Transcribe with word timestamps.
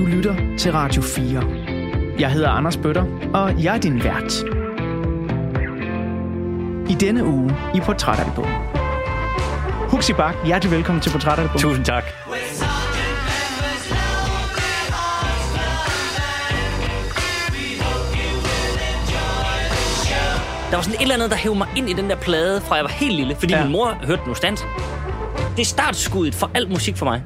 Du 0.00 0.06
lytter 0.06 0.36
til 0.58 0.72
Radio 0.72 1.02
4. 1.02 1.42
Jeg 2.18 2.30
hedder 2.30 2.48
Anders 2.48 2.76
Bøtter, 2.76 3.04
og 3.34 3.64
jeg 3.64 3.74
er 3.76 3.80
din 3.80 4.04
vært. 4.04 4.32
I 6.90 6.94
denne 6.94 7.24
uge 7.24 7.56
i 7.74 7.80
Portrætalbum. 7.80 8.46
Huxi 9.88 10.12
Bak, 10.12 10.34
hjertelig 10.46 10.72
velkommen 10.76 11.02
til 11.02 11.10
Portrætalbum. 11.10 11.60
Tusind 11.60 11.84
tak. 11.84 12.04
Der 20.70 20.76
var 20.76 20.82
sådan 20.82 20.94
et 20.94 21.02
eller 21.02 21.14
andet, 21.14 21.30
der 21.30 21.36
hævde 21.36 21.58
mig 21.58 21.68
ind 21.76 21.90
i 21.90 21.92
den 21.92 22.10
der 22.10 22.16
plade, 22.16 22.60
fra 22.60 22.74
jeg 22.74 22.84
var 22.84 22.90
helt 22.90 23.14
lille, 23.14 23.36
fordi 23.38 23.54
Ja. 23.54 23.62
min 23.62 23.72
mor 23.72 23.98
hørte 24.04 24.22
den 24.26 24.34
stand. 24.34 24.56
Det 25.56 25.62
er 25.62 25.66
startskuddet 25.66 26.34
for 26.34 26.50
al 26.54 26.70
musik 26.70 26.96
for 26.96 27.06
mig. 27.06 27.22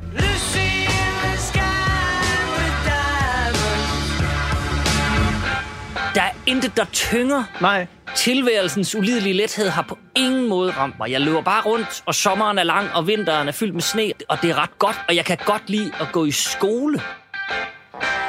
Intet, 6.47 6.77
der 6.77 6.85
tynger. 6.93 7.45
Nej, 7.61 7.87
Tilværelsens 8.17 8.95
ulidelige 8.95 9.33
lethed 9.33 9.69
har 9.69 9.83
på 9.83 9.99
ingen 10.17 10.49
måde 10.49 10.71
ramt 10.71 10.99
mig. 10.99 11.11
Jeg 11.11 11.21
løber 11.21 11.41
bare 11.43 11.63
rundt, 11.63 12.03
og 12.07 12.15
sommeren 12.15 12.59
er 12.59 12.63
lang, 12.63 12.89
og 12.95 13.07
vinteren 13.07 13.49
er 13.49 13.53
fyldt 13.53 13.75
med 13.75 13.83
sne, 13.83 14.13
og 14.29 14.39
det 14.43 14.51
er 14.51 14.63
ret 14.63 14.79
godt, 14.79 14.97
og 15.09 15.17
jeg 15.17 15.25
kan 15.25 15.39
godt 15.47 15.71
lide 15.71 15.93
at 16.01 16.07
gå 16.13 16.25
i 16.25 16.31
skole. 16.31 17.01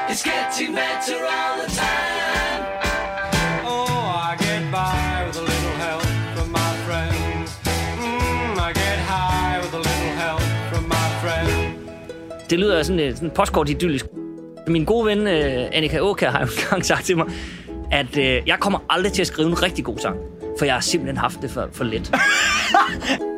It's 0.10 0.24
getting 0.30 0.76
better 0.76 1.20
all 1.38 1.56
the 1.62 1.70
time. 1.84 2.64
Oh, 3.66 4.32
I 4.32 4.36
get 4.46 4.62
by 4.72 5.26
with 5.28 5.38
a 5.44 5.46
little 5.52 5.76
help 5.86 6.06
from 6.36 6.48
my 6.60 6.72
friends. 6.88 7.50
Mm, 7.98 8.58
I 8.70 8.72
get 8.84 9.00
high 9.12 9.56
with 9.64 9.74
a 9.74 9.82
little 9.90 10.14
help 10.24 10.42
from 10.72 10.84
my 10.84 11.08
friends. 11.22 12.50
Det 12.50 12.60
lyder 12.60 12.84
sådan, 12.84 13.00
øh, 13.00 13.16
sådan 13.16 13.32
postkort 13.32 13.70
idyllisk. 13.70 14.06
Min 14.68 14.86
gode 14.86 15.06
ven, 15.06 15.28
øh, 15.28 15.68
Annika 15.74 16.00
Åkær, 16.00 16.32
har 16.32 16.40
jo 16.40 16.48
engang 16.64 16.86
sagt 16.86 17.06
til 17.06 17.18
mig, 17.18 17.26
at 17.92 18.18
øh, 18.18 18.42
jeg 18.46 18.60
kommer 18.60 18.80
aldrig 18.90 19.14
til 19.14 19.22
at 19.22 19.28
skrive 19.28 19.48
en 19.48 19.64
rigtig 19.64 19.86
god 19.86 19.98
sang, 19.98 20.16
for 20.58 20.66
jeg 20.66 20.74
har 20.74 20.82
simpelthen 20.82 21.18
haft 21.18 21.42
det 21.42 21.52
for, 21.52 21.70
for 21.72 21.84
let. 21.84 22.12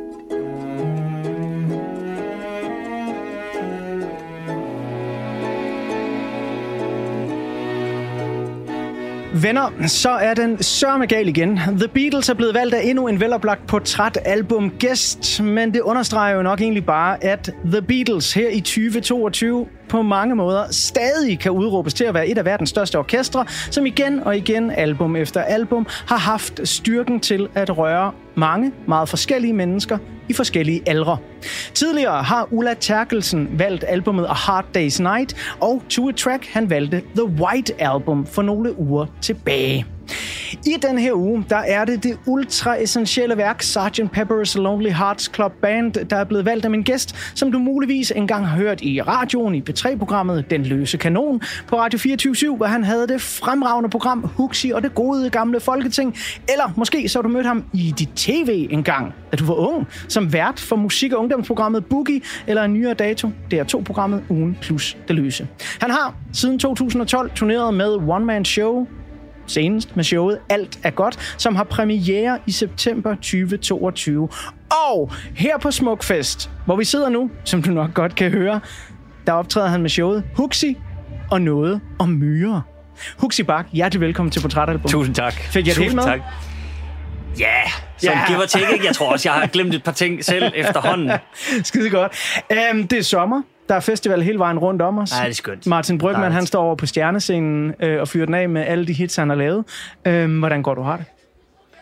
Venner, 9.42 9.86
så 9.86 10.10
er 10.10 10.34
den 10.34 10.62
sørme 10.62 11.06
gal 11.06 11.28
igen. 11.28 11.56
The 11.56 11.88
Beatles 11.88 12.28
er 12.28 12.34
blevet 12.34 12.54
valgt 12.54 12.74
af 12.74 12.80
endnu 12.84 13.08
en 13.08 13.20
veloplagt 13.20 13.66
portrætalbum 13.66 14.70
gæst, 14.78 15.40
men 15.42 15.74
det 15.74 15.80
understreger 15.80 16.36
jo 16.36 16.42
nok 16.42 16.60
egentlig 16.60 16.86
bare, 16.86 17.24
at 17.24 17.50
The 17.64 17.82
Beatles 17.82 18.34
her 18.34 18.48
i 18.48 18.60
2022 18.60 19.66
på 19.88 20.02
mange 20.02 20.34
måder 20.34 20.64
stadig 20.70 21.38
kan 21.38 21.52
udråbes 21.52 21.94
til 21.94 22.04
at 22.04 22.14
være 22.14 22.28
et 22.28 22.38
af 22.38 22.44
verdens 22.44 22.70
største 22.70 22.98
orkestre, 22.98 23.44
som 23.70 23.86
igen 23.86 24.20
og 24.20 24.36
igen, 24.36 24.70
album 24.70 25.16
efter 25.16 25.42
album, 25.42 25.86
har 26.06 26.18
haft 26.18 26.68
styrken 26.68 27.20
til 27.20 27.48
at 27.54 27.78
røre 27.78 28.12
mange 28.34 28.72
meget 28.86 29.08
forskellige 29.08 29.52
mennesker 29.52 29.98
i 30.28 30.32
forskellige 30.32 30.82
aldre. 30.86 31.16
Tidligere 31.74 32.22
har 32.22 32.48
Ulla 32.50 32.74
Terkelsen 32.74 33.48
valgt 33.58 33.84
albumet 33.88 34.26
A 34.26 34.32
Hard 34.32 34.64
Day's 34.76 35.02
Night, 35.02 35.36
og 35.60 35.82
To 35.88 36.08
A 36.08 36.12
Track 36.12 36.46
han 36.52 36.70
valgte 36.70 37.02
The 37.16 37.24
White 37.24 37.82
Album 37.82 38.26
for 38.26 38.42
nogle 38.42 38.78
uger 38.78 39.06
tilbage. 39.20 39.97
I 40.66 40.76
den 40.82 40.98
her 40.98 41.12
uge, 41.12 41.44
der 41.50 41.56
er 41.56 41.84
det 41.84 42.02
det 42.02 42.18
ultra-essentielle 42.26 43.36
værk 43.36 43.62
Sgt. 43.62 44.00
Pepper's 44.16 44.58
Lonely 44.58 44.90
Hearts 44.90 45.30
Club 45.34 45.52
Band, 45.62 45.92
der 45.92 46.16
er 46.16 46.24
blevet 46.24 46.44
valgt 46.44 46.64
af 46.64 46.70
min 46.70 46.82
gæst, 46.82 47.16
som 47.34 47.52
du 47.52 47.58
muligvis 47.58 48.10
engang 48.10 48.48
har 48.48 48.56
hørt 48.56 48.80
i 48.82 49.02
radioen 49.02 49.54
i 49.54 49.62
P3-programmet 49.70 50.50
Den 50.50 50.62
Løse 50.62 50.96
Kanon 50.96 51.40
på 51.66 51.78
Radio 51.78 51.98
24 51.98 52.56
hvor 52.56 52.66
han 52.66 52.84
havde 52.84 53.08
det 53.08 53.20
fremragende 53.20 53.90
program 53.90 54.20
Huxi 54.36 54.70
og 54.70 54.82
det 54.82 54.94
gode 54.94 55.30
gamle 55.30 55.60
Folketing. 55.60 56.16
Eller 56.48 56.72
måske 56.76 57.08
så 57.08 57.18
har 57.18 57.22
du 57.22 57.28
mødt 57.28 57.46
ham 57.46 57.64
i 57.74 57.94
dit 57.98 58.10
tv 58.16 58.68
engang, 58.70 59.14
da 59.32 59.36
du 59.36 59.44
var 59.44 59.54
ung, 59.54 59.86
som 60.08 60.32
vært 60.32 60.60
for 60.60 60.76
musik- 60.76 61.12
og 61.12 61.20
ungdomsprogrammet 61.20 61.86
Boogie, 61.86 62.20
eller 62.46 62.62
en 62.62 62.72
nyere 62.72 62.94
dato, 62.94 63.30
DR2-programmet 63.54 64.22
Ugen 64.28 64.58
plus 64.60 64.96
Det 65.08 65.16
Løse. 65.16 65.48
Han 65.80 65.90
har 65.90 66.14
siden 66.32 66.58
2012 66.58 67.30
turneret 67.34 67.74
med 67.74 67.94
One 67.94 68.24
Man 68.24 68.44
Show, 68.44 68.86
senest 69.50 69.96
med 69.96 70.04
showet 70.04 70.38
Alt 70.48 70.78
er 70.82 70.90
godt, 70.90 71.34
som 71.38 71.56
har 71.56 71.64
premiere 71.64 72.38
i 72.46 72.52
september 72.52 73.14
2022. 73.14 74.28
Og 74.90 75.12
her 75.34 75.58
på 75.58 75.70
Smukfest, 75.70 76.50
hvor 76.66 76.76
vi 76.76 76.84
sidder 76.84 77.08
nu, 77.08 77.30
som 77.44 77.62
du 77.62 77.70
nok 77.70 77.94
godt 77.94 78.14
kan 78.14 78.30
høre, 78.30 78.60
der 79.26 79.32
optræder 79.32 79.68
han 79.68 79.82
med 79.82 79.90
showet 79.90 80.24
Huxi 80.36 80.76
og 81.30 81.42
noget 81.42 81.80
om 81.98 82.08
myrer. 82.08 82.60
Huxi 83.18 83.42
Bak, 83.42 83.66
hjertelig 83.72 84.00
velkommen 84.00 84.30
til 84.30 84.40
Portrætalbum. 84.40 84.90
Tusind 84.90 85.14
tak. 85.14 85.34
Fik 85.34 85.66
jeg 85.66 85.76
det 85.76 85.94
med? 85.94 86.02
Tak. 86.02 86.20
Ja, 87.38 87.46
som 87.98 88.10
Ja. 88.10 88.16
yeah. 88.16 88.28
give 88.28 88.38
or 88.38 88.46
take? 88.46 88.86
Jeg 88.86 88.94
tror 88.94 89.12
også, 89.12 89.28
jeg 89.28 89.40
har 89.40 89.46
glemt 89.46 89.74
et 89.74 89.82
par 89.84 89.92
ting 89.92 90.24
selv 90.24 90.52
efterhånden. 90.54 91.10
Skide 91.62 91.90
godt. 91.90 92.12
Um, 92.72 92.88
det 92.88 92.98
er 92.98 93.02
sommer. 93.02 93.42
Der 93.68 93.74
er 93.74 93.80
festival 93.80 94.22
hele 94.22 94.38
vejen 94.38 94.58
rundt 94.58 94.82
om 94.82 94.98
os. 94.98 95.12
Ej, 95.12 95.22
det 95.22 95.30
er 95.30 95.34
skønt. 95.34 95.66
Martin 95.66 95.98
Brygman, 95.98 96.14
Dejligt. 96.14 96.34
han 96.34 96.46
står 96.46 96.62
over 96.62 96.74
på 96.74 96.86
stjernescenen 96.86 97.74
øh, 97.80 98.00
og 98.00 98.08
fyrer 98.08 98.26
den 98.26 98.34
af 98.34 98.48
med 98.48 98.62
alle 98.66 98.86
de 98.86 98.92
hits, 98.92 99.16
han 99.16 99.28
har 99.28 99.36
lavet. 99.36 99.64
Um, 100.08 100.38
hvordan 100.38 100.62
går 100.62 100.74
du 100.74 100.82
har 100.82 100.96
det? 100.96 101.06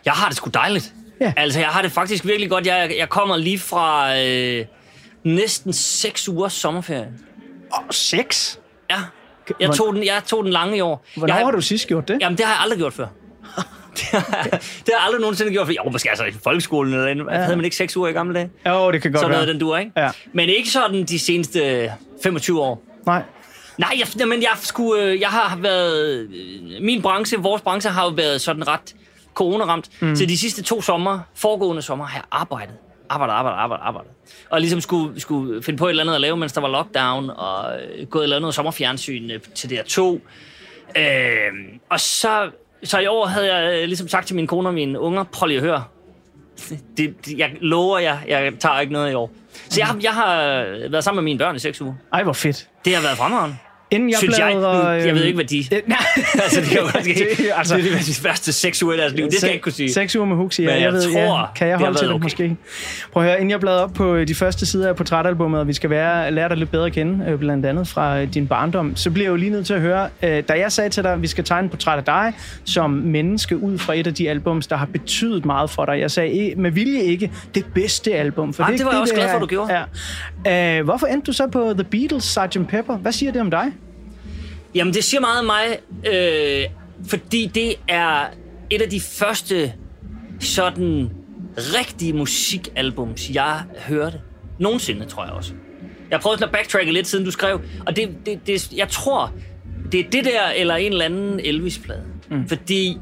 Jeg 0.05 0.13
har 0.13 0.27
det 0.27 0.37
sgu 0.37 0.49
dejligt. 0.53 0.93
Ja. 1.21 1.33
Altså, 1.37 1.59
jeg 1.59 1.69
har 1.69 1.81
det 1.81 1.91
faktisk 1.91 2.25
virkelig 2.25 2.49
godt. 2.49 2.67
Jeg, 2.67 2.95
jeg 2.99 3.09
kommer 3.09 3.37
lige 3.37 3.59
fra 3.59 4.17
øh, 4.19 4.65
næsten 5.23 5.73
seks 5.73 6.29
ugers 6.29 6.53
sommerferie. 6.53 7.07
Oh, 7.71 7.83
sex? 7.91 8.57
Ja. 8.89 8.95
Jeg 9.59 9.71
tog, 9.71 9.93
den, 9.93 10.05
jeg 10.05 10.21
tog 10.25 10.43
den 10.43 10.53
lange 10.53 10.77
i 10.77 10.81
år. 10.81 11.05
Hvornår 11.17 11.35
jeg, 11.35 11.45
har 11.45 11.51
du 11.51 11.61
sidst 11.61 11.87
gjort 11.87 12.07
det? 12.07 12.17
Jamen, 12.21 12.37
det 12.37 12.45
har 12.45 12.53
jeg 12.53 12.61
aldrig 12.61 12.77
gjort 12.79 12.93
før. 12.93 13.07
det, 14.01 14.09
har, 14.11 14.59
jeg 14.87 14.95
aldrig 15.05 15.21
nogensinde 15.21 15.51
gjort 15.51 15.67
før. 15.67 15.73
Jo, 15.85 15.89
måske 15.91 16.09
altså 16.09 16.25
i 16.25 16.31
folkeskolen 16.43 16.93
eller 16.93 17.07
andet. 17.07 17.25
Ja. 17.31 17.37
Havde 17.37 17.55
man 17.55 17.65
ikke 17.65 17.77
seks 17.77 17.97
uger 17.97 18.07
i 18.07 18.11
gamle 18.11 18.33
dage? 18.35 18.49
Jo, 18.67 18.91
det 18.91 19.01
kan 19.01 19.11
godt 19.11 19.19
Sådan 19.19 19.29
være. 19.31 19.37
noget, 19.39 19.47
den 19.47 19.59
duer, 19.59 19.77
ikke? 19.77 19.91
Ja. 19.97 20.09
Men 20.33 20.49
ikke 20.49 20.69
sådan 20.69 21.03
de 21.05 21.19
seneste 21.19 21.91
25 22.23 22.61
år. 22.61 22.83
Nej. 23.05 23.21
Nej, 23.77 23.97
jeg, 24.19 24.27
men 24.27 24.41
jeg, 24.41 24.51
skulle, 24.61 25.03
øh, 25.03 25.19
jeg 25.21 25.29
har 25.29 25.57
været... 25.57 26.09
øh, 26.09 26.29
Min 26.81 27.01
branche, 27.01 27.37
vores 27.39 27.61
branche, 27.61 27.91
har 27.91 28.03
jo 28.03 28.09
været 28.09 28.41
sådan 28.41 28.67
ret 28.67 28.95
coronaramt. 29.33 29.89
Mm. 29.99 30.15
Så 30.15 30.25
de 30.25 30.37
sidste 30.37 30.63
to 30.63 30.81
sommer, 30.81 31.19
foregående 31.35 31.81
sommer, 31.81 32.05
har 32.05 32.17
jeg 32.17 32.23
arbejdet. 32.31 32.75
Arbejdet, 33.09 33.33
arbejdet, 33.33 33.57
arbejdet, 33.59 33.83
arbejdet. 33.85 34.11
Og 34.49 34.61
ligesom 34.61 34.81
skulle, 34.81 35.19
skulle 35.21 35.63
finde 35.63 35.77
på 35.77 35.85
et 35.85 35.89
eller 35.89 36.03
andet 36.03 36.15
at 36.15 36.21
lave, 36.21 36.37
mens 36.37 36.53
der 36.53 36.61
var 36.61 36.67
lockdown, 36.67 37.29
og 37.29 37.65
øh, 37.81 38.07
gået 38.07 38.23
og 38.23 38.29
lavet 38.29 38.41
noget 38.41 38.55
sommerfjernsyn 38.55 39.29
til 39.55 39.67
DR2. 39.67 40.01
Øh, 40.99 41.51
og 41.89 41.99
så, 41.99 42.49
så 42.83 42.99
i 42.99 43.07
år 43.07 43.25
havde 43.25 43.55
jeg 43.55 43.81
øh, 43.81 43.87
ligesom 43.87 44.07
sagt 44.07 44.27
til 44.27 44.35
min 44.35 44.47
kone 44.47 44.69
og 44.69 44.73
mine 44.73 44.99
unger, 44.99 45.23
prøv 45.23 45.47
lige 45.47 45.57
at 45.57 45.63
høre. 45.63 45.83
Det, 46.97 47.25
det, 47.25 47.37
jeg 47.37 47.51
lover 47.61 47.99
jer, 47.99 48.17
jeg 48.27 48.53
tager 48.59 48.79
ikke 48.79 48.93
noget 48.93 49.11
i 49.11 49.13
år. 49.13 49.31
Så 49.69 49.79
jeg, 49.79 49.87
har- 49.87 49.99
jeg 50.03 50.13
har 50.13 50.35
været 50.89 51.03
sammen 51.03 51.23
med 51.23 51.23
mine 51.23 51.39
børn 51.39 51.55
i 51.55 51.59
seks 51.59 51.81
uger. 51.81 51.93
Ej, 52.13 52.23
hvor 52.23 52.33
fedt. 52.33 52.69
Det 52.85 52.95
har 52.95 53.01
været 53.01 53.17
fremragende. 53.17 53.57
Inden 53.91 54.09
jeg 54.09 54.17
Synes 54.17 54.37
jeg. 54.39 54.51
bladrer... 54.51 54.83
Nu- 54.83 54.89
jeg 54.89 55.03
ved 55.15 55.21
øhm, 55.21 55.27
ikke, 55.27 55.35
hvad 55.35 55.45
de- 55.45 55.57
øh, 55.75 55.81
Nej. 55.87 55.97
altså, 56.43 56.61
det 56.61 56.69
kan 56.69 56.77
jo. 56.79 56.85
Det- 57.03 57.05
Det, 57.05 57.21
altså- 57.21 57.53
altså, 57.57 57.75
det 57.77 57.93
er 57.93 57.97
de 57.99 58.13
første 58.13 58.53
seks 58.53 58.83
uger 58.83 58.93
i 58.93 58.97
deres 58.97 59.13
liv. 59.13 59.25
Det 59.25 59.33
skal 59.33 59.47
jeg 59.47 59.53
ikke 59.53 59.63
kunne 59.63 59.71
sige. 59.73 59.93
Seks 59.93 60.15
uger 60.15 60.25
med 60.25 60.35
Huxi, 60.35 60.61
ja. 60.61 60.67
Men 60.67 60.75
jeg, 60.75 60.81
jeg 60.81 60.93
ved, 60.93 61.01
tror, 61.13 61.39
ja, 61.39 61.45
kan 61.55 61.67
jeg 61.67 61.77
det 61.77 61.85
holde 61.85 61.97
til 61.97 62.01
det 62.03 62.09
været 62.09 62.15
okay. 62.15 62.23
måske? 62.23 62.57
Prøv 63.13 63.23
at 63.23 63.29
høre, 63.29 63.37
inden 63.37 63.51
jeg 63.51 63.59
bladrer 63.59 63.79
op 63.83 63.93
på 63.93 64.15
øh, 64.15 64.27
de 64.27 64.35
første 64.35 64.65
sider 64.65 64.89
af 64.89 64.95
portrætalbummet, 64.95 65.59
og 65.59 65.67
vi 65.67 65.73
skal 65.73 65.89
være, 65.89 66.31
lære 66.31 66.49
dig 66.49 66.57
lidt 66.57 66.71
bedre 66.71 66.85
at 66.85 66.93
kende, 66.93 67.25
øh, 67.29 67.39
blandt 67.39 67.65
andet 67.65 67.87
fra 67.87 68.19
øh, 68.21 68.33
din 68.33 68.47
barndom, 68.47 68.95
så 68.95 69.11
bliver 69.11 69.25
jeg 69.25 69.31
jo 69.31 69.35
lige 69.35 69.51
nødt 69.51 69.65
til 69.65 69.73
at 69.73 69.81
høre, 69.81 70.09
da 70.21 70.53
jeg 70.53 70.71
sagde 70.71 70.89
til 70.89 71.03
dig, 71.03 71.13
at 71.13 71.21
vi 71.21 71.27
skal 71.27 71.43
tegne 71.43 71.65
et 71.65 71.71
portræt 71.71 71.97
af 71.97 72.03
dig 72.03 72.33
som 72.65 72.89
menneske 72.89 73.57
ud 73.57 73.77
fra 73.77 73.95
et 73.95 74.07
af 74.07 74.13
de 74.13 74.29
albums, 74.29 74.67
der 74.67 74.75
har 74.75 74.85
betydet 74.85 75.45
meget 75.45 75.69
for 75.69 75.85
dig. 75.85 75.99
Jeg 75.99 76.11
sagde 76.11 76.51
eh, 76.51 76.57
med 76.57 76.71
vilje 76.71 77.01
ikke 77.01 77.31
det 77.55 77.65
bedste 77.73 78.13
album. 78.15 78.53
For 78.53 78.63
Ah, 78.63 78.69
det, 78.71 78.77
det 78.79 78.85
var 78.85 78.91
jeg 78.91 79.01
også 79.01 79.13
glad 79.13 79.27
for, 79.29 79.35
er- 79.35 79.39
du 79.39 79.45
gjorde. 79.45 79.73
Ja. 79.77 79.83
Øh, 80.47 80.85
hvorfor 80.85 81.07
endte 81.07 81.25
du 81.25 81.33
så 81.33 81.47
på 81.47 81.73
The 81.73 81.83
Beatles, 81.83 82.23
Sgt. 82.23 82.67
Pepper? 82.69 82.97
Hvad 82.97 83.11
siger 83.11 83.31
det 83.31 83.41
om 83.41 83.51
dig? 83.51 83.65
Jamen, 84.75 84.93
det 84.93 85.03
siger 85.03 85.21
meget 85.21 85.39
om 85.39 85.45
mig, 85.45 85.79
øh, 86.13 86.63
fordi 87.07 87.51
det 87.55 87.75
er 87.87 88.25
et 88.69 88.81
af 88.81 88.89
de 88.89 88.99
første 89.01 89.73
sådan 90.39 91.09
rigtige 91.57 92.13
musikalbums, 92.13 93.29
jeg 93.29 93.61
hørte. 93.87 94.21
Nogensinde, 94.59 95.05
tror 95.05 95.23
jeg 95.25 95.33
også. 95.33 95.53
Jeg 96.11 96.19
prøvede 96.19 96.45
at 96.45 96.51
backtracke 96.51 96.91
lidt, 96.93 97.07
siden 97.07 97.25
du 97.25 97.31
skrev, 97.31 97.61
og 97.85 97.95
det, 97.95 98.09
det, 98.25 98.47
det, 98.47 98.71
jeg 98.71 98.87
tror, 98.89 99.31
det 99.91 99.99
er 99.99 100.09
det 100.09 100.25
der, 100.25 100.49
eller 100.55 100.75
en 100.75 100.91
eller 100.91 101.05
anden 101.05 101.39
Elvis-plade. 101.39 102.03
Mm. 102.29 102.47
Fordi 102.47 102.97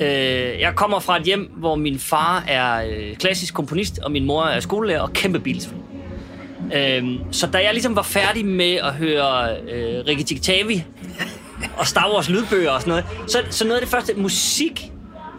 øh, 0.00 0.60
jeg 0.60 0.72
kommer 0.76 0.98
fra 0.98 1.16
et 1.16 1.22
hjem, 1.22 1.50
hvor 1.56 1.74
min 1.74 1.98
far 1.98 2.44
er 2.48 2.86
øh, 2.90 3.16
klassisk 3.16 3.54
komponist, 3.54 3.98
og 3.98 4.12
min 4.12 4.24
mor 4.24 4.44
er 4.44 4.60
skolelærer 4.60 5.00
og 5.00 5.12
kæmpe 5.12 5.40
Beatles-fan. 5.40 5.78
Øhm, 6.74 7.18
så 7.32 7.46
da 7.46 7.58
jeg 7.58 7.72
ligesom 7.72 7.96
var 7.96 8.02
færdig 8.02 8.46
med 8.46 8.74
at 8.74 8.94
høre 8.94 9.56
øh, 9.56 10.04
Ricky 10.06 10.22
Tiktavi 10.22 10.84
og 11.76 11.86
Star 11.86 12.12
Wars 12.14 12.28
lydbøger 12.28 12.70
og 12.70 12.80
sådan 12.80 12.90
noget, 12.90 13.30
så, 13.30 13.38
så 13.50 13.64
noget 13.64 13.76
af 13.76 13.82
det 13.82 13.90
første 13.90 14.14
musik, 14.14 14.92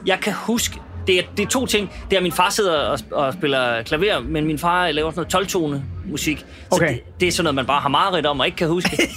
jeg 0.06 0.20
kan 0.20 0.34
huske, 0.34 0.80
det 1.08 1.20
er, 1.20 1.24
det 1.38 1.46
er 1.46 1.50
to 1.50 1.66
ting. 1.66 1.92
Det 2.10 2.16
er, 2.16 2.18
at 2.18 2.24
min 2.24 2.32
far 2.32 2.50
sidder 2.50 2.78
og, 2.78 3.00
og 3.12 3.34
spiller 3.34 3.84
klaver, 3.84 4.20
men 4.20 4.46
min 4.46 4.60
far 4.60 4.92
laver 4.92 5.12
sådan 5.12 5.26
noget 5.34 5.48
12-tone 5.48 5.84
musik. 6.10 6.38
Så 6.40 6.46
Okay. 6.70 6.94
det, 6.94 7.20
det 7.20 7.28
er 7.28 7.32
sådan 7.32 7.44
noget, 7.44 7.56
man 7.56 7.66
bare 7.66 7.82
har 7.82 7.90
meget 7.90 8.26
om 8.26 8.40
og 8.40 8.46
ikke 8.46 8.56
kan 8.56 8.68
huske. 8.68 8.90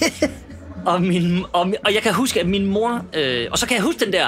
Og, 0.85 1.01
min, 1.01 1.45
og, 1.53 1.73
og 1.85 1.93
jeg 1.93 2.01
kan 2.01 2.13
huske, 2.13 2.39
at 2.39 2.47
min 2.47 2.65
mor... 2.65 3.05
Øh, 3.13 3.47
og 3.51 3.57
så 3.57 3.67
kan 3.67 3.75
jeg 3.75 3.83
huske 3.83 4.05
den 4.05 4.13
der... 4.13 4.27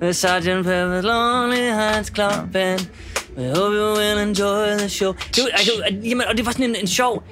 Med 0.00 0.12
Sgt. 0.12 0.26
Pepper's 0.26 1.06
Lonely 1.06 1.72
Hearts 1.72 2.12
Club 2.14 2.52
Band. 2.52 2.80
I 3.38 3.40
hope 3.56 3.72
you 3.74 3.92
will 3.98 4.18
enjoy 4.28 4.76
the 4.78 4.88
show. 4.88 5.12
Det, 5.12 5.38
var- 5.44 5.50
altså, 5.52 5.72
jamen, 6.04 6.26
og 6.26 6.36
det 6.36 6.46
var 6.46 6.52
sådan 6.52 6.64
en, 6.70 6.76
en 6.76 6.86
sjov... 6.86 7.22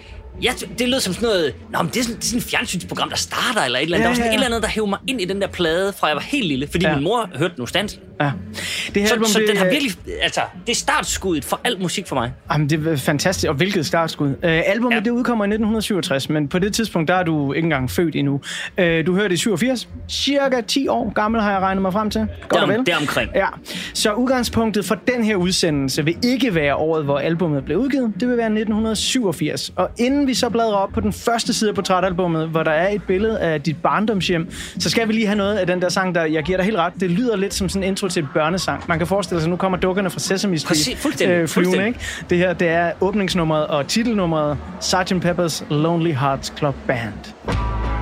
Ja, 0.43 0.53
det 0.79 0.89
lød 0.89 1.01
som 1.01 1.15
sådan 1.15 1.27
noget... 1.29 1.55
Nå, 1.73 1.83
men 1.83 1.91
det 1.95 1.97
er 2.01 2.03
sådan, 2.03 2.17
det 2.17 2.23
er 2.25 2.27
sådan 2.27 2.39
et 2.39 2.45
fjernsynsprogram, 2.45 3.09
der 3.09 3.17
starter, 3.17 3.61
eller 3.63 3.79
et 3.79 3.83
eller 3.83 3.97
andet. 3.97 4.03
Ja, 4.03 4.03
der 4.03 4.09
var 4.09 4.15
sådan 4.15 4.25
ja, 4.27 4.31
ja. 4.31 4.31
et 4.31 4.35
eller 4.35 4.47
andet, 4.47 4.63
der 4.63 4.69
hævde 4.69 4.91
mig 4.91 4.99
ind 5.07 5.21
i 5.21 5.25
den 5.25 5.41
der 5.41 5.47
plade, 5.49 5.93
fra 5.99 6.07
jeg 6.07 6.17
var 6.17 6.23
helt 6.23 6.47
lille. 6.47 6.69
Fordi 6.71 6.87
Ja. 6.87 6.95
min 6.95 7.05
mor 7.05 7.29
hørte 7.35 7.55
den 7.55 7.63
ustandsligt. 7.63 8.05
Ja. 8.21 8.31
Det 8.95 9.03
her 9.03 9.07
Så, 9.09 9.15
album, 9.15 9.27
så 9.29 9.39
det, 9.39 9.49
den 9.49 9.57
har 9.57 9.65
virkelig... 9.65 9.93
Altså, 10.23 10.41
det 10.67 10.73
er 10.73 10.77
startskuddet 10.77 11.45
for 11.45 11.61
al 11.65 11.81
musik 11.83 12.07
for 12.07 12.17
mig. 12.17 12.33
Jamen, 12.53 12.71
det 12.71 12.87
er 12.87 12.97
fantastisk, 12.97 13.49
og 13.49 13.55
hvilket 13.55 13.87
startskud. 13.87 14.29
Uh, 14.29 14.35
albumet, 14.43 14.95
ja. 14.97 15.01
Det 15.01 15.11
udkommer 15.11 15.45
i 15.45 15.49
1967, 15.49 16.29
men 16.29 16.49
på 16.49 16.59
det 16.59 16.75
tidspunkt, 16.75 17.09
der 17.09 17.15
er 17.15 17.23
du 17.23 17.53
ikke 17.53 17.67
engang 17.67 17.91
født 17.91 18.17
endnu. 18.17 18.33
Uh, 18.79 18.85
du 19.07 19.15
hørte 19.15 19.35
i 19.35 19.37
87. 19.37 19.89
Cirka 20.11 20.61
10 20.61 20.89
år 20.89 21.13
gammel 21.13 21.41
har 21.41 21.51
jeg 21.53 21.61
regnet 21.61 21.83
mig 21.83 21.93
frem 21.93 22.11
til. 22.11 22.21
Godt 22.49 22.63
og 22.63 22.69
Derom- 22.69 22.79
vel. 22.79 22.87
deromkring. 22.87 23.31
Ja. 23.35 23.47
Så 23.95 24.13
udgangspunktet 24.13 24.85
for 24.85 24.95
den 25.15 25.25
her 25.25 25.37
udsendelse 25.37 26.05
vil 26.05 26.17
ikke 26.25 26.55
være 26.55 26.75
året, 26.77 27.05
hvor 27.05 27.19
albumet 27.19 27.65
blev 27.65 27.79
udgivet. 27.79 28.13
Det 28.21 28.29
vil 28.29 28.37
være 28.37 28.47
1987. 28.47 29.73
Og 29.77 29.91
inden 29.99 30.26
vi 30.27 30.35
så 30.35 30.49
bladrer 30.49 30.75
op 30.75 30.89
på 30.93 31.01
den 31.01 31.13
første 31.13 31.53
side 31.53 31.71
af 31.71 31.75
portrætalbummet, 31.75 32.49
hvor 32.49 32.63
der 32.63 32.71
er 32.71 32.89
et 32.89 33.03
billede 33.03 33.39
af 33.39 33.63
dit 33.63 33.77
barndomshjem, 33.83 34.51
så 34.79 34.91
skal 34.91 35.09
vi 35.09 35.13
lige 35.13 35.27
have 35.27 35.37
noget 35.37 35.57
af 35.57 35.67
den 35.67 35.83
der 35.83 35.89
sang, 35.89 36.15
der, 36.15 36.25
jeg 36.25 36.43
giver 36.43 36.59
dig 36.59 36.65
helt 36.65 36.77
ret, 36.77 36.93
det 37.01 37.11
lyder 37.11 37.37
lidt 37.37 37.55
som 37.55 37.69
sådan 37.69 37.83
en 37.83 37.89
intro 37.89 38.09
til 38.09 38.23
et 38.23 38.29
børnesang. 38.35 38.85
Man 38.89 38.99
kan 38.99 39.07
forestille 39.07 39.41
sig, 39.41 39.47
at 39.47 39.51
nu 39.51 39.57
kommer 39.57 39.79
dukkerne 39.79 40.11
fra 40.11 40.19
Sesame 40.19 40.59
Street 40.59 40.69
Præcis, 40.69 40.99
fuldstændig, 40.99 41.37
øh, 41.37 41.49
flyvende, 41.49 41.71
fuldstændig. 41.73 41.87
ikke? 41.87 42.27
Det 42.31 42.39
her, 42.39 42.53
det 42.53 42.69
er 42.69 42.93
åbningsnummeret 43.01 43.67
og 43.67 43.89
titelnummeret 43.89 44.59
Sgt. 44.81 45.13
Pepper's 45.13 45.75
Lonely 45.75 46.13
Hearts 46.13 46.53
Club 46.59 46.75
Band. 46.87 47.96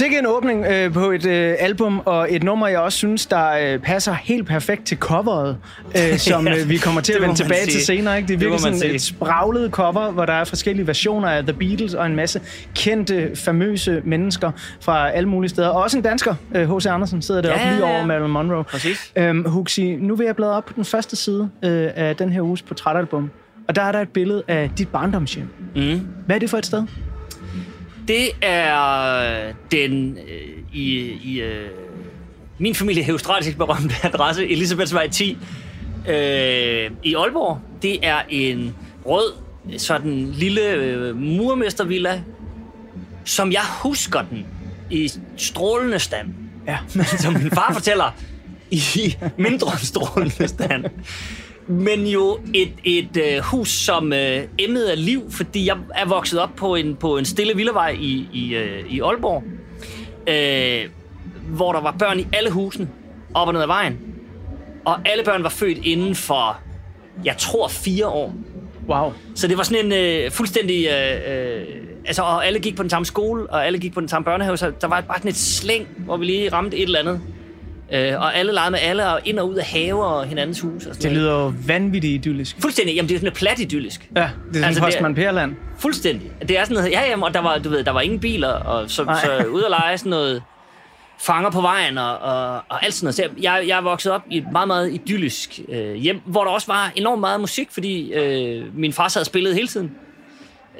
Sikke 0.00 0.18
en 0.18 0.26
åbning 0.26 0.64
øh, 0.66 0.92
på 0.92 1.10
et 1.10 1.26
øh, 1.26 1.54
album, 1.58 2.02
og 2.04 2.34
et 2.34 2.42
nummer, 2.42 2.68
jeg 2.68 2.78
også 2.78 2.98
synes, 2.98 3.26
der 3.26 3.50
øh, 3.50 3.78
passer 3.78 4.12
helt 4.12 4.46
perfekt 4.46 4.86
til 4.86 4.96
coveret, 4.98 5.56
øh, 5.96 6.18
som 6.30 6.48
øh, 6.48 6.68
vi 6.68 6.76
kommer 6.76 7.00
til 7.00 7.12
at 7.12 7.22
vende 7.22 7.34
tilbage 7.34 7.64
til 7.64 7.72
sige. 7.72 7.84
senere. 7.84 8.16
Ikke? 8.16 8.26
Det 8.28 8.34
er 8.34 8.38
Det 8.38 8.44
virkelig 8.46 8.60
sådan 8.60 8.78
sige. 8.78 8.94
et 8.94 9.02
spraglet 9.02 9.70
cover, 9.70 10.10
hvor 10.10 10.26
der 10.26 10.32
er 10.32 10.44
forskellige 10.44 10.86
versioner 10.86 11.28
af 11.28 11.42
The 11.42 11.52
Beatles 11.52 11.94
og 11.94 12.06
en 12.06 12.16
masse 12.16 12.40
kendte, 12.74 13.30
famøse 13.34 14.02
mennesker 14.04 14.50
fra 14.80 15.10
alle 15.10 15.28
mulige 15.28 15.48
steder. 15.48 15.68
Og 15.68 15.82
også 15.82 15.96
en 15.96 16.02
dansker, 16.04 16.34
øh, 16.54 16.76
H.C. 16.76 16.86
Andersen, 16.86 17.22
sidder 17.22 17.40
deroppe 17.42 17.64
Ja, 17.66 17.72
lige 17.72 17.84
over 17.84 18.06
Marilyn 18.06 18.30
Monroe. 18.30 18.64
Præcis. 18.64 19.12
Øhm, 19.16 19.44
Huxi, 19.48 19.96
nu 19.96 20.16
vil 20.16 20.24
jeg 20.24 20.36
bladre 20.36 20.52
op 20.52 20.64
på 20.64 20.72
den 20.76 20.84
første 20.84 21.16
side 21.16 21.48
øh, 21.64 21.88
af 21.94 22.16
den 22.16 22.32
her 22.32 22.40
uges 22.42 22.62
portrætalbum. 22.62 23.30
Og 23.68 23.76
der 23.76 23.82
er 23.82 23.92
der 23.92 24.00
et 24.00 24.08
billede 24.08 24.42
af 24.48 24.70
dit 24.78 24.88
barndomshjem. 24.88 25.48
Mm. 25.76 26.00
Hvad 26.26 26.36
er 26.36 26.40
det 26.40 26.50
for 26.50 26.58
et 26.58 26.66
sted? 26.66 26.82
Det 28.10 28.30
er 28.42 29.52
den 29.72 30.18
øh, 30.18 30.58
i, 30.72 30.98
i 31.22 31.40
øh, 31.40 31.70
min 32.58 32.74
familie 32.74 33.02
heostratisk 33.02 33.56
berømte 33.56 33.94
adresse, 34.02 34.48
Elisabethsvej 34.48 35.08
10 35.08 35.38
øh, 36.08 36.90
i 37.02 37.14
Aalborg. 37.14 37.60
Det 37.82 38.06
er 38.06 38.22
en 38.28 38.74
rød, 39.06 39.32
sådan 39.78 40.30
lille 40.30 40.70
øh, 40.70 41.16
murmestervilla, 41.16 42.22
som 43.24 43.52
jeg 43.52 43.62
husker 43.82 44.22
den 44.22 44.46
i 44.90 45.10
strålende 45.36 45.98
stand. 45.98 46.34
Ja. 46.66 46.78
som 47.22 47.32
min 47.32 47.50
far 47.50 47.72
fortæller, 47.72 48.14
i 48.70 49.16
mindre 49.36 49.78
strålende 49.78 50.48
stand. 50.48 50.84
Men 51.70 52.06
jo 52.06 52.38
et, 52.54 52.72
et 52.84 53.16
øh, 53.16 53.38
hus, 53.42 53.68
som 53.68 54.12
øh, 54.12 54.42
emmede 54.58 54.90
af 54.90 55.04
liv, 55.04 55.30
fordi 55.30 55.66
jeg 55.66 55.76
er 55.94 56.06
vokset 56.06 56.40
op 56.40 56.50
på 56.56 56.74
en, 56.74 56.96
på 56.96 57.18
en 57.18 57.24
stille 57.24 57.56
villavej 57.56 57.96
i, 58.00 58.28
i, 58.32 58.54
øh, 58.54 58.84
i 58.88 59.00
Aalborg, 59.00 59.44
øh, 60.26 60.90
hvor 61.56 61.72
der 61.72 61.80
var 61.80 61.96
børn 61.98 62.20
i 62.20 62.26
alle 62.32 62.50
husene, 62.50 62.88
op 63.34 63.48
og 63.48 63.54
ned 63.54 63.62
ad 63.62 63.66
vejen. 63.66 63.98
Og 64.84 64.98
alle 65.04 65.24
børn 65.24 65.42
var 65.42 65.48
født 65.48 65.78
inden 65.78 66.14
for, 66.14 66.60
jeg 67.24 67.36
tror, 67.38 67.68
fire 67.68 68.08
år. 68.08 68.34
Wow. 68.88 69.12
Så 69.34 69.48
det 69.48 69.56
var 69.56 69.62
sådan 69.62 69.86
en 69.86 69.92
øh, 69.92 70.30
fuldstændig... 70.30 70.86
Øh, 70.86 71.60
øh, 71.60 71.66
altså, 72.06 72.22
og 72.22 72.46
alle 72.46 72.58
gik 72.58 72.76
på 72.76 72.82
den 72.82 72.90
samme 72.90 73.06
skole, 73.06 73.50
og 73.50 73.66
alle 73.66 73.78
gik 73.78 73.94
på 73.94 74.00
den 74.00 74.08
samme 74.08 74.24
børnehave, 74.24 74.56
så 74.56 74.72
der 74.80 74.86
var 74.86 75.00
bare 75.00 75.18
sådan 75.18 75.28
et 75.28 75.36
slæng, 75.36 75.86
hvor 75.98 76.16
vi 76.16 76.24
lige 76.24 76.52
ramte 76.52 76.76
et 76.76 76.82
eller 76.82 76.98
andet. 76.98 77.20
Øh, 77.92 78.20
og 78.20 78.36
alle 78.36 78.52
legede 78.52 78.70
med 78.70 78.78
alle, 78.82 79.08
og 79.08 79.20
ind 79.24 79.38
og 79.38 79.48
ud 79.48 79.54
af 79.54 79.64
haver 79.64 80.04
og 80.04 80.26
hinandens 80.26 80.60
hus. 80.60 80.86
Og 80.86 80.94
sådan 80.94 81.10
Det 81.10 81.18
lyder 81.18 81.32
jo 81.32 81.52
vanvittigt 81.66 82.26
idyllisk. 82.26 82.56
Fuldstændig. 82.60 82.94
Jamen, 82.94 83.08
det 83.08 83.14
er 83.14 83.18
sådan 83.18 83.28
et 83.28 83.34
plat 83.34 83.58
idyllisk. 83.58 84.10
Ja, 84.16 84.20
det 84.20 84.28
er 84.28 84.30
sådan 84.52 84.64
Altså, 84.64 84.82
Postman 84.82 85.14
Perland. 85.14 85.56
Fuldstændig. 85.78 86.32
Det 86.48 86.58
er 86.58 86.64
sådan 86.64 86.74
noget, 86.74 86.90
ja, 86.90 87.08
jamen, 87.08 87.22
og 87.22 87.34
der 87.34 87.40
var, 87.40 87.58
du 87.58 87.68
ved, 87.68 87.84
der 87.84 87.90
var 87.90 88.00
ingen 88.00 88.20
biler, 88.20 88.48
og 88.48 88.90
så, 88.90 89.04
Nej. 89.04 89.24
så 89.24 89.44
ud 89.44 89.62
at 89.62 89.70
lege 89.70 89.98
sådan 89.98 90.10
noget 90.10 90.42
fanger 91.20 91.50
på 91.50 91.60
vejen 91.60 91.98
og, 91.98 92.18
og, 92.18 92.54
og 92.68 92.84
alt 92.84 92.94
sådan 92.94 93.04
noget. 93.04 93.14
Så 93.14 93.42
jeg, 93.42 93.64
jeg 93.68 93.78
er 93.78 93.82
vokset 93.82 94.12
op 94.12 94.22
i 94.30 94.38
et 94.38 94.44
meget, 94.52 94.68
meget 94.68 94.92
idyllisk 94.92 95.60
øh, 95.68 95.94
hjem, 95.94 96.20
hvor 96.26 96.44
der 96.44 96.50
også 96.50 96.66
var 96.66 96.92
enormt 96.96 97.20
meget 97.20 97.40
musik, 97.40 97.68
fordi 97.70 98.12
øh, 98.12 98.78
min 98.78 98.92
far 98.92 99.08
sad 99.08 99.22
og 99.22 99.26
spillede 99.26 99.54
hele 99.54 99.68
tiden. 99.68 99.90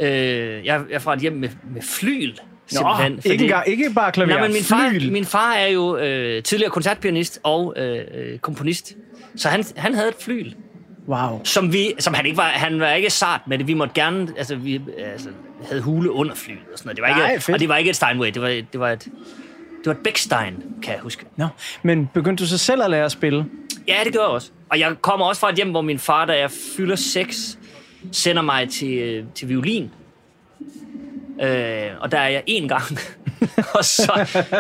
Øh, 0.00 0.66
jeg 0.66 0.80
er 0.92 0.98
fra 0.98 1.14
et 1.14 1.20
hjem 1.20 1.32
med, 1.32 1.48
med 1.74 1.82
flyl, 1.82 2.34
Nå, 2.72 3.04
ikke, 3.24 3.44
engang, 3.44 3.68
ikke 3.68 3.90
bare 3.94 4.12
klaver, 4.12 4.28
Nej, 4.30 4.42
men 4.42 4.52
min 4.52 4.62
far, 4.62 4.88
flyl. 4.90 5.12
min 5.12 5.24
far 5.24 5.52
er 5.52 5.66
jo 5.68 5.96
øh, 5.96 6.42
tidligere 6.42 6.70
koncertpianist 6.70 7.40
og 7.42 7.74
øh, 7.76 7.98
øh, 8.14 8.38
komponist. 8.38 8.92
Så 9.36 9.48
han, 9.48 9.64
han 9.76 9.94
havde 9.94 10.08
et 10.08 10.14
flyl, 10.20 10.52
Wow. 11.08 11.40
som 11.44 11.72
vi, 11.72 11.92
som 11.98 12.14
han 12.14 12.26
ikke 12.26 12.36
var, 12.38 12.42
han 12.48 12.80
var 12.80 12.92
ikke 12.92 13.10
sart 13.10 13.40
med 13.46 13.58
det. 13.58 13.66
Vi 13.66 13.74
måtte 13.74 13.94
gerne, 13.94 14.28
altså 14.36 14.56
vi 14.56 14.80
altså, 14.98 15.28
havde 15.68 15.82
hule 15.82 16.12
under 16.12 16.34
flyet 16.34 16.58
og 16.72 16.78
sådan 16.78 16.88
noget. 16.88 16.96
Det 16.96 17.02
var 17.02 17.08
ikke, 17.08 17.20
Nej, 17.20 17.38
fedt. 17.38 17.54
og 17.54 17.60
det 17.60 17.68
var 17.68 17.76
ikke 17.76 17.90
et 17.90 17.96
Steinway, 17.96 18.30
det 18.30 18.42
var, 18.42 18.48
det 18.48 18.80
var 18.80 18.90
et, 18.90 19.04
det 19.04 19.86
var 19.86 19.92
et 19.92 19.98
Beckstein, 19.98 20.54
kan 20.82 20.92
jeg 20.94 21.00
huske. 21.02 21.24
Nå, 21.36 21.46
men 21.82 22.10
begyndte 22.14 22.44
du 22.44 22.48
så 22.48 22.58
selv 22.58 22.82
at 22.82 22.90
lære 22.90 23.04
at 23.04 23.12
spille? 23.12 23.44
Ja, 23.88 23.96
det 24.04 24.12
gør 24.12 24.20
jeg 24.20 24.28
også. 24.28 24.50
Og 24.70 24.78
jeg 24.80 24.94
kommer 25.00 25.26
også 25.26 25.40
fra 25.40 25.48
et 25.50 25.56
hjem, 25.56 25.70
hvor 25.70 25.80
min 25.82 25.98
far, 25.98 26.24
da 26.24 26.38
jeg 26.38 26.50
fylder 26.76 26.96
6, 26.96 27.58
sender 28.12 28.42
mig 28.42 28.68
til, 28.68 28.98
øh, 28.98 29.24
til 29.34 29.48
violin. 29.48 29.90
Øh, 31.42 31.90
og 32.00 32.12
der 32.12 32.18
er 32.18 32.28
jeg 32.28 32.42
én 32.50 32.68
gang. 32.68 32.82
og 33.78 33.84
så, 33.84 34.12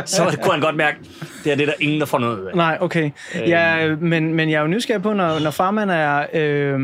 så 0.06 0.38
kunne 0.42 0.52
han 0.52 0.60
godt 0.60 0.76
mærke, 0.76 0.98
det 1.44 1.52
er 1.52 1.56
det, 1.56 1.66
der 1.66 1.72
ingen, 1.80 2.00
der 2.00 2.06
får 2.06 2.18
noget 2.18 2.40
ud 2.40 2.46
af. 2.46 2.56
Nej, 2.56 2.78
okay. 2.80 3.10
Ja, 3.34 3.96
men, 3.96 4.34
men 4.34 4.50
jeg 4.50 4.56
er 4.56 4.60
jo 4.60 4.66
nysgerrig 4.66 5.02
på, 5.02 5.12
når, 5.12 5.38
når 5.38 5.50
farmand 5.50 5.90
er 5.90 6.26
øh, 6.34 6.80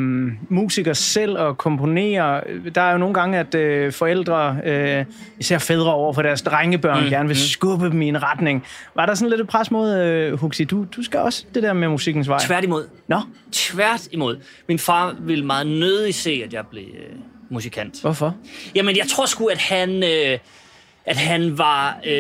musiker 0.49 0.93
selv 0.93 1.39
og 1.39 1.59
komponerer, 1.59 2.41
der 2.75 2.81
er 2.81 2.93
jo 2.93 2.99
nogle 2.99 3.15
gange, 3.15 3.39
at 3.39 3.55
øh, 3.55 3.93
forældre, 3.93 4.57
øh, 4.65 5.05
især 5.39 5.59
fædre 5.59 5.95
over 5.95 6.13
for 6.13 6.23
deres 6.23 6.43
drengebørn, 6.43 7.05
mm, 7.05 7.11
gerne 7.11 7.29
vil 7.29 7.37
skubbe 7.37 7.87
dem 7.87 8.03
i 8.03 8.09
en 8.09 8.23
retning. 8.23 8.65
Var 8.95 9.07
der 9.07 9.15
sådan 9.15 9.31
lidt 9.31 9.41
et 9.41 9.49
pres 9.49 9.71
mod, 9.71 9.99
øh, 9.99 10.33
Huxi, 10.33 10.65
du, 10.65 10.87
du 10.97 11.03
skal 11.03 11.21
også 11.21 11.45
det 11.55 11.63
der 11.63 11.73
med 11.73 11.89
musikkens 11.89 12.29
vej? 12.29 12.39
Tværtimod. 12.39 12.85
Nå, 13.09 13.21
Tvært 13.53 14.09
imod. 14.13 14.37
Min 14.69 14.79
far 14.79 15.17
ville 15.21 15.47
meget 15.47 15.67
nødig 15.67 16.15
se, 16.15 16.43
at 16.45 16.53
jeg 16.53 16.65
blev 16.71 16.85
øh, 16.85 17.17
musikant. 17.51 18.01
hvorfor? 18.01 18.37
Jamen, 18.75 18.97
jeg 18.97 19.07
tror 19.07 19.27
sgu, 19.27 19.47
at 19.47 19.59
han, 19.59 20.03
øh, 20.03 20.39
at 21.05 21.17
han 21.17 21.59
var... 21.59 21.99
Øh, 22.07 22.13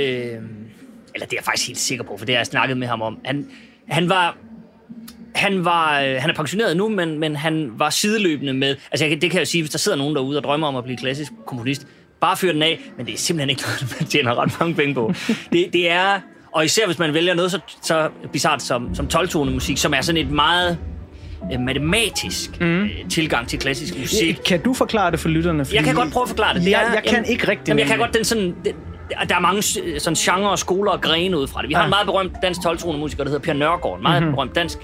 eller 1.14 1.26
det 1.26 1.32
er 1.32 1.36
jeg 1.36 1.44
faktisk 1.44 1.66
helt 1.66 1.78
sikker 1.78 2.04
på, 2.04 2.16
for 2.18 2.26
det 2.26 2.34
har 2.34 2.40
jeg 2.40 2.46
snakket 2.46 2.76
med 2.76 2.86
ham 2.86 3.02
om. 3.02 3.18
Han, 3.24 3.50
han 3.88 4.08
var... 4.08 4.36
Han, 5.34 5.64
var, 5.64 6.00
øh, 6.00 6.16
han 6.20 6.30
er 6.30 6.34
pensioneret 6.34 6.76
nu, 6.76 6.88
men, 6.88 7.18
men 7.18 7.36
han 7.36 7.72
var 7.74 7.90
sideløbende 7.90 8.52
med... 8.54 8.76
Altså, 8.90 9.06
jeg, 9.06 9.22
det 9.22 9.30
kan 9.30 9.38
jeg 9.38 9.48
sige, 9.48 9.62
hvis 9.62 9.70
der 9.70 9.78
sidder 9.78 9.98
nogen 9.98 10.16
derude 10.16 10.38
og 10.38 10.44
drømmer 10.44 10.66
om 10.66 10.76
at 10.76 10.84
blive 10.84 10.96
klassisk 10.96 11.32
komponist, 11.46 11.86
bare 12.20 12.36
fyre 12.36 12.52
den 12.52 12.62
af, 12.62 12.80
men 12.96 13.06
det 13.06 13.14
er 13.14 13.18
simpelthen 13.18 13.50
ikke 13.50 13.62
noget, 13.62 13.96
man 14.00 14.08
tjener 14.08 14.34
ret 14.34 14.60
mange 14.60 14.74
penge 14.74 14.94
på. 14.94 15.14
Det, 15.52 15.72
det 15.72 15.90
er, 15.90 16.20
og 16.52 16.64
især 16.64 16.86
hvis 16.86 16.98
man 16.98 17.14
vælger 17.14 17.34
noget 17.34 17.50
så, 17.50 17.60
så 17.82 18.10
bizart 18.32 18.62
som, 18.62 18.94
som 18.94 19.08
12-tone 19.14 19.50
musik, 19.50 19.78
som 19.78 19.94
er 19.94 20.00
sådan 20.00 20.26
et 20.26 20.30
meget 20.30 20.78
matematisk 21.60 22.60
mm. 22.60 22.82
øh, 22.82 22.90
tilgang 23.10 23.48
til 23.48 23.58
klassisk 23.58 23.98
musik. 23.98 24.40
Kan 24.46 24.60
du 24.60 24.74
forklare 24.74 25.10
det 25.10 25.20
for 25.20 25.28
lytterne? 25.28 25.64
Fordi 25.64 25.76
Jeg 25.76 25.84
kan 25.84 25.94
godt 25.94 26.12
prøve 26.12 26.22
at 26.22 26.28
forklare 26.28 26.54
det. 26.54 26.62
det 26.62 26.70
Jeg- 26.70 26.82
er, 26.88 26.92
jeg 26.94 27.02
kan 27.06 27.24
ikke 27.24 27.48
rigtig, 27.48 27.68
Jamen, 27.68 27.78
jeg 27.78 27.86
kan 27.88 27.98
godt 27.98 28.14
den 28.14 28.24
sådan... 28.24 28.54
Det, 28.64 28.74
der 29.28 29.34
er 29.36 29.40
mange 29.40 29.62
øh, 29.84 30.00
sådan 30.00 30.14
genre 30.16 30.50
og 30.50 30.58
skoler 30.58 30.90
og 30.92 31.00
grene 31.00 31.38
ud 31.38 31.46
fra 31.46 31.60
det. 31.62 31.68
Vi 31.68 31.74
har 31.74 31.80
Ja. 31.80 31.86
en 31.86 31.90
meget 31.90 32.06
berømt 32.06 32.32
dansk 32.42 32.62
12 32.62 32.78
musiker, 32.98 33.24
der 33.24 33.30
hedder 33.30 33.44
Per 33.44 33.52
Nørgaard. 33.52 33.96
En 33.96 34.02
meget 34.02 34.22
Mhm. 34.22 34.24
mm-hmm. 34.24 34.34
berømt 34.34 34.54
dansk 34.54 34.78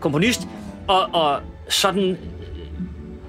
komponist. 0.00 0.40
Og, 0.88 1.14
og 1.14 1.40
sådan 1.68 2.02
øh, 2.10 2.16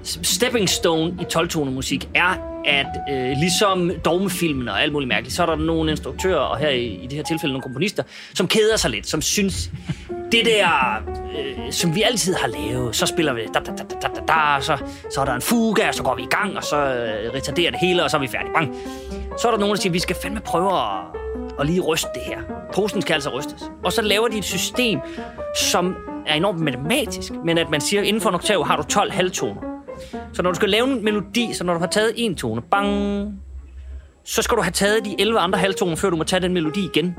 stepping 0.02 0.68
stone 0.68 1.14
i 1.20 1.24
12 1.30 1.66
musik 1.70 2.08
er, 2.14 2.34
at 2.64 2.86
øh, 3.12 3.36
ligesom 3.40 3.90
dogmefilmen 4.04 4.68
og 4.68 4.82
alt 4.82 4.92
muligt 4.92 5.08
mærkeligt, 5.08 5.34
så 5.36 5.42
er 5.42 5.46
der 5.46 5.56
nogle 5.56 5.90
instruktører, 5.90 6.38
og 6.38 6.58
her 6.58 6.68
i, 6.68 6.84
i 6.86 7.02
det 7.06 7.12
her 7.12 7.22
tilfælde 7.22 7.52
nogle 7.52 7.62
komponister, 7.62 8.02
som 8.34 8.48
keder 8.48 8.76
sig 8.76 8.90
lidt, 8.90 9.06
som 9.08 9.22
synes, 9.22 9.70
det 10.32 10.44
der, 10.46 11.02
øh, 11.38 11.72
som 11.72 11.94
vi 11.94 12.02
altid 12.02 12.34
har 12.34 12.48
lavet, 12.48 12.96
så 12.96 13.06
spiller 13.06 13.32
vi 13.32 13.40
da, 13.54 13.58
da, 13.58 13.72
da, 13.72 13.84
da, 14.02 14.08
da, 14.08 14.20
da, 14.28 14.60
så, 14.60 14.76
så 15.10 15.20
er 15.20 15.24
der 15.24 15.34
en 15.34 15.42
fuga, 15.42 15.88
og 15.88 15.94
så 15.94 16.02
går 16.02 16.14
vi 16.14 16.22
i 16.22 16.26
gang, 16.30 16.56
og 16.56 16.64
så 16.64 16.76
øh, 16.76 17.34
retarderer 17.34 17.70
det 17.70 17.80
hele, 17.80 18.04
og 18.04 18.10
så 18.10 18.16
er 18.16 18.20
vi 18.20 18.26
færdige. 18.28 18.52
Bang. 18.54 18.76
Så 19.38 19.48
er 19.48 19.52
der 19.52 19.58
nogen, 19.58 19.76
der 19.76 19.80
siger, 19.80 19.92
vi 19.92 19.98
skal 19.98 20.16
fandme 20.22 20.40
prøve 20.40 20.72
at, 20.72 20.98
at 21.60 21.66
lige 21.66 21.80
ryste 21.80 22.08
det 22.14 22.22
her. 22.22 22.38
Posen 22.74 23.02
skal 23.02 23.14
altså 23.14 23.30
rystes. 23.30 23.70
Og 23.84 23.92
så 23.92 24.02
laver 24.02 24.28
de 24.28 24.38
et 24.38 24.44
system, 24.44 25.00
som 25.56 25.96
er 26.26 26.34
enormt 26.34 26.60
matematisk, 26.60 27.32
men 27.44 27.58
at 27.58 27.70
man 27.70 27.80
siger, 27.80 28.02
inden 28.02 28.22
for 28.22 28.28
en 28.28 28.34
oktav 28.34 28.66
har 28.66 28.76
du 28.76 28.82
12 28.82 29.12
halvtoner. 29.12 29.60
Så 30.32 30.42
når 30.42 30.50
du 30.50 30.56
skal 30.56 30.68
lave 30.68 30.86
en 30.86 31.04
melodi, 31.04 31.52
så 31.52 31.64
når 31.64 31.72
du 31.72 31.80
har 31.80 31.86
taget 31.86 32.12
en 32.16 32.34
tone, 32.34 32.62
bang, 32.62 33.42
så 34.24 34.42
skal 34.42 34.56
du 34.56 34.62
have 34.62 34.72
taget 34.72 35.04
de 35.04 35.16
11 35.18 35.38
andre 35.38 35.58
halvtoner, 35.58 35.96
før 35.96 36.10
du 36.10 36.16
må 36.16 36.24
tage 36.24 36.40
den 36.40 36.54
melodi 36.54 36.84
igen. 36.94 37.14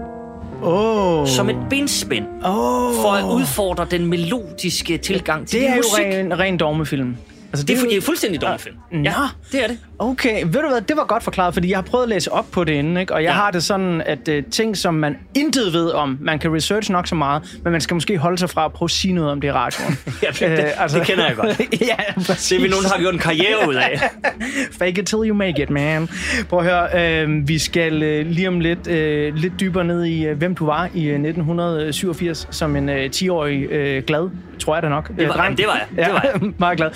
Åh, 0.63 1.27
Som 1.27 1.50
et 1.50 1.58
benspænd 1.70 2.25
oh. 2.46 2.93
for 3.01 3.12
at 3.12 3.24
udfordre 3.36 3.88
den 3.91 4.05
melodiske 4.05 4.98
tilgang 4.98 5.48
til 5.48 5.60
Det 5.60 5.67
er 5.67 5.74
din 5.74 5.77
jo 5.84 5.88
musik. 5.89 6.05
ren, 6.05 6.39
ren 6.39 6.58
dogmefilm. 6.58 7.17
Altså, 7.53 7.65
Det 7.65 7.77
er, 7.77 7.81
det 7.89 7.98
er 7.98 8.01
fuldstændig 8.01 8.41
dogmefilm. 8.41 8.75
Ja, 8.91 8.98
Nå. 8.98 9.10
det 9.51 9.63
er 9.63 9.67
det. 9.67 9.77
Okay, 10.00 10.43
ved 10.45 10.62
du 10.62 10.67
hvad, 10.69 10.81
det 10.81 10.98
var 10.98 11.05
godt 11.05 11.24
forklaret, 11.24 11.53
fordi 11.53 11.69
jeg 11.69 11.77
har 11.77 11.81
prøvet 11.83 12.03
at 12.03 12.10
læse 12.10 12.31
op 12.31 12.45
på 12.51 12.63
det 12.63 12.74
inden, 12.74 12.98
ikke? 12.98 13.13
og 13.13 13.24
jeg 13.24 13.29
Ja. 13.29 13.33
har 13.33 13.51
det 13.51 13.63
sådan, 13.63 14.01
at 14.05 14.27
uh, 14.27 14.36
ting, 14.51 14.77
som 14.77 14.93
man 14.93 15.17
intet 15.36 15.74
ved 15.74 15.89
om, 15.89 16.17
man 16.22 16.39
kan 16.39 16.55
research 16.55 16.91
nok 16.91 17.07
så 17.07 17.15
meget, 17.15 17.41
men 17.63 17.72
man 17.72 17.81
skal 17.81 17.93
måske 17.93 18.17
holde 18.17 18.38
sig 18.38 18.50
fra 18.50 18.65
at 18.65 18.74
prøve 18.74 18.88
at 18.88 18.91
sige 18.91 19.13
noget 19.13 19.31
om 19.31 19.41
det 19.41 19.48
i 19.48 19.51
radioen. 19.51 19.98
Ja, 20.24 20.27
det, 20.48 20.65
Øh, 20.83 20.89
det 21.00 21.07
kender 21.07 21.25
jeg 21.27 21.36
godt. 21.36 21.60
ja, 21.81 22.13
præcis. 22.15 22.50
Det 22.50 22.57
er 22.57 22.62
vi 22.62 22.67
nogen, 22.69 22.83
der 22.83 22.89
har 22.89 23.00
gjort 23.00 23.13
en 23.13 23.19
karriere 23.19 23.67
ud 23.69 23.75
af. 23.75 24.01
Fake 24.79 25.01
it 25.01 25.07
till 25.07 25.17
you 25.25 25.36
make 25.36 25.62
it, 25.63 25.69
man. 25.69 26.10
Prøv 26.50 26.60
at 26.60 26.65
høre, 26.65 27.22
øh, 27.24 27.48
vi 27.48 27.57
skal 27.60 28.03
øh, 28.03 28.25
lige 28.27 28.48
om 28.48 28.60
lidt, 28.60 28.88
øh, 28.88 29.36
lidt 29.36 29.60
dybere 29.60 29.83
ned 29.83 30.03
i, 30.05 30.25
øh, 30.25 30.38
hvem 30.38 30.55
du 30.55 30.65
var 30.65 30.89
i 30.93 31.03
øh, 31.05 31.13
1987 31.13 32.48
som 32.51 32.75
en 32.75 32.89
øh, 32.89 33.10
10-årig 33.15 33.63
øh, 33.63 34.03
glad, 34.03 34.29
tror 34.60 34.75
jeg 34.75 34.83
da 34.83 34.89
nok. 34.89 35.07
Det 35.17 35.27
var- 35.27 35.33
dreng. 35.33 35.43
jamen, 35.43 35.57
det 35.57 35.65
var 35.67 35.86
jeg. 35.98 36.05
Det 36.05 36.13
var 36.13 36.22
jeg. 36.41 36.51
meget 36.57 36.77
glad. 36.77 36.89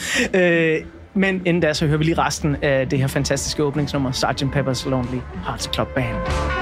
Øh, 0.47 0.85
men 1.13 1.41
inden 1.45 1.61
da, 1.61 1.73
så 1.73 1.87
hører 1.87 1.97
vi 1.97 2.03
lige 2.03 2.17
resten 2.17 2.55
af 2.61 2.89
det 2.89 2.99
her 2.99 3.07
fantastiske 3.07 3.63
åbningsnummer, 3.63 4.11
Sgt. 4.11 4.43
Pepper's 4.43 4.89
Lonely 4.89 5.19
Hearts 5.45 5.69
Club 5.73 5.87
Band. 5.95 6.56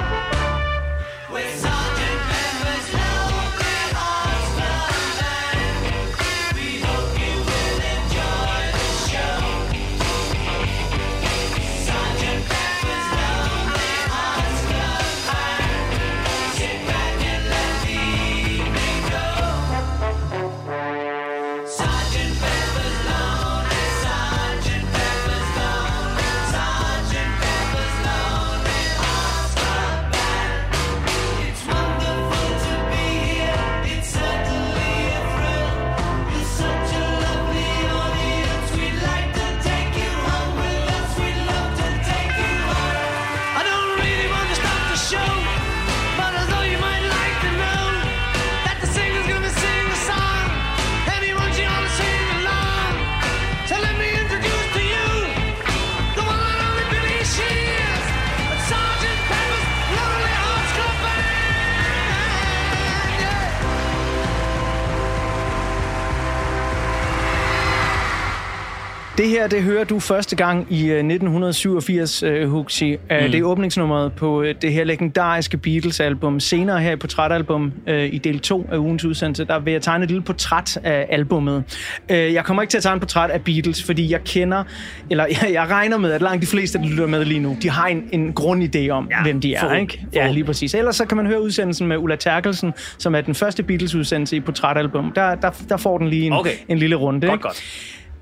Her, 69.46 69.50
det 69.50 69.64
hører 69.64 69.84
du 69.84 70.00
første 70.00 70.36
gang 70.36 70.68
i 70.70 70.82
øh, 70.84 70.98
1987, 70.98 72.24
uh, 72.24 72.44
Huxi. 72.44 72.94
Uh, 72.94 73.00
mm. 73.00 73.32
Det 73.32 73.36
er 73.36 73.44
åbningsnummeret 73.44 74.14
på 74.14 74.46
det 74.62 74.74
her 74.74 74.84
legendariske 74.84 75.58
Beatles-album. 75.58 76.40
Senere 76.40 76.80
her 76.80 76.92
i 76.92 76.96
portrætalbum 76.96 77.74
i 77.88 78.18
del 78.18 78.40
2 78.40 78.70
af 78.72 78.78
ugens 78.78 79.06
udsendelse, 79.06 79.46
der 79.46 79.60
vil 79.60 79.72
jeg 79.74 79.82
tegne 79.82 80.04
et 80.04 80.10
lille 80.10 80.24
portræt 80.24 80.78
af 80.84 81.06
albummet. 81.10 81.64
Jeg 82.10 82.46
kommer 82.46 82.62
ikke 82.62 82.72
til 82.72 82.78
at 82.78 82.84
tegne 82.84 82.96
et 82.96 83.02
portræt 83.02 83.30
af 83.30 83.42
Beatles, 83.42 83.84
fordi 83.84 84.12
jeg 84.12 84.24
kender, 84.24 84.64
eller 85.10 85.26
jeg, 85.54 85.68
regner 85.70 85.98
med, 85.98 86.12
at 86.12 86.22
langt 86.22 86.42
de 86.42 86.48
fleste, 86.48 86.78
der 86.78 86.86
lytter 86.86 87.08
med 87.08 87.26
lige 87.26 87.40
nu, 87.40 87.58
de 87.62 87.70
har 87.70 87.88
en, 87.88 88.04
en 88.12 88.34
grundidé 88.40 88.90
om, 88.90 89.08
ja, 89.12 89.24
hvem 89.24 89.42
de 89.42 89.54
er. 89.54 89.60
forhåbentlig. 89.60 90.00
Ikke? 90.02 90.08
Ja, 90.14 90.32
lige 90.32 90.44
præcis. 90.44 90.74
Ellers 90.74 90.96
så 90.96 91.06
kan 91.06 91.18
man 91.18 91.26
høre 91.26 91.42
udsendelsen 91.42 91.88
med 91.88 91.98
Ulla 91.98 92.16
Terkelsen, 92.16 92.74
som 92.98 93.16
er 93.16 93.22
den 93.22 93.36
første 93.36 93.64
Beatles-udsendelse 93.64 94.36
i 94.36 94.40
portrætalbum. 94.40 95.12
Der, 95.12 95.36
der, 95.36 95.50
der 95.70 95.78
får 95.78 95.98
den 95.98 96.08
lige 96.08 96.26
en, 96.26 96.34
Okay. 96.34 96.52
en 96.68 96.78
lille 96.78 96.96
runde. 96.96 97.28
Godt, 97.28 97.34
ikke? 97.34 97.42
godt. 97.42 97.64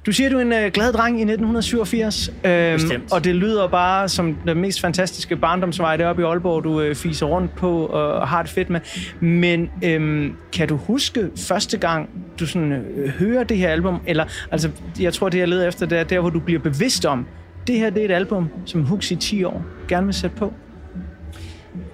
Du 0.06 0.12
siger, 0.12 0.30
du 0.30 0.38
er 0.38 0.42
en 0.42 0.54
øh, 0.54 0.72
glad 0.72 0.94
dreng 0.94 1.20
i 1.20 1.22
1987, 1.22 2.30
øhm, 2.44 2.74
Bestemt. 2.74 3.12
og 3.12 3.24
det 3.24 3.36
lyder 3.36 3.68
bare 3.68 4.10
som 4.10 4.38
den 4.48 4.58
mest 4.58 4.82
fantastiske 4.82 5.36
barndomsvej 5.36 5.98
deroppe 5.98 6.22
i 6.22 6.26
Aalborg, 6.26 6.64
du 6.64 6.82
øh, 6.82 6.96
fiser 6.96 7.26
rundt 7.26 7.56
på 7.56 7.86
og 7.86 8.28
har 8.28 8.42
det 8.42 8.52
fedt 8.52 8.70
med. 8.70 8.80
Men 9.20 9.70
øhm, 9.84 10.36
kan 10.54 10.68
du 10.68 10.76
huske 10.78 11.30
første 11.38 11.78
gang, 11.78 12.10
du 12.40 12.46
sådan, 12.46 12.72
øh, 12.72 13.10
hører 13.10 13.44
det 13.44 13.58
her 13.58 13.70
album? 13.70 14.02
Eller, 14.06 14.26
altså, 14.52 14.70
jeg 15.00 15.14
tror, 15.14 15.30
det 15.30 15.38
jeg 15.38 15.48
leder 15.48 15.68
efter, 15.68 15.86
det 15.86 16.00
er 16.00 16.04
der, 16.04 16.20
hvor 16.20 16.30
du 16.30 16.40
bliver 16.40 16.60
bevidst 16.60 17.06
om, 17.06 17.26
det 17.68 17.80
her 17.80 17.90
det 17.90 18.02
er 18.02 18.06
et 18.06 18.12
album, 18.12 18.50
som 18.66 18.84
Hux 18.84 19.12
i 19.12 19.16
10 19.16 19.44
år 19.44 19.66
gerne 19.88 20.06
vil 20.06 20.16
sætte 20.16 20.36
på. 20.36 20.54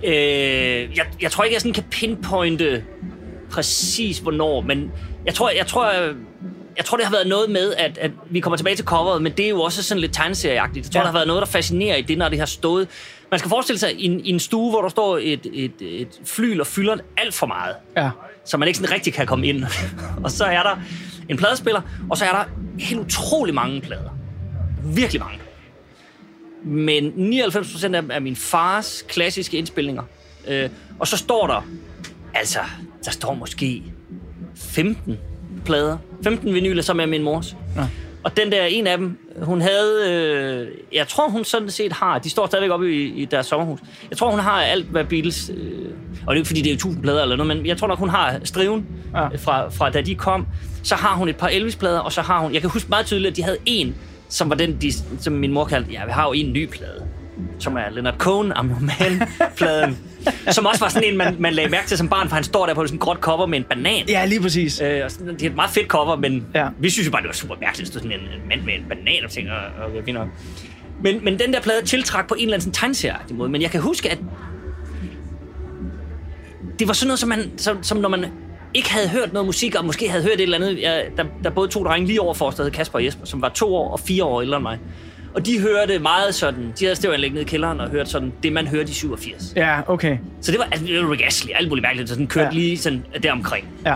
Øh, 0.04 0.12
jeg, 0.12 1.06
jeg 1.22 1.32
tror 1.32 1.44
ikke, 1.44 1.54
jeg 1.54 1.62
sådan 1.62 1.74
kan 1.74 1.84
pinpointe 1.92 2.84
præcis 3.52 4.20
hvornår, 4.20 4.62
men 4.62 4.92
jeg 5.26 5.34
tror, 5.34 5.52
jeg 5.58 5.68
tror, 5.68 5.92
jeg, 6.78 6.86
tror, 6.86 6.98
det 6.98 7.06
har 7.06 7.12
været 7.14 7.28
noget 7.28 7.50
med, 7.50 7.74
at, 7.74 7.98
at 7.98 8.12
vi 8.30 8.40
kommer 8.40 8.58
tilbage 8.58 8.76
til 8.76 8.86
coveret, 8.86 9.22
men 9.22 9.32
det 9.32 9.46
er 9.46 9.50
jo 9.50 9.62
også 9.62 9.84
sådan 9.84 10.02
lidt 10.02 10.14
tegneserieagtigt. 10.14 10.86
Jeg 10.86 10.92
tror, 10.92 11.00
Ja. 11.00 11.04
der 11.04 11.08
har 11.12 11.18
været 11.18 11.28
noget, 11.28 11.42
der 11.42 11.48
fascinerer 11.48 11.96
i 11.96 12.02
det, 12.02 12.18
når 12.18 12.30
det 12.30 12.40
har 12.40 12.46
stået. 12.46 12.88
Man 13.32 13.40
skal 13.40 13.50
forestille 13.50 13.80
sig 13.80 13.94
i 13.94 14.06
en, 14.06 14.20
i 14.26 14.30
en 14.30 14.40
stue, 14.40 14.70
hvor 14.70 14.82
der 14.82 14.90
står 14.90 15.18
et, 15.22 15.48
et, 15.54 15.72
et 15.82 16.08
flyl 16.26 16.60
og 16.62 16.68
fylder 16.68 16.98
alt 17.18 17.34
for 17.34 17.48
meget, 17.48 17.76
Ja. 17.98 18.10
så 18.46 18.58
man 18.58 18.68
ikke 18.68 18.80
sådan 18.80 18.94
rigtig 18.96 19.14
kan 19.14 19.28
komme 19.28 19.48
ind. 19.48 19.64
og 20.24 20.32
så 20.32 20.46
er 20.46 20.64
der 20.64 20.80
en 21.30 21.38
pladespiller, 21.38 21.82
og 22.10 22.18
så 22.18 22.26
er 22.26 22.32
der 22.32 22.44
helt 22.80 23.00
utrolig 23.00 23.54
mange 23.56 23.82
plader. 23.82 24.10
Virkelig 24.84 25.22
mange. 25.22 25.40
Men 26.64 27.34
99% 27.34 27.96
af, 27.96 28.04
af 28.10 28.22
min 28.22 28.36
fars 28.36 29.06
klassiske 29.08 29.58
indspilninger. 29.58 30.04
Øh, 30.48 30.70
og 31.00 31.08
så 31.08 31.18
står 31.18 31.48
der, 31.48 31.68
altså, 32.34 32.60
der 33.06 33.12
står 33.12 33.34
måske 33.34 33.84
15 34.56 35.18
plader. 35.66 35.98
15 36.24 36.54
vinyler, 36.54 36.82
som 36.82 37.00
er 37.00 37.06
min 37.06 37.24
mors. 37.24 37.56
Ja. 37.76 37.82
Og 38.24 38.38
den 38.38 38.52
der, 38.52 38.64
en 38.64 38.88
af 38.88 38.98
dem, 38.98 39.18
hun 39.42 39.62
havde, 39.62 40.12
øh, 40.12 40.68
jeg 40.94 41.08
tror 41.08 41.30
hun 41.30 41.44
sådan 41.44 41.70
set 41.70 41.94
har, 41.94 42.20
de 42.20 42.30
står 42.30 42.48
stadigvæk 42.48 42.72
oppe 42.72 42.96
i, 42.96 43.22
i 43.22 43.26
deres 43.26 43.46
sommerhus. 43.46 43.80
Jeg 44.10 44.18
tror 44.18 44.30
hun 44.32 44.40
har 44.40 44.62
alt, 44.62 44.86
hvad 44.86 45.04
Beatles, 45.04 45.52
øh, 45.56 45.86
og 46.28 46.28
det 46.28 46.28
er 46.28 46.34
ikke 46.36 46.48
fordi 46.48 46.62
det 46.62 46.70
er 46.70 46.74
1000 46.74 47.04
plader 47.04 47.22
eller 47.22 47.36
noget, 47.36 47.58
men 47.58 47.66
jeg 47.66 47.78
tror 47.78 47.88
nok 47.88 48.00
hun 48.00 48.10
har 48.10 48.40
striven 48.44 48.86
Ja. 49.14 49.22
ja. 49.22 49.28
fra, 49.38 49.70
fra 49.70 49.90
da 49.90 50.02
de 50.02 50.16
kom. 50.16 50.48
Så 50.84 50.96
har 50.96 51.16
hun 51.16 51.30
et 51.30 51.36
par 51.36 51.48
Elvis-plader, 51.48 52.00
og 52.00 52.12
så 52.12 52.22
har 52.22 52.40
hun, 52.40 52.54
jeg 52.54 52.62
kan 52.62 52.70
huske 52.70 52.90
meget 52.90 53.06
tydeligt, 53.06 53.32
at 53.32 53.38
de 53.38 53.44
havde 53.44 53.58
en, 53.66 53.96
som 54.30 54.50
var 54.50 54.56
den, 54.56 54.78
de, 54.82 54.92
som 55.20 55.34
min 55.34 55.54
mor 55.54 55.66
kaldte, 55.66 55.92
ja, 55.92 56.06
vi 56.06 56.12
har 56.12 56.28
jo 56.28 56.34
en 56.34 56.54
ny 56.54 56.68
plade, 56.68 57.06
som 57.60 57.78
er 57.78 57.90
Leonard 57.92 58.18
Cohen, 58.18 58.48
Man-pladen. 58.82 59.98
som 60.52 60.66
også 60.66 60.80
var 60.86 60.90
sådan 60.90 61.10
en, 61.12 61.18
man, 61.18 61.36
man 61.40 61.54
lagde 61.54 61.70
mærke 61.70 61.88
til 61.88 61.98
som 61.98 62.10
barn, 62.10 62.28
for 62.30 62.36
han 62.36 62.44
står 62.44 62.66
der 62.66 62.74
på 62.74 62.86
sådan 62.88 62.96
en 62.96 63.00
gråt 63.00 63.18
cover 63.18 63.46
med 63.46 63.58
en 63.58 63.64
banan. 63.64 64.06
Ja, 64.10 64.26
lige 64.26 64.42
præcis. 64.42 64.82
Øh, 64.82 65.02
og 65.06 65.12
sådan, 65.12 65.34
det 65.34 65.42
er 65.44 65.50
et 65.50 65.56
meget 65.56 65.72
fedt 65.72 65.88
cover, 65.88 66.16
men 66.16 66.46
Ja. 66.56 66.68
vi 66.80 66.90
synes 66.90 67.06
jo 67.08 67.12
bare, 67.12 67.22
det 67.22 67.28
var 67.28 67.34
super 67.34 67.56
mærkeligt, 67.62 67.88
at 67.88 67.94
stå 67.94 68.00
sådan 68.00 68.12
en, 68.12 68.20
en 68.20 68.48
mand 68.50 68.62
med 68.62 68.74
en 68.74 68.86
banan 68.90 69.26
og 69.26 69.32
tænker, 69.32 69.52
okay, 69.88 70.04
fint 70.06 70.18
nok. 70.18 70.28
Men, 71.04 71.24
men 71.26 71.40
den 71.40 71.54
der 71.54 71.62
plade 71.62 71.86
tiltrak 71.86 72.28
på 72.28 72.36
en 72.38 72.44
eller 72.44 72.58
anden 72.58 72.72
tegneserieagtig 72.72 73.36
måde. 73.36 73.50
Men 73.50 73.62
jeg 73.62 73.72
kan 73.72 73.82
huske, 73.82 74.10
at 74.12 74.18
det 76.80 76.88
var 76.88 76.94
sådan 76.94 77.08
noget, 77.08 77.20
som, 77.20 77.30
man, 77.30 77.52
som, 77.58 77.84
som 77.84 77.98
når 77.98 78.10
man 78.10 78.26
ikke 78.74 78.92
havde 78.94 79.10
hørt 79.10 79.34
noget 79.34 79.46
musik, 79.46 79.76
og 79.76 79.86
måske 79.86 80.10
havde 80.10 80.24
hørt 80.24 80.34
et 80.34 80.42
eller 80.42 80.58
andet. 80.58 80.82
Jeg, 80.82 81.06
der, 81.18 81.24
der 81.44 81.50
både 81.50 81.68
to 81.68 81.84
drenge 81.84 82.08
lige 82.08 82.22
over 82.22 82.34
for 82.34 82.46
os, 82.46 82.56
der 82.56 82.64
hed 82.64 82.72
Kasper 82.72 83.00
og 83.00 83.06
Jesper, 83.06 83.26
som 83.26 83.42
var 83.42 83.50
to 83.50 83.76
år 83.76 83.92
og 83.92 84.00
fire 84.00 84.24
år 84.24 84.42
ældre 84.42 84.58
end 84.58 84.64
mig. 84.64 84.80
Og 85.34 85.46
de 85.46 85.60
hørte 85.60 86.00
meget 86.00 86.36
sådan, 86.36 86.74
de 86.80 86.86
havde 86.86 86.96
stævanlæg 86.96 87.30
nede 87.32 87.42
i 87.42 87.46
kælderen 87.46 87.80
og 87.80 87.90
hørte 87.90 88.10
sådan 88.10 88.34
det, 88.44 88.54
man 88.54 88.68
hørte 88.68 88.90
i 88.92 88.94
87. 88.94 89.54
Ja, 89.56 89.80
okay. 89.88 90.18
Så 90.42 90.52
det 90.52 90.60
var, 90.60 90.66
altså, 90.72 90.86
det 90.88 91.04
var 91.04 91.12
Rick 91.12 91.22
Astley, 91.26 91.54
alt 91.56 91.70
muligt 91.70 91.84
mærkeligt, 91.84 92.10
så 92.10 92.16
sådan 92.16 92.28
kørte 92.28 92.46
Ja. 92.46 92.52
ja. 92.54 92.60
lige 92.60 92.78
sådan 92.78 93.06
deromkring. 93.24 93.68
Ja. 93.86 93.94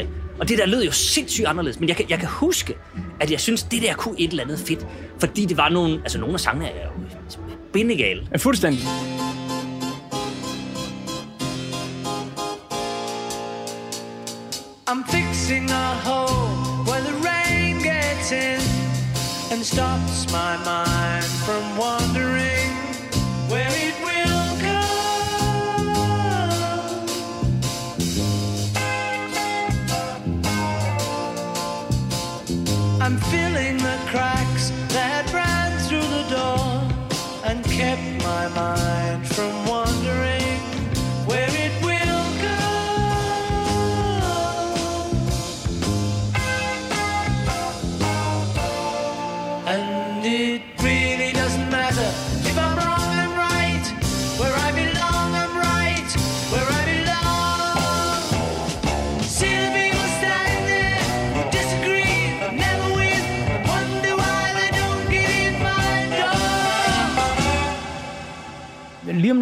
Øh, 0.00 0.06
og 0.40 0.48
det 0.48 0.58
der 0.58 0.66
lød 0.66 0.84
jo 0.84 0.92
sindssygt 0.92 1.46
anderledes, 1.46 1.80
men 1.80 1.88
jeg 1.88 1.96
kan, 1.96 2.06
jeg 2.10 2.18
kan 2.18 2.28
huske, 2.28 2.74
at 3.20 3.30
jeg 3.30 3.40
synes, 3.40 3.62
det 3.62 3.82
der 3.82 3.94
kunne 3.94 4.14
et 4.20 4.30
eller 4.30 4.44
andet 4.44 4.58
fedt, 4.58 4.86
fordi 5.20 5.44
det 5.44 5.56
var 5.56 5.68
nogle, 5.68 5.94
altså 6.02 6.18
nogle 6.18 6.34
af 6.34 6.40
sangene 6.40 6.66
er 6.66 6.84
jo 6.84 6.90
bindegale. 7.72 8.22
Ja, 8.32 8.36
fuldstændig. 8.36 8.80
I'm 14.86 15.02
fixing 15.10 15.70
a 15.70 15.94
hole 16.04 16.23
and 19.54 19.64
stops 19.64 20.32
my 20.32 20.56
mind 20.64 21.24
from 21.24 21.76
wandering 21.76 22.13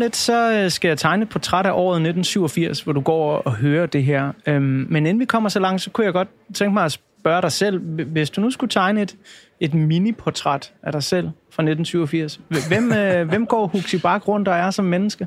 lidt, 0.03 0.17
så 0.17 0.53
øh, 0.53 0.71
skal 0.71 0.89
jeg 0.89 0.99
tegne 0.99 1.23
et 1.23 1.29
portræt 1.29 1.67
af 1.67 1.71
året 1.75 1.97
1987, 1.97 2.81
hvor 2.81 2.93
du 2.93 3.01
går 3.01 3.37
og 3.39 3.55
hører 3.57 3.87
det 3.87 4.05
her. 4.05 4.33
Øhm, 4.47 4.63
Men 4.91 5.07
inden 5.07 5.21
vi 5.21 5.25
kommer 5.25 5.49
så 5.49 5.61
langt, 5.61 5.83
så 5.83 5.91
kunne 5.91 6.05
jeg 6.05 6.13
godt 6.13 6.29
tænke 6.55 6.75
mig 6.75 6.85
at 6.85 6.93
spørge 6.93 7.43
dig 7.43 7.53
selv. 7.53 7.79
Hvis 8.07 8.31
du 8.31 8.41
nu 8.41 8.51
skulle 8.51 8.71
tegne 8.71 9.03
et, 9.03 9.17
et 9.61 9.75
mini-portræt 9.75 10.73
af 10.83 10.93
dig 10.93 11.03
selv 11.03 11.25
fra 11.27 11.63
1987, 11.63 12.41
hvem, 12.69 12.93
øh, 12.93 13.27
hvem 13.31 13.47
går 13.47 13.67
Huxi 13.67 13.99
Bak 13.99 14.29
rundt 14.29 14.49
og 14.49 14.55
er 14.55 14.71
som 14.71 14.85
menneske? 14.85 15.27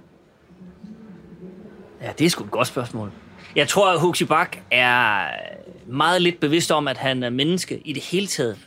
Ja, 2.02 2.10
det 2.20 2.26
er 2.26 2.30
sgu 2.30 2.44
et 2.44 2.52
godt 2.52 2.68
spørgsmål. 2.68 3.12
Jeg 3.56 3.68
tror, 3.68 3.92
at 3.94 4.00
Huxi 4.00 4.26
Bak 4.26 4.58
er 4.72 5.20
meget 5.88 6.22
lidt 6.22 6.40
bevidst 6.40 6.72
om, 6.72 6.88
at 6.88 6.98
han 6.98 7.24
er 7.24 7.30
menneske 7.30 7.82
i 7.86 7.94
det 7.94 8.04
hele 8.04 8.28
taget. 8.28 8.58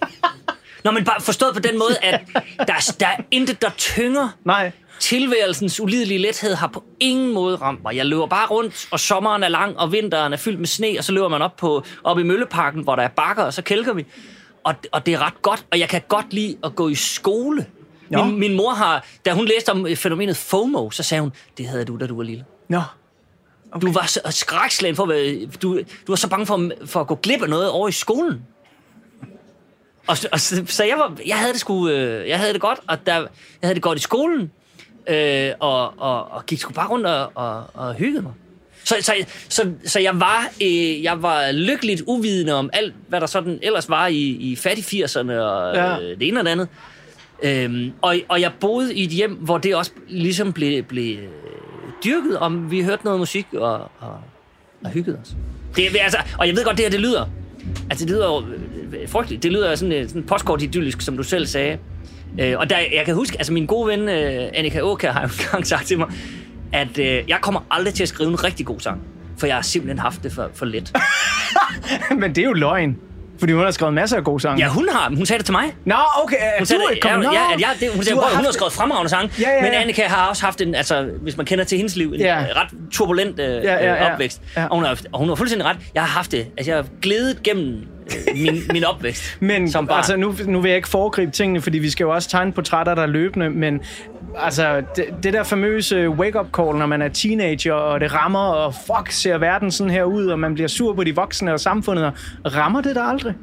Nå, 0.84 0.90
men 0.90 1.04
bare 1.04 1.20
forstået 1.20 1.54
på 1.54 1.60
den 1.60 1.78
måde, 1.78 1.96
at 2.02 2.20
der, 2.58 2.72
er- 2.74 2.96
der 3.00 3.06
er 3.06 3.22
intet, 3.30 3.62
der 3.62 3.70
tynger. 3.76 4.28
Nej. 4.44 4.70
Tilværelsens 5.00 5.80
ulidelige 5.80 6.18
lethed 6.18 6.54
har 6.54 6.66
på 6.66 6.84
ingen 7.00 7.34
måde 7.34 7.56
ramt 7.56 7.82
mig. 7.82 7.96
Jeg 7.96 8.06
løber 8.06 8.26
bare 8.26 8.46
rundt, 8.46 8.88
og 8.90 9.00
sommeren 9.00 9.42
er 9.42 9.48
lang, 9.48 9.78
og 9.78 9.92
vinteren 9.92 10.32
er 10.32 10.36
fyldt 10.36 10.58
med 10.58 10.66
sne, 10.66 10.94
og 10.98 11.04
så 11.04 11.12
løber 11.12 11.28
man 11.28 11.42
op, 11.42 11.56
på, 11.56 11.82
op 12.04 12.18
i 12.18 12.22
Mølleparken, 12.22 12.82
hvor 12.82 12.96
der 12.96 13.02
er 13.02 13.08
bakker, 13.08 13.42
og 13.42 13.54
så 13.54 13.62
kælker 13.62 13.92
vi. 13.92 14.06
Og, 14.64 14.74
og 14.92 15.06
det 15.06 15.14
er 15.14 15.18
ret 15.26 15.42
godt, 15.42 15.66
og 15.72 15.78
jeg 15.78 15.88
kan 15.88 16.02
godt 16.08 16.32
lide 16.32 16.56
at 16.64 16.74
gå 16.74 16.88
i 16.88 16.94
skole. 16.94 17.66
Nå. 18.10 18.24
Min, 18.24 18.38
min 18.38 18.54
mor 18.56 18.70
har, 18.70 19.06
da 19.24 19.32
hun 19.32 19.44
læste 19.46 19.70
om 19.70 19.86
øh, 19.86 19.96
fænomenet 19.96 20.36
FOMO, 20.36 20.90
så 20.90 21.02
sagde 21.02 21.20
hun, 21.20 21.32
det 21.58 21.66
havde 21.66 21.84
du, 21.84 21.96
da 22.00 22.06
du 22.06 22.16
var 22.16 22.22
lille. 22.22 22.44
Nå. 22.68 22.80
Okay. 23.72 23.86
Du 23.86 23.92
var 23.92 24.06
så 24.06 24.20
skrækslagen 24.30 24.96
for, 24.96 25.06
at 25.06 25.62
du, 25.62 25.74
du 25.78 25.82
var 26.08 26.16
så 26.16 26.28
bange 26.28 26.46
for, 26.46 26.70
for 26.86 27.00
at 27.00 27.06
gå 27.06 27.14
glip 27.14 27.42
af 27.42 27.48
noget 27.48 27.70
over 27.70 27.88
i 27.88 27.92
skolen. 27.92 28.42
Og, 30.06 30.16
så- 30.18 30.28
og 30.32 30.40
så, 30.40 30.62
så 30.66 30.84
jeg, 30.84 30.98
var, 30.98 31.16
jeg 31.26 31.38
havde 31.38 31.52
det 31.52 31.60
sgu, 31.60 31.88
øh, 31.88 32.28
jeg 32.28 32.38
havde 32.38 32.52
det 32.52 32.60
godt, 32.60 32.78
og 32.86 33.06
der, 33.06 33.14
jeg 33.16 33.28
havde 33.62 33.74
det 33.74 33.82
godt 33.82 33.98
i 33.98 34.02
skolen, 34.02 34.52
øh, 35.08 35.50
og, 35.60 36.00
og, 36.00 36.30
og 36.32 36.46
gik 36.46 36.58
sgu 36.60 36.72
bare 36.72 36.88
rundt 36.88 37.06
og, 37.06 37.32
og, 37.34 37.64
og 37.74 37.94
hyggede 37.94 38.22
mig. 38.22 38.32
Så, 38.84 38.94
så, 39.00 39.12
så, 39.48 39.70
så 39.84 40.00
jeg, 40.00 40.20
var, 40.20 40.48
øh, 40.62 41.02
jeg 41.02 41.22
var 41.22 41.52
lykkeligt 41.52 42.02
uvidende 42.06 42.52
om 42.54 42.70
alt, 42.72 42.94
hvad 43.08 43.20
der 43.20 43.26
sådan 43.26 43.58
ellers 43.62 43.88
var 43.88 44.06
i, 44.06 44.18
i 44.18 44.56
fattig 44.56 44.84
80'erne 45.04 45.32
og 45.32 45.74
Ja. 45.74 45.98
øh, 46.00 46.18
det 46.20 46.28
ene 46.28 46.40
og 46.40 46.44
det 46.44 46.50
andet. 46.50 46.68
Øhm, 47.42 47.92
og, 48.02 48.16
og 48.28 48.40
jeg 48.40 48.52
boede 48.60 48.94
i 48.94 49.04
et 49.04 49.10
hjem, 49.10 49.34
hvor 49.34 49.58
det 49.58 49.74
også 49.76 49.90
ligesom 50.08 50.52
blev, 50.52 50.82
blev 50.82 51.16
dyrket, 52.04 52.38
om 52.38 52.70
vi 52.70 52.82
hørte 52.82 53.04
noget 53.04 53.18
musik 53.20 53.46
og, 53.52 53.72
og, 53.98 54.20
og 54.84 54.90
hyggede 54.90 55.18
os. 55.22 55.28
Det, 55.76 55.82
altså, 56.00 56.18
og 56.38 56.46
jeg 56.46 56.56
ved 56.56 56.64
godt, 56.64 56.76
det 56.76 56.84
her 56.84 56.90
det 56.90 57.00
lyder, 57.00 57.26
altså 57.90 58.04
det 58.04 58.14
lyder 58.14 58.26
jo 58.26 58.44
øh, 58.96 59.08
frygteligt. 59.08 59.42
Det 59.42 59.52
lyder 59.52 59.74
sådan, 59.74 59.92
øh, 59.92 60.08
sådan 60.08 60.22
postkort 60.22 60.62
idyllisk, 60.62 61.00
som 61.00 61.16
du 61.16 61.22
selv 61.22 61.46
sagde. 61.46 61.78
Øh, 62.40 62.54
og 62.58 62.70
der, 62.70 62.76
jeg 62.94 63.04
kan 63.04 63.14
huske, 63.14 63.36
altså 63.38 63.52
min 63.52 63.66
gode 63.66 63.88
ven 63.88 64.08
øh, 64.08 64.48
Annika 64.54 64.80
Åker 64.80 65.12
har 65.12 65.22
jo 65.22 65.28
engang 65.44 65.66
sagt 65.66 65.86
til 65.86 65.98
mig, 65.98 66.08
at 66.72 66.98
øh, 66.98 67.22
jeg 67.28 67.38
kommer 67.40 67.60
aldrig 67.70 67.94
til 67.94 68.02
at 68.02 68.08
skrive 68.08 68.30
en 68.30 68.44
rigtig 68.44 68.66
god 68.66 68.80
sang, 68.80 69.00
for 69.38 69.46
jeg 69.46 69.56
har 69.56 69.62
simpelthen 69.62 69.98
haft 69.98 70.22
det 70.22 70.32
for, 70.32 70.50
for 70.54 70.66
let. 70.66 70.92
Men 72.20 72.34
det 72.34 72.38
er 72.38 72.46
jo 72.46 72.52
løgn. 72.52 72.96
Fordi 73.38 73.52
hun 73.52 73.64
har 73.64 73.70
skrevet 73.70 73.94
masser 73.94 74.16
af 74.16 74.24
gode 74.24 74.40
sange. 74.40 74.64
Ja, 74.64 74.68
hun 74.68 74.88
har, 74.92 75.08
hun 75.16 75.26
sagde 75.26 75.38
det 75.38 75.44
til 75.46 75.52
mig. 75.52 75.64
Nå, 75.84 75.94
okay. 76.22 76.36
Hun 76.36 76.60
du 76.60 76.64
sagde, 76.64 76.82
er 77.02 77.08
ja, 77.08 77.16
Nå, 77.16 77.22
ja, 77.22 77.40
jeg, 77.58 77.68
det, 77.80 77.90
hun, 77.94 78.04
sagde, 78.04 78.16
du 78.16 78.24
hun, 78.36 78.44
har 78.44 78.52
skrevet 78.52 78.72
fremragende 78.72 79.08
sange, 79.10 79.30
Ja, 79.40 79.50
ja, 79.50 79.62
men 79.62 79.72
ja. 79.72 79.80
Annika 79.80 80.02
har 80.06 80.28
også 80.28 80.44
haft 80.44 80.60
en, 80.60 80.74
altså, 80.74 81.10
hvis 81.22 81.36
man 81.36 81.46
kender 81.46 81.64
til 81.64 81.78
hendes 81.78 81.96
liv, 81.96 82.12
en 82.12 82.20
Ja. 82.20 82.40
ja. 82.40 82.44
ret 82.54 82.68
turbulent 82.92 83.40
øh, 83.40 83.64
Ja, 83.64 83.74
ja, 83.74 83.94
ja. 83.94 84.12
opvækst. 84.12 84.42
Ja. 84.56 84.66
Og, 84.66 84.74
hun 84.76 84.84
har, 84.84 85.00
og 85.12 85.18
hun 85.18 85.28
har 85.28 85.34
fuldstændig 85.34 85.66
ret. 85.68 85.76
Jeg 85.94 86.02
har 86.02 86.08
haft 86.08 86.32
det. 86.32 86.46
Altså, 86.56 86.70
jeg 86.72 86.76
har 86.78 86.86
glædet 87.02 87.42
gennem 87.42 87.74
øh, 87.74 87.82
min, 88.34 88.62
min 88.72 88.84
opvækst 88.84 89.36
Men 89.40 89.70
som 89.70 89.86
barn. 89.86 89.96
altså, 89.96 90.16
nu, 90.16 90.34
nu 90.46 90.60
vil 90.60 90.68
jeg 90.68 90.76
ikke 90.76 90.88
foregribe 90.88 91.32
tingene, 91.32 91.60
fordi 91.60 91.78
vi 91.78 91.90
skal 91.90 92.04
jo 92.04 92.14
også 92.14 92.28
tegne 92.28 92.52
portrætter, 92.52 92.94
der 92.94 93.02
er 93.02 93.06
løbende, 93.06 93.50
men 93.50 93.80
altså, 94.36 94.82
det, 94.96 95.04
det 95.22 95.32
der 95.32 95.42
famøse 95.42 96.10
wake-up 96.10 96.46
call, 96.56 96.78
når 96.78 96.86
man 96.86 97.02
er 97.02 97.08
teenager, 97.08 97.72
og 97.72 98.00
det 98.00 98.14
rammer, 98.14 98.48
og 98.48 98.74
fuck, 98.74 99.10
ser 99.10 99.38
verden 99.38 99.70
sådan 99.70 99.90
her 99.90 100.04
ud, 100.04 100.26
og 100.26 100.38
man 100.38 100.54
bliver 100.54 100.68
sur 100.68 100.94
på 100.94 101.04
de 101.04 101.14
voksne 101.14 101.52
og 101.52 101.60
samfundet, 101.60 102.12
og 102.44 102.54
rammer 102.54 102.80
det 102.80 102.96
der 102.96 103.02
aldrig? 103.02 103.34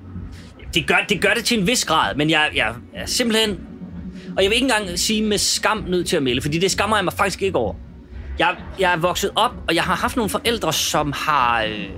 det, 0.76 0.88
gør, 0.88 1.06
det 1.10 1.22
gør 1.22 1.30
det 1.36 1.46
til 1.46 1.60
en 1.60 1.68
vis 1.68 1.86
grad, 1.86 2.16
men 2.16 2.30
jeg, 2.30 2.50
jeg 2.56 2.74
er 2.94 3.06
simpelthen... 3.06 3.60
Og 4.38 4.44
jeg 4.44 4.50
vil 4.50 4.56
ikke 4.56 4.66
engang 4.66 5.00
sige 5.00 5.24
med 5.24 5.38
skam 5.38 5.86
nødt 5.88 6.08
til 6.08 6.18
at 6.18 6.24
melde, 6.24 6.42
fordi 6.42 6.60
det 6.60 6.72
skammer 6.72 6.98
jeg 6.98 7.04
mig 7.04 7.14
faktisk 7.14 7.42
ikke 7.42 7.58
over. 7.58 7.74
Jeg, 8.40 8.56
jeg 8.80 8.94
er 8.94 8.98
vokset 8.98 9.32
op, 9.36 9.52
og 9.68 9.76
jeg 9.76 9.84
har 9.84 9.96
haft 9.96 10.16
nogle 10.16 10.30
forældre, 10.30 10.74
som 10.74 11.14
har... 11.16 11.64
Øh, 11.64 11.90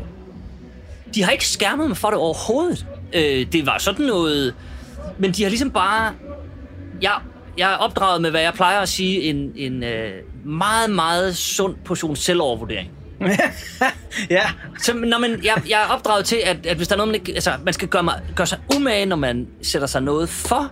de 1.18 1.24
har 1.24 1.32
ikke 1.32 1.48
skærmet 1.48 1.88
mig 1.88 1.98
for 1.98 2.08
det 2.08 2.18
overhovedet. 2.20 2.86
Øh, 3.14 3.52
det 3.52 3.66
var 3.66 3.78
sådan 3.78 4.06
noget... 4.06 4.54
Men 5.18 5.32
de 5.32 5.44
har 5.44 5.50
ligesom 5.50 5.72
bare... 5.72 6.14
Jeg, 7.02 7.12
jeg 7.58 7.72
er 7.72 7.76
opdraget 7.76 8.22
med, 8.22 8.32
hvad 8.32 8.42
jeg 8.42 8.54
plejer 8.54 8.80
at 8.80 8.90
sige, 8.90 9.22
en, 9.22 9.52
en 9.56 9.84
øh, 9.84 10.12
meget, 10.46 10.90
meget 10.90 11.38
sund 11.38 11.76
portion 11.86 12.16
selvovervurdering. 12.16 12.90
Ja, 14.30 14.42
Så 14.80 14.94
når 14.94 15.20
man, 15.20 15.40
jeg, 15.44 15.62
jeg 15.70 15.82
er 15.82 15.94
opdraget 15.94 16.26
til, 16.26 16.38
at, 16.46 16.66
at 16.66 16.78
hvis 16.78 16.88
der 16.88 16.96
er 16.96 16.98
noget, 16.98 17.08
man 17.08 17.16
ikke... 17.16 17.34
Altså, 17.34 17.52
man 17.66 17.74
skal 17.74 17.88
gøre, 17.88 18.04
mig, 18.04 18.22
gøre 18.36 18.48
sig 18.48 18.60
umage, 18.76 19.06
når 19.06 19.16
man 19.16 19.48
sætter 19.62 19.88
sig 19.88 20.02
noget 20.02 20.30
for. 20.30 20.72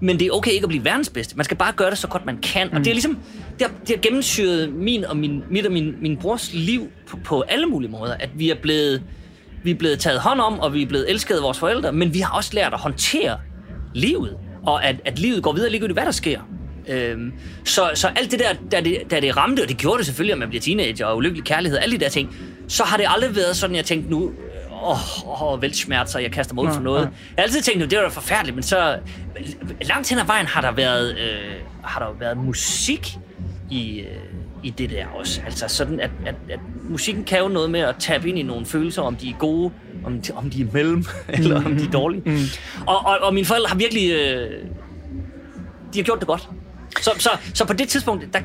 Men 0.00 0.18
det 0.18 0.26
er 0.26 0.30
okay 0.30 0.50
ikke 0.50 0.64
at 0.64 0.68
blive 0.68 0.84
verdens 0.84 1.10
bedste. 1.10 1.36
Man 1.36 1.44
skal 1.44 1.56
bare 1.56 1.72
gøre 1.72 1.90
det 1.90 1.98
så 1.98 2.08
godt 2.08 2.26
man 2.26 2.38
kan. 2.38 2.68
Mm. 2.68 2.76
Og 2.76 2.78
det 2.78 2.86
er 2.86 2.94
ligesom... 2.94 3.18
Det 3.58 3.66
har, 3.66 3.74
det 3.80 3.88
har 3.88 4.02
gennemsyret 4.02 4.72
min 4.72 5.04
og 5.04 5.16
min, 5.16 5.44
mit 5.50 5.66
og 5.66 5.72
min, 5.72 5.94
min 6.00 6.16
brors 6.16 6.50
liv 6.52 6.88
på, 7.08 7.18
på 7.24 7.40
alle 7.40 7.66
mulige 7.66 7.90
måder. 7.90 8.14
At 8.14 8.30
vi 8.34 8.50
er 8.50 8.54
blevet... 8.62 9.02
Vi 9.62 9.70
er 9.70 9.74
blevet 9.74 9.98
taget 9.98 10.20
hånd 10.20 10.40
om, 10.40 10.60
og 10.60 10.74
vi 10.74 10.82
er 10.82 10.86
blevet 10.86 11.10
elsket 11.10 11.34
af 11.34 11.42
vores 11.42 11.58
forældre, 11.58 11.92
men 11.92 12.14
vi 12.14 12.20
har 12.20 12.36
også 12.36 12.50
lært 12.54 12.72
at 12.72 12.80
håndtere 12.80 13.38
livet, 13.94 14.36
og 14.66 14.84
at, 14.84 14.96
at 15.04 15.18
livet 15.18 15.42
går 15.42 15.52
videre 15.52 15.70
ligegyldigt, 15.70 15.96
hvad 15.96 16.04
der 16.04 16.12
sker. 16.12 16.40
Øhm, 16.88 17.32
så, 17.64 17.90
så 17.94 18.08
alt 18.16 18.30
det 18.30 18.38
der, 18.38 18.52
da 18.72 18.80
det, 18.80 18.98
da 19.10 19.20
det 19.20 19.36
ramte, 19.36 19.60
og 19.60 19.68
det 19.68 19.76
gjorde 19.76 19.98
det 19.98 20.06
selvfølgelig, 20.06 20.32
at 20.32 20.38
man 20.38 20.48
bliver 20.48 20.62
teenager 20.62 21.06
og 21.06 21.16
ulykkelig 21.16 21.44
kærlighed, 21.44 21.78
alle 21.78 21.98
de 21.98 22.04
der 22.04 22.10
ting, 22.10 22.36
så 22.68 22.84
har 22.84 22.96
det 22.96 23.06
aldrig 23.08 23.36
været 23.36 23.56
sådan, 23.56 23.76
jeg 23.76 23.84
tænkte 23.84 24.10
nu, 24.10 24.32
åh, 24.84 25.52
oh, 25.52 25.62
velsmerter, 25.62 26.18
jeg 26.18 26.32
kaster 26.32 26.54
mig 26.54 26.64
ud 26.64 26.70
for 26.74 26.80
noget. 26.80 27.00
ja. 27.00 27.04
Jeg 27.04 27.12
har 27.38 27.42
altid 27.42 27.62
tænkt, 27.62 27.80
nu, 27.80 27.86
det 27.86 27.98
var 27.98 28.04
da 28.04 28.10
forfærdeligt, 28.10 28.54
men 28.54 28.62
så 28.62 28.98
langt 29.82 30.08
hen 30.08 30.18
ad 30.18 30.26
vejen 30.26 30.46
har 30.46 30.60
der 30.60 30.72
været, 30.72 31.18
øh, 31.18 31.52
har 31.84 32.00
der 32.00 32.18
været 32.18 32.36
musik 32.36 33.18
i, 33.70 33.98
øh, 33.98 34.31
i 34.62 34.70
det 34.70 34.90
der 34.90 35.06
også. 35.06 35.40
Altså 35.46 35.68
sådan, 35.68 36.00
at, 36.00 36.10
at, 36.26 36.34
at 36.50 36.60
musikken 36.82 37.24
kan 37.24 37.38
jo 37.38 37.48
noget 37.48 37.70
med 37.70 37.80
at 37.80 37.96
tabe 37.98 38.28
ind 38.28 38.38
i 38.38 38.42
nogle 38.42 38.66
følelser, 38.66 39.02
om 39.02 39.16
de 39.16 39.28
er 39.28 39.34
gode, 39.38 39.72
om 40.04 40.20
de, 40.20 40.32
om 40.34 40.50
de 40.50 40.62
er 40.62 40.66
mellem, 40.72 41.04
eller 41.28 41.64
om 41.64 41.76
de 41.76 41.84
er 41.84 41.90
dårlige. 41.90 42.22
Mm. 42.26 42.38
Og, 42.86 43.06
og, 43.06 43.18
og 43.22 43.34
mine 43.34 43.46
forældre 43.46 43.68
har 43.68 43.76
virkelig... 43.76 44.10
Øh, 44.10 44.50
de 45.94 45.98
har 45.98 46.02
gjort 46.04 46.18
det 46.18 46.26
godt. 46.26 46.48
Så, 47.00 47.10
så, 47.18 47.30
så 47.54 47.66
på 47.66 47.72
det 47.72 47.88
tidspunkt, 47.88 48.32
der, 48.32 48.40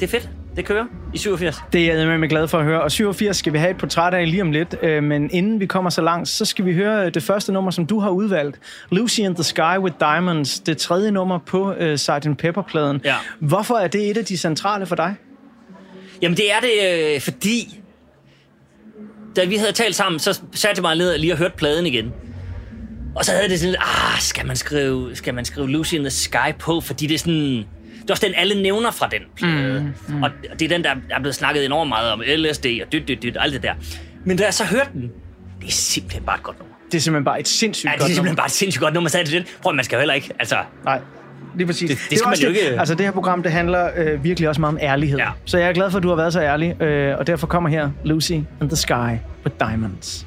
det 0.00 0.06
er 0.06 0.10
fedt. 0.10 0.30
Det 0.56 0.64
kører 0.64 0.84
i 1.14 1.18
87. 1.18 1.56
Det 1.72 1.90
er 1.90 1.94
jeg 1.94 2.20
med 2.20 2.28
glad 2.28 2.48
for 2.48 2.58
at 2.58 2.64
høre. 2.64 2.82
Og 2.82 2.92
87 2.92 3.36
skal 3.36 3.52
vi 3.52 3.58
have 3.58 3.70
et 3.70 3.76
portræt 3.76 4.14
af 4.14 4.30
lige 4.30 4.42
om 4.42 4.52
lidt. 4.52 4.76
Øh, 4.82 5.02
Men 5.02 5.30
inden 5.32 5.60
vi 5.60 5.66
kommer 5.66 5.90
så 5.90 6.02
langt, 6.02 6.28
så 6.28 6.44
skal 6.44 6.64
vi 6.64 6.74
høre 6.74 7.10
det 7.10 7.22
første 7.22 7.52
nummer, 7.52 7.70
som 7.70 7.86
du 7.86 8.00
har 8.00 8.10
udvalgt. 8.10 8.58
Lucy 8.90 9.20
in 9.20 9.34
the 9.34 9.44
Sky 9.44 9.78
with 9.78 9.96
Diamonds. 10.00 10.60
Det 10.60 10.76
tredje 10.78 11.10
nummer 11.10 11.38
på 11.38 11.70
uh, 11.72 11.96
Sgt. 11.96 12.38
Pepper-pladen. 12.38 13.00
Ja. 13.04 13.14
Hvorfor 13.40 13.74
er 13.74 13.88
det 13.88 14.10
et 14.10 14.16
af 14.16 14.24
de 14.24 14.36
centrale 14.36 14.86
for 14.86 14.96
dig? 14.96 15.14
Jamen 16.22 16.36
det 16.36 16.52
er 16.52 16.60
det, 16.60 17.14
øh, 17.14 17.20
fordi... 17.20 17.80
Da 19.36 19.44
vi 19.44 19.56
havde 19.56 19.72
talt 19.72 19.94
sammen, 19.94 20.18
så 20.18 20.40
satte 20.54 20.78
jeg 20.78 20.82
mig 20.82 20.96
ned 20.96 21.12
og 21.12 21.18
lige 21.18 21.32
og 21.32 21.38
hørte 21.38 21.56
pladen 21.56 21.86
igen. 21.86 22.12
Og 23.16 23.24
så 23.24 23.32
havde 23.32 23.48
det 23.48 23.58
sådan 23.58 23.70
lidt, 23.70 23.82
ah, 23.82 24.20
skal 24.20 24.46
man 24.46 24.56
skrive, 24.56 25.16
skal 25.16 25.34
man 25.34 25.44
skrive 25.44 25.70
Lucy 25.70 25.94
in 25.94 26.00
the 26.00 26.10
Sky 26.10 26.54
på? 26.58 26.80
Fordi 26.80 27.06
det 27.06 27.14
er 27.14 27.18
sådan... 27.18 27.64
Det 28.08 28.12
er 28.12 28.14
også 28.14 28.26
den, 28.26 28.34
alle 28.36 28.62
nævner 28.62 28.90
fra 28.90 29.08
den 29.08 29.20
plade. 29.36 29.92
Mm, 30.08 30.14
mm. 30.14 30.22
Og 30.22 30.30
det 30.58 30.62
er 30.62 30.68
den, 30.68 30.84
der 30.84 30.90
er 31.10 31.18
blevet 31.20 31.34
snakket 31.34 31.64
enormt 31.64 31.88
meget 31.88 32.12
om. 32.12 32.22
LSD 32.36 32.66
og 32.86 32.92
dyt, 32.92 33.08
dyt, 33.08 33.22
dyt, 33.22 33.36
alt 33.40 33.52
det 33.54 33.62
der. 33.62 33.72
Men 34.24 34.36
da 34.36 34.44
jeg 34.44 34.54
så 34.54 34.64
hørte 34.64 34.90
den, 34.92 35.02
det 35.60 35.68
er 35.68 35.72
simpelthen 35.72 36.22
bare 36.22 36.36
et 36.36 36.42
godt 36.42 36.58
nummer. 36.58 36.74
Det 36.92 36.94
er 36.98 37.00
simpelthen 37.00 37.24
bare 37.24 37.40
et 37.40 37.48
sindssygt 37.48 37.84
Ja, 37.84 37.90
det 37.90 37.96
er 37.96 38.00
godt 38.00 38.06
simpelthen 38.08 38.24
nummer. 38.30 38.36
bare 38.36 38.46
et 38.46 38.52
sindssygt 38.52 38.82
godt 38.82 38.94
nummer. 38.94 39.10
Så 39.10 39.18
er 39.18 39.22
det 39.22 39.32
det. 39.32 39.56
Prøv, 39.62 39.74
man 39.74 39.84
skal 39.84 39.96
jo 39.96 40.00
heller 40.00 40.14
ikke... 40.14 40.30
Altså, 40.38 40.56
Nej, 40.84 41.00
lige 41.56 41.66
præcis. 41.66 41.90
Det- 41.90 41.98
det 42.10 42.12
er 42.16 42.18
skal 42.18 42.28
man 42.28 42.38
jo 42.38 42.48
ikke- 42.48 42.80
Altså, 42.80 42.94
det 42.94 43.06
her 43.06 43.12
program, 43.12 43.42
det 43.42 43.52
handler 43.52 43.90
øh, 43.96 44.24
virkelig 44.24 44.48
også 44.48 44.60
meget 44.60 44.72
om 44.74 44.78
ærlighed. 44.82 45.18
Ja. 45.18 45.28
Så 45.44 45.58
jeg 45.58 45.68
er 45.68 45.72
glad 45.72 45.90
for, 45.90 45.96
at 45.96 46.02
du 46.02 46.08
har 46.08 46.16
været 46.16 46.32
så 46.32 46.40
ærlig. 46.40 46.82
Øh, 46.82 47.18
og 47.18 47.26
derfor 47.26 47.46
kommer 47.46 47.68
her 47.70 47.90
Lucy 48.04 48.32
in 48.32 48.46
the 48.62 48.76
Sky 48.76 48.92
with 49.44 49.56
Diamonds. 49.60 50.26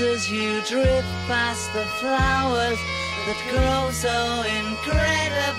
As 0.00 0.30
you 0.30 0.60
drift 0.62 1.08
past 1.26 1.72
the 1.72 1.84
flowers 2.00 2.78
that 3.24 3.38
grow 3.50 3.90
so 3.90 4.42
incredibly 4.42 5.55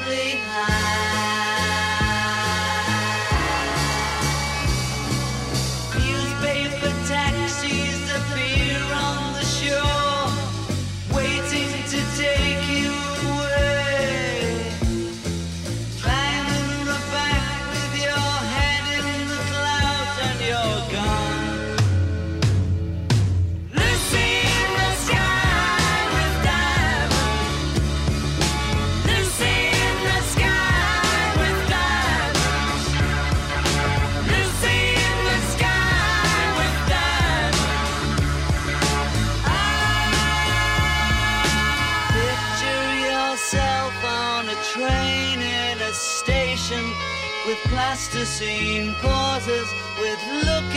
plasticine 48.38 48.94
pauses 49.02 49.68
with 50.00 50.20
looking 50.46 50.77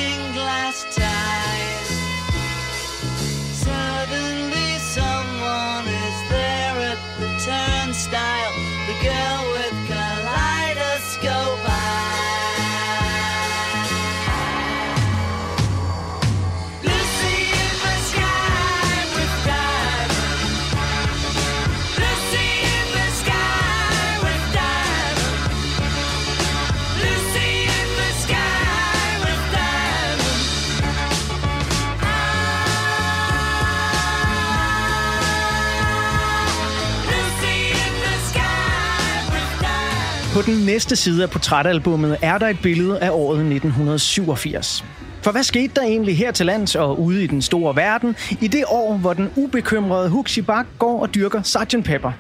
På 40.41 40.47
den 40.47 40.67
næste 40.67 40.97
side 40.97 41.23
af 41.23 41.31
portrætalbummet 41.31 42.17
er 42.23 42.39
der 42.39 42.49
et 42.49 42.59
billede 42.63 42.99
af 42.99 43.11
året 43.11 43.39
1987. 43.39 44.85
For 45.23 45.33
hvad 45.33 45.43
skete 45.43 45.73
der 45.77 45.83
egentlig 45.83 46.17
her 46.17 46.33
til 46.33 46.47
lands 46.47 46.75
og 46.77 47.01
ude 47.01 47.25
i 47.25 47.27
den 47.27 47.43
store 47.43 47.77
verden 47.77 48.17
i 48.41 48.49
det 48.49 48.65
år, 48.69 48.97
hvor 48.97 49.13
den 49.13 49.31
ubekymrede 49.37 50.09
Huxi 50.09 50.43
Bak 50.43 50.67
går 50.79 51.03
og 51.03 51.15
dyrker 51.15 51.43
Sgt. 51.43 51.85
Pepper? 51.85 52.13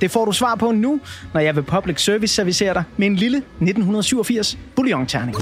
Det 0.00 0.10
får 0.10 0.24
du 0.24 0.32
svar 0.32 0.54
på 0.54 0.72
nu, 0.72 1.00
når 1.34 1.40
jeg 1.40 1.56
ved 1.56 1.62
Public 1.62 2.04
Service 2.04 2.34
servicerer 2.34 2.72
dig 2.72 2.84
med 2.96 3.06
en 3.06 3.16
lille 3.16 3.36
1987 3.38 4.58
bouillon-terning. 4.76 5.36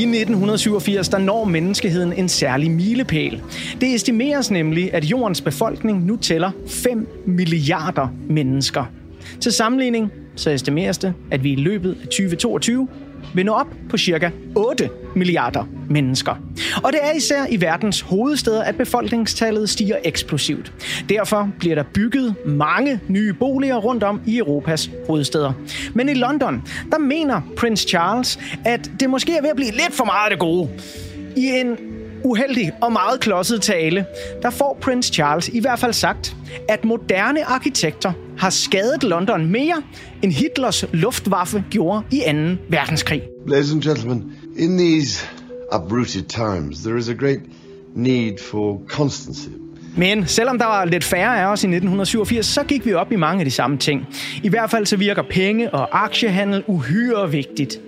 I 0.00 0.02
1987 0.02 1.08
der 1.08 1.18
når 1.18 1.44
menneskeheden 1.44 2.12
en 2.12 2.28
særlig 2.28 2.70
milepæl. 2.70 3.42
Det 3.80 3.94
estimeres 3.94 4.50
nemlig, 4.50 4.94
at 4.94 5.04
jordens 5.04 5.40
befolkning 5.40 6.06
nu 6.06 6.16
tæller 6.16 6.50
5 6.66 7.08
milliarder 7.26 8.08
mennesker. 8.28 8.84
Til 9.40 9.52
sammenligning 9.52 10.12
så 10.36 10.50
estimeres 10.50 10.98
det, 10.98 11.14
at 11.30 11.44
vi 11.44 11.52
i 11.52 11.56
løbet 11.56 11.96
af 12.02 12.06
2022 12.06 12.88
vil 13.34 13.46
nå 13.46 13.52
op 13.52 13.66
på 13.90 13.96
cirka 13.98 14.30
8 14.56 14.90
milliarder 15.14 15.64
mennesker. 15.88 16.34
Og 16.84 16.92
det 16.92 17.00
er 17.02 17.16
især 17.16 17.46
i 17.50 17.60
verdens 17.60 18.00
hovedsteder, 18.00 18.62
at 18.62 18.76
befolkningstallet 18.76 19.70
stiger 19.70 19.96
eksplosivt. 20.04 20.72
Derfor 21.08 21.48
bliver 21.58 21.74
der 21.74 21.84
bygget 21.94 22.34
mange 22.46 23.00
nye 23.08 23.32
boliger 23.32 23.76
rundt 23.76 24.02
om 24.02 24.20
i 24.26 24.38
Europas 24.38 24.90
hovedsteder. 25.06 25.52
Men 25.94 26.08
i 26.08 26.14
London, 26.14 26.62
der 26.90 26.98
mener 26.98 27.40
prins 27.56 27.80
Charles, 27.80 28.38
at 28.64 28.90
det 29.00 29.10
måske 29.10 29.36
er 29.36 29.42
ved 29.42 29.50
at 29.50 29.56
blive 29.56 29.70
lidt 29.70 29.92
for 29.92 30.04
meget 30.04 30.24
af 30.24 30.30
det 30.30 30.38
gode. 30.38 30.68
I 31.36 31.46
en 31.46 31.89
uheldig 32.24 32.72
og 32.82 32.92
meget 32.92 33.20
klodset 33.20 33.62
tale, 33.62 34.06
der 34.42 34.50
får 34.50 34.78
Prince 34.80 35.12
Charles 35.12 35.48
i 35.48 35.60
hvert 35.60 35.78
fald 35.78 35.92
sagt, 35.92 36.36
at 36.68 36.84
moderne 36.84 37.44
arkitekter 37.44 38.12
har 38.38 38.50
skadet 38.50 39.02
London 39.02 39.46
mere, 39.46 39.82
end 40.22 40.32
Hitlers 40.32 40.84
Luftwaffe 40.92 41.64
gjorde 41.70 42.02
i 42.10 42.18
2. 42.18 42.62
verdenskrig. 42.68 43.22
Ladies 43.46 43.72
and 43.72 43.82
gentlemen, 43.82 44.32
in 44.56 44.78
these 44.78 45.26
uprooted 45.72 46.22
times, 46.22 46.78
there 46.78 46.98
is 46.98 47.08
a 47.08 47.14
great 47.14 47.40
need 47.94 48.38
for 48.50 48.82
constancy. 48.88 49.48
Men 49.96 50.26
selvom 50.26 50.58
der 50.58 50.66
var 50.66 50.84
lidt 50.84 51.04
færre 51.04 51.40
af 51.40 51.44
os 51.46 51.64
i 51.64 51.66
1987, 51.66 52.46
så 52.46 52.64
gik 52.64 52.86
vi 52.86 52.92
op 52.92 53.12
i 53.12 53.16
mange 53.16 53.40
af 53.40 53.44
de 53.44 53.50
samme 53.50 53.78
ting. 53.78 54.06
I 54.42 54.48
hvert 54.48 54.70
fald 54.70 54.86
så 54.86 54.96
virker 54.96 55.22
penge 55.30 55.70
og 55.74 56.04
aktiehandel 56.04 56.64
uhyre 56.66 57.30
vigtigt. 57.30 57.80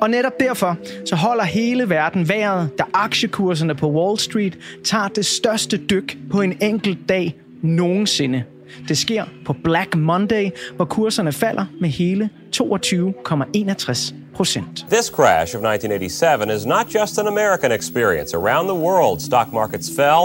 Og 0.00 0.10
netop 0.10 0.40
derfor 0.40 0.76
så 1.04 1.16
holder 1.16 1.44
hele 1.44 1.90
verden 1.90 2.28
vejret, 2.28 2.78
da 2.78 2.84
aktiekurserne 2.94 3.74
på 3.74 3.90
Wall 3.90 4.18
Street 4.18 4.58
tager 4.84 5.08
det 5.08 5.26
største 5.26 5.76
dyk 5.76 6.16
på 6.30 6.40
en 6.40 6.56
enkelt 6.60 7.08
dag 7.08 7.36
nogensinde. 7.62 8.44
Det 8.88 8.98
sker 8.98 9.24
på 9.46 9.54
Black 9.64 9.96
Monday, 9.96 10.50
hvor 10.76 10.84
kurserne 10.84 11.32
falder 11.32 11.64
med 11.80 11.88
hele 11.88 12.30
22,61 12.56 14.14
procent. 14.34 14.86
This 14.90 15.06
crash 15.06 15.56
of 15.56 15.62
1987 15.64 16.50
is 16.56 16.66
not 16.66 16.94
just 16.94 17.18
an 17.18 17.26
American 17.26 17.72
experience. 17.72 18.36
Around 18.36 18.66
the 18.68 18.78
world, 18.86 19.20
stock 19.20 19.52
markets 19.52 19.90
fell 19.96 20.22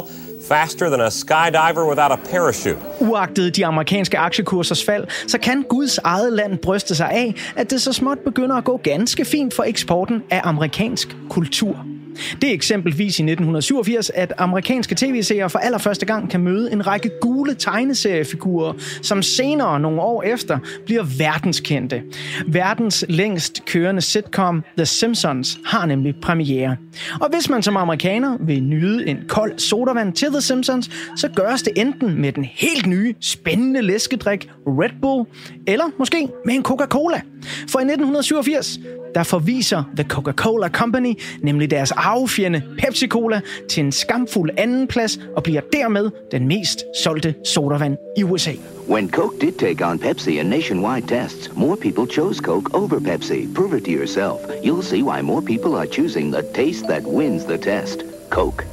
faster 0.48 0.90
than 0.90 1.02
a 1.02 1.10
skydiver 1.10 1.90
without 1.90 2.12
a 2.12 2.16
parachute. 2.32 2.78
Uagtet 3.00 3.56
de 3.56 3.66
amerikanske 3.66 4.18
aktiekursers 4.18 4.86
fald, 4.86 5.08
så 5.28 5.38
kan 5.38 5.64
Guds 5.70 5.98
eget 5.98 6.34
land 6.34 6.58
bryste 6.58 6.96
sig 6.96 7.12
af, 7.12 7.36
at 7.56 7.72
det 7.72 7.82
så 7.82 7.94
småt 7.94 8.20
begynder 8.20 8.56
at 8.56 8.64
gå 8.64 8.78
ganske 8.78 9.26
fint 9.26 9.54
for 9.54 9.64
eksporten 9.64 10.24
af 10.30 10.42
amerikansk 10.44 11.16
kultur. 11.30 11.95
Det 12.42 12.50
er 12.50 12.54
eksempelvis 12.54 13.20
i 13.20 13.24
1987, 13.24 14.10
at 14.10 14.34
amerikanske 14.38 14.96
tv-seere 14.96 15.50
for 15.50 15.60
allerførste 15.60 16.06
gang 16.06 16.30
kan 16.30 16.40
møde 16.40 16.72
en 16.72 16.88
række 16.88 17.10
gule 17.22 17.54
tegneseriefigurer, 17.54 18.74
som 19.02 19.22
senere 19.22 19.80
nogle 19.80 20.02
år 20.02 20.24
efter 20.24 20.60
bliver 20.86 21.04
verdenskendte. 21.18 22.02
Verdens 22.48 23.06
længst 23.10 23.66
kørende 23.66 24.02
sitcom 24.02 24.64
The 24.78 24.86
Simpsons 24.86 25.60
har 25.66 25.86
nemlig 25.86 26.16
premiere. 26.22 26.78
Og 27.22 27.30
hvis 27.30 27.50
man 27.50 27.64
som 27.64 27.78
amerikaner 27.78 28.38
vil 28.40 28.64
nyde 28.64 29.08
en 29.08 29.18
kold 29.28 29.60
sodavand 29.60 30.14
til 30.14 30.28
The 30.28 30.42
Simpsons, 30.42 30.90
så 31.18 31.30
gøres 31.36 31.62
det 31.62 31.74
enten 31.76 32.22
med 32.22 32.32
den 32.32 32.44
helt 32.44 32.86
nye, 32.86 33.16
spændende 33.22 33.82
læskedrik 33.82 34.50
Red 34.68 34.90
Bull, 35.02 35.26
eller 35.68 35.86
måske 36.00 36.28
med 36.46 36.56
en 36.56 36.64
Coca-Cola. 36.64 37.22
For 37.70 37.80
i 37.80 37.84
1987, 37.84 38.80
der 39.16 39.24
forviser 39.24 39.84
The 39.96 40.04
Coca-Cola 40.04 40.70
Company 40.70 41.20
nemlig 41.42 41.72
deres 41.72 41.92
arvefjende 41.92 42.64
Pepsi-Cola 42.80 43.42
til 43.70 43.84
en 43.84 43.92
skamfuld 43.92 44.52
andenplads 44.58 45.20
og 45.36 45.44
bliver 45.44 45.62
dermed 45.74 46.12
den 46.32 46.48
mest 46.48 46.84
solgte 47.04 47.36
sodavand 47.44 47.98
i 48.18 48.24
USA. 48.24 48.52
When 48.90 49.12
Coke 49.12 49.40
did 49.42 49.52
take 49.52 49.86
on 49.86 50.00
Pepsi 50.00 50.40
in 50.40 50.46
nationwide 50.46 51.08
tests, 51.08 51.52
more 51.56 51.78
people 51.78 52.16
chose 52.16 52.42
Coke 52.42 52.76
over 52.76 53.00
Pepsi. 53.00 53.54
Prove 53.56 53.78
it 53.78 53.84
to 53.86 53.92
yourself. 53.92 54.40
You'll 54.64 54.84
see 54.84 55.02
why 55.02 55.22
more 55.22 55.42
people 55.42 55.76
are 55.76 55.88
choosing 55.88 56.34
the 56.34 56.44
taste 56.54 56.86
that 56.88 57.04
wins 57.04 57.44
the 57.44 57.58
test. 57.58 58.00
Coke. 58.30 58.66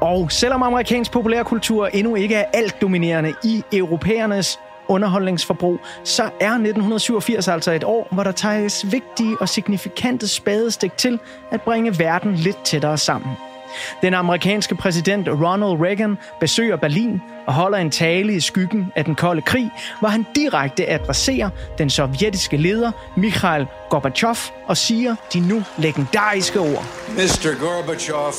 Og 0.00 0.32
selvom 0.32 0.62
amerikansk 0.62 1.12
populærkultur 1.12 1.86
endnu 1.86 2.14
ikke 2.14 2.34
er 2.34 2.44
alt 2.52 2.80
dominerende 2.80 3.34
i 3.44 3.62
europæernes 3.72 4.58
underholdningsforbrug, 4.88 5.80
så 6.04 6.22
er 6.22 6.50
1987 6.50 7.48
altså 7.48 7.72
et 7.72 7.84
år, 7.84 8.08
hvor 8.10 8.22
der 8.22 8.32
tages 8.32 8.92
vigtige 8.92 9.36
og 9.40 9.48
signifikante 9.48 10.28
spadestik 10.28 10.96
til 10.96 11.18
at 11.50 11.62
bringe 11.62 11.98
verden 11.98 12.34
lidt 12.34 12.64
tættere 12.64 12.98
sammen. 12.98 13.36
Den 14.02 14.14
amerikanske 14.14 14.74
præsident 14.74 15.28
Ronald 15.28 15.86
Reagan 15.86 16.18
besøger 16.40 16.76
Berlin 16.76 17.22
og 17.46 17.54
holder 17.54 17.78
en 17.78 17.90
tale 17.90 18.34
i 18.34 18.40
skyggen 18.40 18.92
af 18.96 19.04
den 19.04 19.14
kolde 19.14 19.42
krig, 19.42 19.70
hvor 20.00 20.08
han 20.08 20.26
direkte 20.36 20.88
adresserer 20.90 21.50
den 21.78 21.90
sovjetiske 21.90 22.56
leder 22.56 22.92
Mikhail 23.16 23.66
Gorbachev 23.90 24.36
og 24.66 24.76
siger 24.76 25.16
de 25.32 25.40
nu 25.40 25.62
legendariske 25.78 26.60
ord. 26.60 26.84
Mr. 27.08 27.60
Gorbachev, 27.60 28.32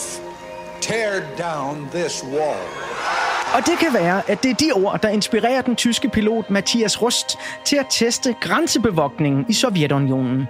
tear 0.81 1.21
down 1.37 1.89
this 1.93 2.23
wall. 2.23 3.28
Og 3.55 3.65
det 3.65 3.79
kan 3.79 3.93
være, 3.93 4.21
at 4.29 4.43
det 4.43 4.51
er 4.51 4.55
de 4.55 4.71
ord, 4.71 5.01
der 5.01 5.09
inspirerer 5.09 5.61
den 5.61 5.75
tyske 5.75 6.09
pilot 6.09 6.49
Mathias 6.49 7.01
Rust 7.01 7.37
til 7.65 7.75
at 7.75 7.85
teste 7.89 8.35
grænsebevogtningen 8.41 9.45
i 9.49 9.53
Sovjetunionen. 9.53 10.47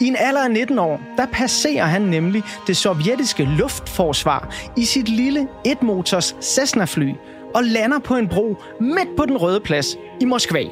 I 0.00 0.06
en 0.06 0.16
alder 0.18 0.44
af 0.44 0.50
19 0.50 0.78
år, 0.78 1.00
der 1.16 1.26
passerer 1.26 1.84
han 1.84 2.02
nemlig 2.02 2.42
det 2.66 2.76
sovjetiske 2.76 3.44
luftforsvar 3.44 4.54
i 4.76 4.84
sit 4.84 5.08
lille 5.08 5.48
etmotors 5.64 6.36
Cessna-fly 6.40 7.12
og 7.54 7.64
lander 7.64 7.98
på 7.98 8.16
en 8.16 8.28
bro 8.28 8.56
midt 8.80 9.16
på 9.16 9.26
den 9.26 9.36
røde 9.36 9.60
plads 9.60 9.96
i 10.20 10.24
Moskva. 10.24 10.62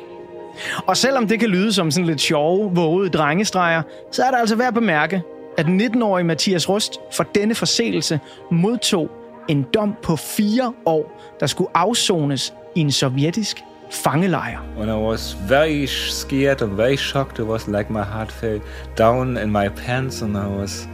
Og 0.87 0.97
selvom 0.97 1.29
det 1.29 1.41
kan 1.41 1.49
lyde 1.49 1.73
som 1.73 1.91
sådan 1.91 2.07
lidt 2.07 2.21
sjove, 2.21 2.75
vågede 2.75 3.11
drengestreger, 3.11 3.83
så 4.13 4.23
er 4.23 4.31
det 4.31 4.39
altså 4.39 4.57
værd 4.57 4.69
at 4.69 4.75
bemærke, 4.75 5.23
at 5.59 5.67
19-årige 5.67 6.25
Mathias 6.25 6.69
Rust 6.69 6.99
for 7.13 7.25
denne 7.25 7.55
forseelse 7.55 8.21
modtog 8.51 9.11
en 9.51 9.67
dom 9.75 9.95
på 10.03 10.17
fire 10.17 10.73
år, 10.87 11.35
der 11.41 11.47
skulle 11.47 11.71
afsones 11.75 12.55
i 12.75 12.81
en 12.81 12.93
sovjetisk 12.93 13.57
fangelejr. 13.91 14.59
When 14.79 14.89
I 14.89 15.03
was 15.11 15.37
very 15.49 15.87
scared 15.87 16.63
and 16.63 16.71
very 16.71 16.97
shocked, 16.97 17.39
it 17.39 17.47
was 17.47 17.69
like 17.69 17.93
my 17.93 18.03
heart 18.03 18.33
fell 18.33 18.61
down 18.99 19.37
in 19.37 19.51
my 19.53 19.69
pants, 19.69 20.23
and 20.23 20.37
I 20.37 20.61
was 20.61 20.89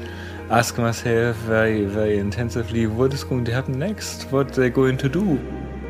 asking 0.50 0.86
myself 0.86 1.36
very, 1.48 1.84
very 1.84 2.18
intensively, 2.18 2.86
what 2.86 3.12
is 3.12 3.24
going 3.24 3.46
to 3.46 3.52
happen 3.52 3.78
next? 3.78 4.28
What 4.32 4.46
are 4.46 4.62
they 4.62 4.70
going 4.70 4.98
to 4.98 5.08
do? 5.08 5.38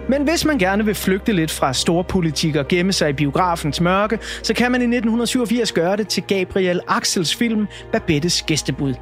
Men 0.09 0.23
hvis 0.23 0.45
man 0.45 0.59
gerne 0.59 0.85
vil 0.85 0.95
flygte 0.95 1.33
lidt 1.33 1.51
fra 1.51 1.73
storpolitik 1.73 2.57
og 2.57 2.69
gemme 2.69 2.93
sig 2.93 3.11
i 3.11 3.13
biografens 3.13 3.81
mørke, 3.81 4.19
så 4.43 4.55
kan 4.55 4.73
man 4.73 4.81
i 4.81 4.85
1987 4.85 5.73
gøre 5.73 5.97
det 5.97 6.09
til 6.09 6.23
Gabriel 6.23 6.81
Axels 6.89 7.37
film 7.37 7.67
Babettes 7.93 8.43
gæstebud. 8.43 8.95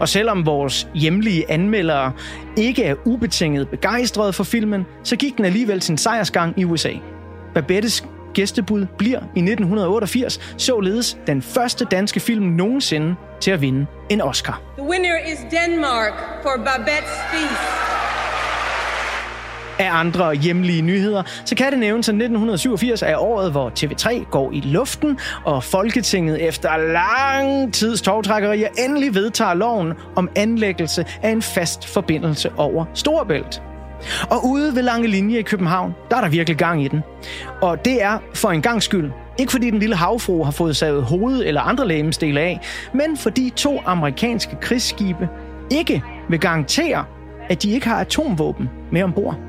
Og 0.00 0.08
selvom 0.08 0.46
vores 0.46 0.88
hjemlige 0.94 1.50
anmeldere 1.50 2.12
ikke 2.56 2.84
er 2.84 2.94
ubetinget 3.04 3.68
begejstrede 3.68 4.32
for 4.32 4.44
filmen, 4.44 4.86
så 5.04 5.16
gik 5.16 5.36
den 5.36 5.44
alligevel 5.44 5.82
sin 5.82 5.98
sejrsgang 5.98 6.54
i 6.56 6.64
USA. 6.64 6.92
Babettes 7.54 8.04
gæstebud 8.34 8.86
bliver 8.98 9.18
i 9.18 9.40
1988 9.40 10.40
således 10.56 11.18
den 11.26 11.42
første 11.42 11.84
danske 11.84 12.20
film 12.20 12.44
nogensinde 12.44 13.14
til 13.40 13.50
at 13.50 13.60
vinde 13.60 13.86
en 14.08 14.20
Oscar. 14.20 14.60
The 14.78 14.88
winner 14.88 15.16
is 15.32 15.38
Denmark 15.50 16.42
for 16.42 16.50
Babette's 16.50 17.34
Feast. 17.34 18.17
Af 19.78 19.88
andre 19.92 20.34
hjemlige 20.34 20.82
nyheder, 20.82 21.22
så 21.44 21.54
kan 21.54 21.70
det 21.70 21.78
nævnes, 21.78 22.08
at 22.08 22.12
1987 22.12 23.02
er 23.02 23.16
året, 23.16 23.50
hvor 23.50 23.72
TV3 23.78 24.30
går 24.30 24.52
i 24.52 24.60
luften, 24.60 25.18
og 25.44 25.64
Folketinget 25.64 26.48
efter 26.48 26.76
lang 26.76 27.74
tids 27.74 28.02
togtrækkerier 28.02 28.68
endelig 28.78 29.14
vedtager 29.14 29.54
loven 29.54 29.92
om 30.16 30.28
anlæggelse 30.36 31.04
af 31.22 31.30
en 31.30 31.42
fast 31.42 31.86
forbindelse 31.86 32.50
over 32.56 32.84
Storebælt. 32.94 33.62
Og 34.30 34.46
ude 34.46 34.74
ved 34.74 34.82
Lange 34.82 35.08
Linje 35.08 35.38
i 35.38 35.42
København, 35.42 35.94
der 36.10 36.16
er 36.16 36.20
der 36.20 36.28
virkelig 36.28 36.58
gang 36.58 36.84
i 36.84 36.88
den. 36.88 37.00
Og 37.62 37.84
det 37.84 38.02
er 38.02 38.18
for 38.34 38.50
en 38.50 38.62
gang 38.62 38.82
skyld 38.82 39.10
ikke 39.38 39.52
fordi 39.52 39.70
den 39.70 39.78
lille 39.78 39.96
havfru 39.96 40.44
har 40.44 40.50
fået 40.50 40.76
savet 40.76 41.02
hoved 41.02 41.42
eller 41.46 41.60
andre 41.60 41.88
lægemsdele 41.88 42.40
af, 42.40 42.60
men 42.92 43.16
fordi 43.16 43.52
to 43.56 43.80
amerikanske 43.86 44.56
krigsskibe 44.60 45.28
ikke 45.70 46.02
vil 46.28 46.40
garantere, 46.40 47.04
at 47.50 47.62
de 47.62 47.70
ikke 47.70 47.88
har 47.88 48.00
atomvåben 48.00 48.68
med 48.92 49.02
ombord. 49.02 49.47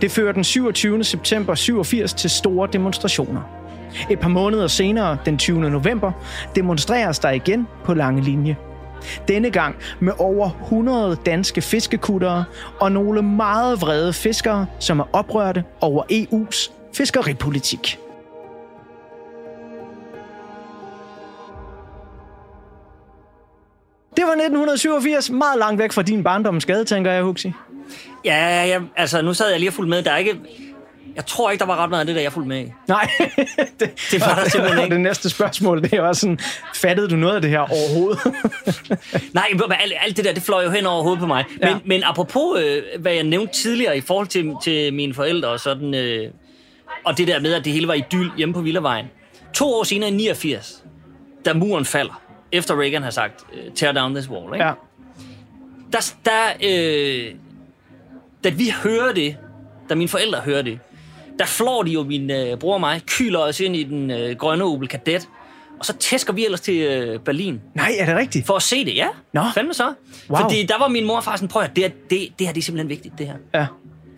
Det 0.00 0.10
fører 0.10 0.32
den 0.32 0.44
27. 0.44 1.04
september 1.04 1.54
87 1.54 2.14
til 2.14 2.30
store 2.30 2.68
demonstrationer. 2.72 3.40
Et 4.10 4.20
par 4.20 4.28
måneder 4.28 4.66
senere, 4.66 5.18
den 5.24 5.38
20. 5.38 5.70
november, 5.70 6.12
demonstreres 6.54 7.18
der 7.18 7.30
igen 7.30 7.66
på 7.84 7.94
lange 7.94 8.22
linje. 8.22 8.56
Denne 9.28 9.50
gang 9.50 9.76
med 10.00 10.12
over 10.18 10.50
100 10.62 11.16
danske 11.26 11.60
fiskekuttere 11.60 12.44
og 12.80 12.92
nogle 12.92 13.22
meget 13.22 13.80
vrede 13.80 14.12
fiskere, 14.12 14.66
som 14.78 15.00
er 15.00 15.04
oprørte 15.12 15.64
over 15.80 16.02
EU's 16.12 16.70
fiskeripolitik. 16.94 17.98
Det 24.16 24.26
var 24.26 24.32
1987, 24.32 25.30
meget 25.30 25.58
langt 25.58 25.78
væk 25.78 25.92
fra 25.92 26.02
din 26.02 26.24
barndoms 26.24 26.66
gade, 26.66 26.84
tænker 26.84 27.12
jeg, 27.12 27.22
Huxi. 27.22 27.52
Ja, 28.24 28.64
ja, 28.64 28.80
altså 28.96 29.22
nu 29.22 29.34
sad 29.34 29.50
jeg 29.50 29.58
lige 29.58 29.70
og 29.70 29.74
fulgte 29.74 29.90
med. 29.90 30.02
Der 30.02 30.10
er 30.10 30.16
ikke... 30.16 30.36
Jeg 31.16 31.26
tror 31.26 31.50
ikke, 31.50 31.60
der 31.60 31.66
var 31.66 31.76
ret 31.76 31.90
meget 31.90 32.00
af 32.00 32.06
det, 32.06 32.16
der 32.16 32.22
jeg 32.22 32.32
fulgte 32.32 32.48
med 32.48 32.60
i. 32.60 32.72
Nej, 32.88 33.10
det, 33.80 33.90
Det 34.10 34.20
var 34.20 34.34
der 34.34 34.48
simpelthen 34.48 34.82
ikke. 34.84 34.94
Det 34.94 35.00
næste 35.00 35.30
spørgsmål, 35.30 35.82
det 35.82 36.02
var 36.02 36.12
sådan, 36.12 36.38
fattede 36.74 37.08
du 37.08 37.16
noget 37.16 37.34
af 37.34 37.40
det 37.42 37.50
her 37.50 37.58
overhovedet? 37.58 38.18
Nej, 39.34 39.48
men 39.52 39.62
alt, 39.80 39.92
alt 40.00 40.16
det 40.16 40.24
der, 40.24 40.32
det 40.32 40.42
fløj 40.42 40.64
jo 40.64 40.70
hen 40.70 40.86
over 40.86 41.02
hovedet 41.02 41.20
på 41.20 41.26
mig. 41.26 41.44
Ja. 41.62 41.70
Men, 41.74 41.82
men 41.84 42.02
apropos, 42.04 42.60
øh, 42.60 42.82
hvad 43.00 43.12
jeg 43.12 43.22
nævnte 43.22 43.54
tidligere 43.54 43.96
i 43.96 44.00
forhold 44.00 44.26
til, 44.26 44.52
til 44.62 44.94
mine 44.94 45.14
forældre 45.14 45.48
og 45.48 45.60
sådan, 45.60 45.94
øh, 45.94 46.30
og 47.04 47.18
det 47.18 47.28
der 47.28 47.40
med, 47.40 47.54
at 47.54 47.64
det 47.64 47.72
hele 47.72 47.88
var 47.88 47.94
idyll 47.94 48.30
hjemme 48.36 48.54
på 48.54 48.60
Villavejen. 48.60 49.06
To 49.54 49.74
år 49.74 49.84
senere 49.84 50.10
i 50.10 50.12
89, 50.12 50.84
da 51.44 51.54
muren 51.54 51.84
falder, 51.84 52.22
efter 52.52 52.80
Reagan 52.80 53.02
har 53.02 53.10
sagt, 53.10 53.44
øh, 53.54 53.72
tear 53.74 53.92
down 53.92 54.14
this 54.14 54.28
wall, 54.28 54.54
ikke? 54.54 54.66
ja. 54.66 54.72
der, 55.92 56.12
der 56.24 56.42
øh, 56.62 57.34
da 58.44 58.48
vi 58.48 58.72
hører 58.82 59.12
det, 59.12 59.36
da 59.88 59.94
mine 59.94 60.08
forældre 60.08 60.40
hører 60.40 60.62
det, 60.62 60.78
der 61.38 61.46
flår 61.46 61.82
de 61.82 61.90
jo 61.90 62.02
min 62.02 62.30
øh, 62.30 62.58
bror 62.58 62.74
og 62.74 62.80
mig, 62.80 63.02
kyler 63.06 63.38
os 63.38 63.60
ind 63.60 63.76
i 63.76 63.84
den 63.84 64.10
øh, 64.10 64.36
grønne 64.36 64.64
Opel 64.64 64.88
Kadett, 64.88 65.28
og 65.78 65.84
så 65.84 65.96
tæsker 65.96 66.32
vi 66.32 66.44
ellers 66.44 66.60
til 66.60 66.74
øh, 66.74 67.20
Berlin. 67.20 67.60
Nej, 67.74 67.92
er 67.98 68.06
det 68.06 68.16
rigtigt? 68.16 68.46
For 68.46 68.56
at 68.56 68.62
se 68.62 68.84
det, 68.84 68.94
ja. 68.94 69.08
Nå. 69.32 69.42
Fandme 69.54 69.74
så. 69.74 69.92
Wow. 70.30 70.40
Fordi 70.40 70.66
der 70.66 70.78
var 70.78 70.88
min 70.88 71.04
mor 71.04 71.16
og 71.16 71.24
far 71.24 71.36
sådan, 71.36 71.48
prøv 71.48 71.62
at 71.62 71.76
det, 71.76 72.10
det, 72.10 72.28
det 72.38 72.46
her 72.46 72.52
det 72.54 72.60
er 72.60 72.64
simpelthen 72.64 72.88
vigtigt, 72.88 73.18
det 73.18 73.26
her. 73.26 73.34
Ja. 73.54 73.66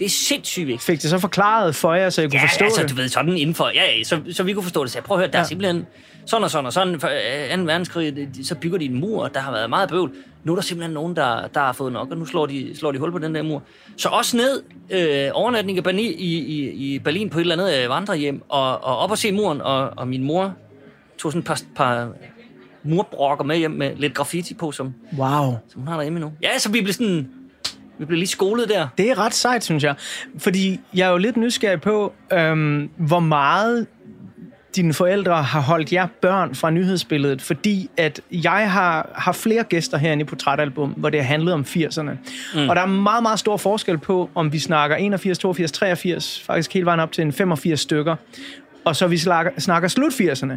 Det 0.00 0.06
er 0.06 0.10
sindssygt 0.10 0.66
vigtigt. 0.66 0.82
Fik 0.86 1.02
det 1.02 1.10
så 1.10 1.18
forklaret 1.18 1.74
for 1.74 1.94
jer, 1.94 2.10
så 2.10 2.20
jeg 2.20 2.30
kunne 2.30 2.40
Ja, 2.40 2.46
forstå 2.46 2.64
altså, 2.64 2.82
det? 2.82 2.90
du 2.90 2.94
ved, 2.94 3.08
sådan 3.08 3.36
indenfor. 3.38 3.70
Ja, 3.74 3.84
ja, 3.98 4.04
så, 4.04 4.20
så 4.32 4.42
vi 4.42 4.52
kunne 4.52 4.62
forstå 4.62 4.82
det. 4.84 4.90
Så 4.92 4.98
jeg, 4.98 5.04
prøv 5.04 5.16
at 5.16 5.20
høre, 5.20 5.30
der 5.32 5.38
ja. 5.38 5.42
er 5.44 5.48
simpelthen 5.48 5.86
sådan 6.26 6.44
og 6.44 6.50
sådan 6.50 6.66
og 6.66 6.72
sådan. 6.72 7.00
For 7.00 7.08
øh, 7.52 7.58
2. 7.58 7.62
verdenskrig, 7.64 8.16
det- 8.16 8.28
de- 8.36 8.46
så 8.46 8.54
bygger 8.54 8.78
de 8.78 8.84
en 8.84 9.00
mur, 9.00 9.22
og 9.22 9.34
der 9.34 9.40
har 9.40 9.52
været 9.52 9.70
meget 9.70 9.88
bøvl. 9.88 10.12
Nu 10.44 10.52
er 10.52 10.56
der 10.56 10.62
simpelthen 10.62 10.94
nogen, 10.94 11.16
der, 11.16 11.46
der 11.54 11.60
har 11.60 11.72
fået 11.72 11.92
nok, 11.92 12.10
og 12.10 12.16
nu 12.16 12.24
slår 12.26 12.46
de, 12.46 12.76
slår 12.78 12.92
de 12.92 12.98
hul 12.98 13.12
på 13.12 13.18
den 13.18 13.34
der 13.34 13.42
mur. 13.42 13.62
Så 13.96 14.08
også 14.08 14.36
ned, 14.36 14.62
øh, 14.90 15.30
overnatning 15.32 15.78
i 15.78 15.80
Berlin, 15.80 16.14
i, 16.18 16.34
i, 16.38 16.70
i 16.94 16.98
Berlin 16.98 17.30
på 17.30 17.38
et 17.38 17.40
eller 17.40 17.54
andet 17.64 17.82
øh, 17.84 17.90
vandrehjem, 17.90 18.42
og, 18.48 18.84
og 18.84 18.98
op 18.98 19.10
og 19.10 19.18
se 19.18 19.32
muren, 19.32 19.60
og, 19.60 19.90
og 19.96 20.08
min 20.08 20.24
mor 20.24 20.54
tog 21.18 21.32
sådan 21.32 21.38
et 21.40 21.44
par, 21.46 21.60
par 21.76 22.08
murbrokker 22.84 23.44
med 23.44 23.56
hjem 23.56 23.70
med 23.70 23.96
lidt 23.96 24.14
graffiti 24.14 24.54
på, 24.54 24.72
som, 24.72 24.94
Wow. 25.18 25.58
som 25.68 25.80
hun 25.80 25.88
har 25.88 25.94
derhjemme 25.94 26.20
nu. 26.20 26.32
Ja, 26.42 26.58
så 26.58 26.70
vi 26.70 26.80
blev 26.80 26.92
sådan... 26.92 27.28
Vi 28.00 28.04
blev 28.04 28.16
lige 28.16 28.28
skolet 28.28 28.68
der. 28.68 28.88
Det 28.98 29.10
er 29.10 29.18
ret 29.18 29.34
sejt, 29.34 29.64
synes 29.64 29.84
jeg. 29.84 29.94
Fordi 30.38 30.80
jeg 30.94 31.06
er 31.06 31.10
jo 31.10 31.18
lidt 31.18 31.36
nysgerrig 31.36 31.80
på, 31.80 32.12
øhm, 32.32 32.90
hvor 32.96 33.20
meget 33.20 33.86
dine 34.76 34.94
forældre 34.94 35.42
har 35.42 35.60
holdt 35.60 35.92
jer 35.92 36.06
børn 36.22 36.54
fra 36.54 36.70
nyhedsbilledet, 36.70 37.42
fordi 37.42 37.90
at 37.96 38.20
jeg 38.32 38.72
har, 38.72 39.10
har 39.14 39.32
flere 39.32 39.64
gæster 39.64 39.98
herinde 39.98 40.22
i 40.22 40.24
Portrætalbum, 40.24 40.90
hvor 40.90 41.10
det 41.10 41.20
har 41.20 41.26
handlet 41.26 41.54
om 41.54 41.60
80'erne. 41.68 42.10
Mm. 42.54 42.68
Og 42.68 42.76
der 42.76 42.82
er 42.82 42.86
meget, 42.86 43.22
meget 43.22 43.38
stor 43.38 43.56
forskel 43.56 43.98
på, 43.98 44.30
om 44.34 44.52
vi 44.52 44.58
snakker 44.58 44.96
81, 44.96 45.38
82, 45.38 45.72
83, 45.72 46.42
faktisk 46.46 46.74
helt 46.74 46.86
vejen 46.86 47.00
op 47.00 47.12
til 47.12 47.22
en 47.22 47.32
85 47.32 47.80
stykker, 47.80 48.16
og 48.84 48.96
så 48.96 49.06
vi 49.06 49.18
snakker, 49.18 49.52
snakker 49.58 49.88
slut 49.88 50.12
80'erne. 50.12 50.52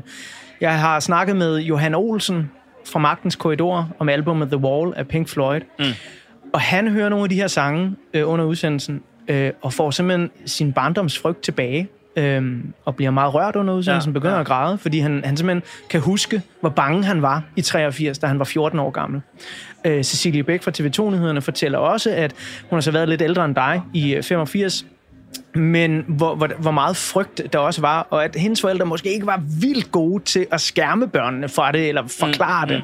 Jeg 0.61 0.79
har 0.79 0.99
snakket 0.99 1.35
med 1.35 1.57
Johan 1.57 1.95
Olsen 1.95 2.51
fra 2.85 2.99
Magtens 2.99 3.35
Korridor 3.35 3.89
om 3.99 4.09
albumet 4.09 4.47
The 4.47 4.57
Wall 4.57 4.93
af 4.95 5.07
Pink 5.07 5.29
Floyd. 5.29 5.61
Mm. 5.79 5.85
Og 6.53 6.61
han 6.61 6.87
hører 6.87 7.09
nogle 7.09 7.23
af 7.23 7.29
de 7.29 7.35
her 7.35 7.47
sange 7.47 7.95
øh, 8.13 8.29
under 8.29 8.45
udsendelsen, 8.45 9.01
øh, 9.27 9.51
og 9.61 9.73
får 9.73 9.91
simpelthen 9.91 10.31
sin 10.45 10.73
barndomsfrygt 10.73 11.41
tilbage, 11.41 11.89
øh, 12.15 12.63
og 12.85 12.95
bliver 12.95 13.11
meget 13.11 13.33
rørt 13.33 13.55
under 13.55 13.73
udsendelsen, 13.73 14.11
Ja, 14.11 14.13
begynder 14.13 14.35
ja. 14.35 14.41
at 14.41 14.47
græde, 14.47 14.77
fordi 14.77 14.99
han, 14.99 15.21
han 15.25 15.37
simpelthen 15.37 15.63
kan 15.89 16.01
huske, 16.01 16.41
hvor 16.59 16.69
bange 16.69 17.03
han 17.03 17.21
var 17.21 17.43
i 17.55 17.61
83, 17.61 18.17
da 18.17 18.27
han 18.27 18.39
var 18.39 18.45
14 18.45 18.79
år 18.79 18.89
gammel. 18.89 19.21
Øh, 19.85 20.03
Cecilie 20.03 20.43
Bæk 20.43 20.63
fra 20.63 20.71
TV2-nyhederne 20.79 21.41
fortæller 21.41 21.77
også, 21.77 22.11
at 22.11 22.33
hun 22.69 22.77
har 22.77 22.81
så 22.81 22.91
været 22.91 23.09
lidt 23.09 23.21
ældre 23.21 23.45
end 23.45 23.55
dig 23.55 23.81
i 23.93 24.13
øh, 24.13 24.23
85, 24.23 24.85
men 25.55 26.05
hvor, 26.07 26.35
hvor, 26.35 26.49
hvor 26.59 26.71
meget 26.71 26.97
frygt 26.97 27.41
der 27.53 27.59
også 27.59 27.81
var, 27.81 28.07
og 28.09 28.23
at 28.23 28.35
hendes 28.35 28.61
forældre 28.61 28.85
måske 28.85 29.13
ikke 29.13 29.25
var 29.25 29.41
vildt 29.61 29.91
gode 29.91 30.23
til 30.23 30.45
at 30.51 30.61
skærme 30.61 31.07
børnene 31.07 31.49
fra 31.49 31.71
det, 31.71 31.89
eller 31.89 32.07
forklare 32.07 32.65
mm, 32.65 32.69
det. 32.69 32.83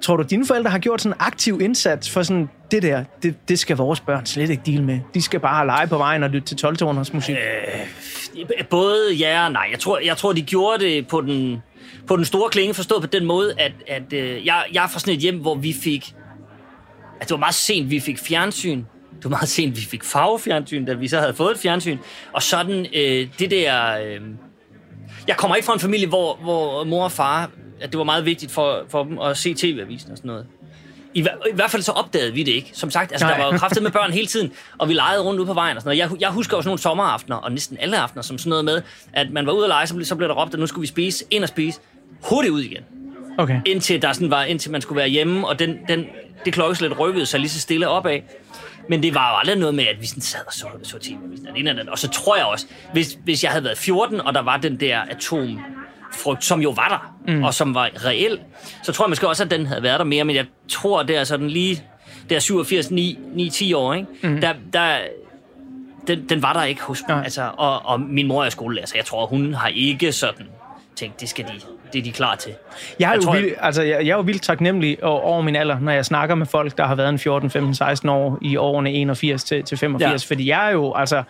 Tror 0.00 0.16
du, 0.16 0.22
dine 0.22 0.46
forældre 0.46 0.70
har 0.70 0.78
gjort 0.78 1.02
sådan 1.02 1.12
en 1.12 1.16
aktiv 1.20 1.60
indsats 1.62 2.10
for 2.10 2.22
sådan, 2.22 2.48
det 2.70 2.82
der, 2.82 3.04
det, 3.22 3.48
det 3.48 3.58
skal 3.58 3.76
vores 3.76 4.00
børn 4.00 4.26
slet 4.26 4.50
ikke 4.50 4.62
deal 4.66 4.82
med. 4.82 5.00
De 5.14 5.22
skal 5.22 5.40
bare 5.40 5.66
lege 5.66 5.86
på 5.86 5.98
vejen 5.98 6.22
og 6.22 6.30
lytte 6.30 6.48
til 6.48 6.56
12 6.56 6.76
musik. 7.14 7.36
Øh, 7.36 8.66
Både 8.70 9.14
ja 9.14 9.44
og 9.44 9.52
nej. 9.52 9.68
Jeg 9.70 9.78
tror, 9.78 9.98
jeg 9.98 10.16
tror 10.16 10.32
de 10.32 10.42
gjorde 10.42 10.84
det 10.84 11.08
på 11.08 11.20
den, 11.20 11.62
på 12.06 12.16
den 12.16 12.24
store 12.24 12.50
klinge, 12.50 12.74
forstået 12.74 13.00
på 13.00 13.06
den 13.06 13.24
måde, 13.24 13.54
at, 13.58 13.72
at 13.86 14.12
øh, 14.12 14.46
jeg, 14.46 14.64
jeg 14.72 14.84
er 14.84 14.88
fra 14.88 14.98
sådan 14.98 15.14
et 15.14 15.20
hjem, 15.20 15.38
hvor 15.38 15.54
vi 15.54 15.72
fik... 15.82 16.14
At 17.20 17.28
det 17.28 17.30
var 17.30 17.36
meget 17.38 17.54
sent, 17.54 17.90
vi 17.90 18.00
fik 18.00 18.18
fjernsyn. 18.18 18.78
Det 19.16 19.24
var 19.24 19.30
meget 19.30 19.48
sent, 19.48 19.76
vi 19.76 19.80
fik 19.80 20.04
farvefjernsyn, 20.04 20.84
da 20.84 20.94
vi 20.94 21.08
så 21.08 21.20
havde 21.20 21.34
fået 21.34 21.50
et 21.50 21.58
fjernsyn. 21.58 21.98
Og 22.32 22.42
sådan, 22.42 22.86
øh, 22.94 23.28
det 23.38 23.50
der... 23.50 24.00
Øh, 24.04 24.20
jeg 25.28 25.36
kommer 25.36 25.56
ikke 25.56 25.66
fra 25.66 25.74
en 25.74 25.80
familie, 25.80 26.06
hvor, 26.06 26.36
hvor 26.42 26.84
mor 26.84 27.04
og 27.04 27.12
far, 27.12 27.50
at 27.80 27.92
det 27.92 27.98
var 27.98 28.04
meget 28.04 28.24
vigtigt 28.24 28.52
for, 28.52 28.84
for 28.88 29.04
dem 29.04 29.18
at 29.18 29.36
se 29.36 29.54
tv-avisen 29.54 30.10
og 30.10 30.16
sådan 30.16 30.28
noget. 30.28 30.46
I, 31.14 31.20
I 31.20 31.54
hvert 31.54 31.70
fald 31.70 31.82
så 31.82 31.92
opdagede 31.92 32.32
vi 32.32 32.42
det 32.42 32.52
ikke. 32.52 32.70
Som 32.72 32.90
sagt, 32.90 33.12
altså, 33.12 33.26
der 33.26 33.38
var 33.38 33.52
jo 33.52 33.58
kraftet 33.62 33.82
med 33.82 33.90
børn 33.90 34.12
hele 34.12 34.26
tiden, 34.26 34.52
og 34.78 34.88
vi 34.88 34.94
legede 34.94 35.22
rundt 35.22 35.40
ude 35.40 35.46
på 35.46 35.54
vejen 35.54 35.76
og 35.76 35.82
sådan 35.82 35.96
noget. 35.98 36.12
Jeg, 36.12 36.20
jeg 36.20 36.30
husker 36.30 36.56
også 36.56 36.68
nogle 36.68 36.78
sommeraftener, 36.78 37.36
og 37.36 37.52
næsten 37.52 37.76
alle 37.80 37.98
aftener, 37.98 38.22
som 38.22 38.38
sådan 38.38 38.50
noget 38.50 38.64
med, 38.64 38.82
at 39.12 39.30
man 39.30 39.46
var 39.46 39.52
ude 39.52 39.64
at 39.64 39.68
lege, 39.68 39.86
så 39.86 39.94
blev, 39.94 40.04
så 40.04 40.16
blev 40.16 40.28
der 40.28 40.34
råbt, 40.34 40.54
at 40.54 40.60
nu 40.60 40.66
skulle 40.66 40.82
vi 40.82 40.86
spise, 40.86 41.24
ind 41.30 41.42
og 41.42 41.48
spise, 41.48 41.80
hurtigt 42.22 42.52
ud 42.52 42.60
igen. 42.60 42.82
Okay. 43.38 43.60
Indtil, 43.66 44.02
der 44.02 44.12
sådan 44.12 44.30
var, 44.30 44.44
indtil 44.44 44.70
man 44.70 44.80
skulle 44.80 44.98
være 44.98 45.08
hjemme, 45.08 45.48
og 45.48 45.58
den, 45.58 45.78
den, 45.88 46.06
det 46.44 46.52
klokkeslæt 46.52 46.98
rykkede 46.98 47.26
sig 47.26 47.40
lige 47.40 47.50
så 47.50 47.60
stille 47.60 47.88
opad. 47.88 48.20
Men 48.88 49.02
det 49.02 49.14
var 49.14 49.30
jo 49.30 49.36
aldrig 49.38 49.56
noget 49.58 49.74
med, 49.74 49.86
at 49.86 50.00
vi 50.00 50.06
sådan 50.06 50.22
sad 50.22 50.40
og 50.46 50.52
så, 50.52 50.66
så 50.82 50.98
tv 50.98 51.16
Og 51.90 51.98
så 51.98 52.08
tror 52.08 52.36
jeg 52.36 52.44
også, 52.44 52.66
hvis, 52.92 53.18
hvis 53.24 53.44
jeg 53.44 53.50
havde 53.50 53.64
været 53.64 53.78
14, 53.78 54.20
og 54.20 54.34
der 54.34 54.42
var 54.42 54.56
den 54.56 54.80
der 54.80 55.00
atomfrygt, 56.08 56.44
som 56.44 56.60
jo 56.60 56.70
var 56.70 56.88
der, 56.88 57.32
mm. 57.32 57.44
og 57.44 57.54
som 57.54 57.74
var 57.74 57.90
reel, 58.04 58.38
så 58.82 58.92
tror 58.92 59.04
jeg 59.04 59.10
måske 59.10 59.28
også, 59.28 59.44
at 59.44 59.50
den 59.50 59.66
havde 59.66 59.82
været 59.82 59.98
der 59.98 60.04
mere. 60.04 60.24
Men 60.24 60.36
jeg 60.36 60.46
tror, 60.68 61.02
det 61.02 61.16
er 61.16 61.24
sådan 61.24 61.48
lige, 61.48 61.82
det 62.28 62.36
er 62.36 62.40
87, 62.40 62.90
9, 62.90 63.18
9 63.34 63.50
10 63.50 63.72
år, 63.72 63.94
ikke? 63.94 64.06
Mm. 64.22 64.40
Der, 64.40 64.54
der, 64.72 64.98
den, 66.06 66.28
den 66.28 66.42
var 66.42 66.52
der 66.52 66.64
ikke 66.64 66.82
hos 66.82 67.02
mig. 67.08 67.24
Altså, 67.24 67.50
og, 67.56 67.86
og 67.86 68.00
min 68.00 68.26
mor 68.26 68.44
er 68.44 68.50
skolelærer, 68.50 68.86
så 68.86 68.92
jeg 68.96 69.04
tror, 69.04 69.26
hun 69.26 69.54
har 69.54 69.68
ikke 69.68 70.12
sådan 70.12 70.46
tænkt, 70.98 71.20
det 71.20 71.28
skal 71.28 71.44
de, 71.44 71.52
det 71.92 71.98
er 71.98 72.02
de 72.02 72.12
klar 72.12 72.34
til. 72.34 72.52
Jeg 73.00 73.06
er, 73.06 73.10
Jeg 73.10 73.16
jo 73.16 73.22
tror, 73.22 73.32
vildt, 73.32 73.54
altså, 73.60 73.82
jeg, 73.82 74.06
jeg 74.06 74.12
er 74.12 74.16
jo 74.16 74.22
vildt 74.22 74.42
taknemmelig 74.42 75.04
over, 75.04 75.20
over 75.20 75.42
min 75.42 75.56
alder, 75.56 75.80
når 75.80 75.92
jeg 75.92 76.04
snakker 76.04 76.34
med 76.34 76.46
folk, 76.46 76.78
der 76.78 76.86
har 76.86 76.94
været 76.94 77.08
en 77.08 77.18
14, 77.18 77.50
15, 77.50 77.74
16 77.74 78.08
år 78.08 78.38
i 78.42 78.56
årene 78.56 78.92
81 78.92 79.44
til, 79.44 79.64
til 79.64 79.78
85. 79.78 80.30
Ja. 80.30 80.34
Fordi 80.34 80.48
jeg 80.48 80.66
er 80.66 80.70
jo, 80.70 80.94
altså, 80.94 81.22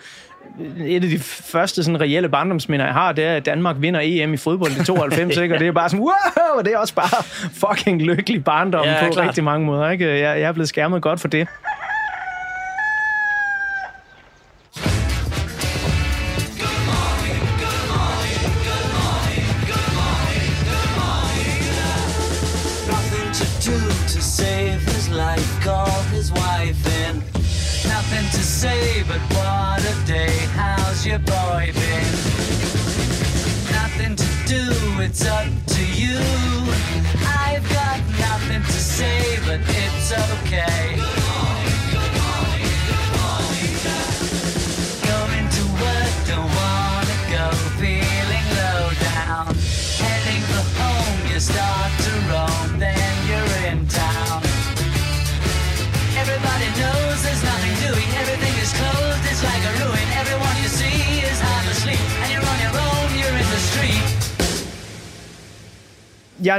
et 0.86 1.04
af 1.04 1.10
de 1.10 1.18
første 1.18 1.84
sådan, 1.84 2.00
reelle 2.00 2.28
barndomsminder, 2.28 2.86
jeg 2.86 2.94
har, 2.94 3.12
det 3.12 3.24
er, 3.24 3.34
at 3.34 3.46
Danmark 3.46 3.76
vinder 3.78 4.00
EM 4.02 4.34
i 4.34 4.36
fodbold 4.36 4.72
i 4.80 4.84
92, 4.84 5.36
ikke? 5.42 5.54
og 5.54 5.60
det 5.60 5.68
er 5.68 5.72
bare 5.72 5.88
sådan, 5.88 6.00
wow, 6.00 6.58
og 6.58 6.64
det 6.64 6.72
er 6.72 6.78
også 6.78 6.94
bare 6.94 7.24
fucking 7.52 8.02
lykkelig 8.02 8.44
barndom 8.44 8.84
ja, 8.84 9.06
på 9.06 9.12
klart. 9.12 9.26
rigtig 9.26 9.44
mange 9.44 9.66
måder. 9.66 9.90
Ikke? 9.90 10.08
Jeg, 10.08 10.20
jeg 10.20 10.40
er 10.40 10.52
blevet 10.52 10.68
skærmet 10.68 11.02
godt 11.02 11.20
for 11.20 11.28
det. 11.28 11.48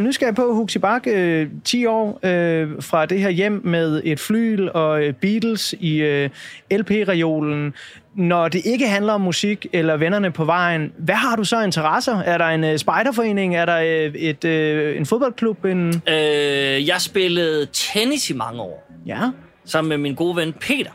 Nysgerrig 0.10 0.36
på, 0.36 0.54
Huxi 0.54 0.80
Bak, 0.80 1.08
øh, 1.08 1.48
10 1.64 1.86
år 1.86 2.20
øh, 2.24 2.82
fra 2.82 3.06
det 3.06 3.20
her 3.20 3.30
hjem 3.30 3.62
med 3.64 4.02
et 4.06 4.20
flyl 4.20 4.70
og 4.74 5.04
øh, 5.04 5.14
Beatles 5.14 5.76
i 5.80 5.98
øh, 5.98 6.30
LP-reolen. 6.72 7.74
Når 8.16 8.48
det 8.48 8.62
ikke 8.66 8.88
handler 8.88 9.14
om 9.14 9.22
musik 9.22 9.68
eller 9.74 9.98
vennerne 9.98 10.32
på 10.32 10.46
vejen, 10.46 10.92
hvad 10.98 11.16
har 11.16 11.36
du 11.36 11.44
så 11.44 11.62
interesser? 11.62 12.18
Er 12.18 12.38
der 12.38 12.46
en 12.46 12.64
øh, 12.64 12.78
spejderforening? 12.78 13.56
Er 13.56 13.66
der 13.66 13.78
øh, 13.80 14.16
et, 14.16 14.46
øh, 14.46 14.98
en 14.98 15.06
fodboldklub? 15.06 15.66
En... 15.66 16.02
Øh, 16.08 16.88
jeg 16.88 17.02
spillede 17.02 17.68
tennis 17.74 18.30
i 18.30 18.34
mange 18.34 18.62
år. 18.62 18.86
Ja. 19.06 19.20
sammen 19.66 19.90
med 19.90 19.98
min 19.98 20.16
gode 20.16 20.36
ven 20.36 20.54
Peter, 20.54 20.92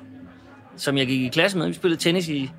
som 0.77 0.99
jeg 0.99 1.07
gik 1.07 1.23
i 1.23 1.29
klasse 1.29 1.59
med. 1.59 1.67
Vi 1.67 1.75
spillede 1.75 2.01
tennis 2.01 2.29
i 2.29 2.51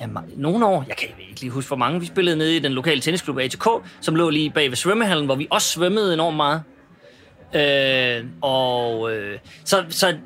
ja, 0.00 0.06
nogle 0.36 0.66
år. 0.66 0.84
Jeg 0.88 0.96
kan 0.96 1.08
ikke 1.34 1.40
lige 1.40 1.50
huske, 1.50 1.68
hvor 1.68 1.76
mange. 1.76 2.00
Vi 2.00 2.06
spillede 2.06 2.36
nede 2.36 2.56
i 2.56 2.58
den 2.58 2.72
lokale 2.72 3.00
tennisklub 3.00 3.38
ATK, 3.38 3.68
som 4.00 4.14
lå 4.14 4.30
lige 4.30 4.50
bag 4.50 4.70
ved 4.70 4.76
svømmehallen, 4.76 5.26
hvor 5.26 5.34
vi 5.34 5.46
også 5.50 5.68
svømmede 5.68 6.14
enormt 6.14 6.36
meget. 6.36 6.62
Øh, 7.54 8.24
og 8.42 9.12
øh, 9.12 9.38
så, 9.64 9.84
så, 9.88 10.16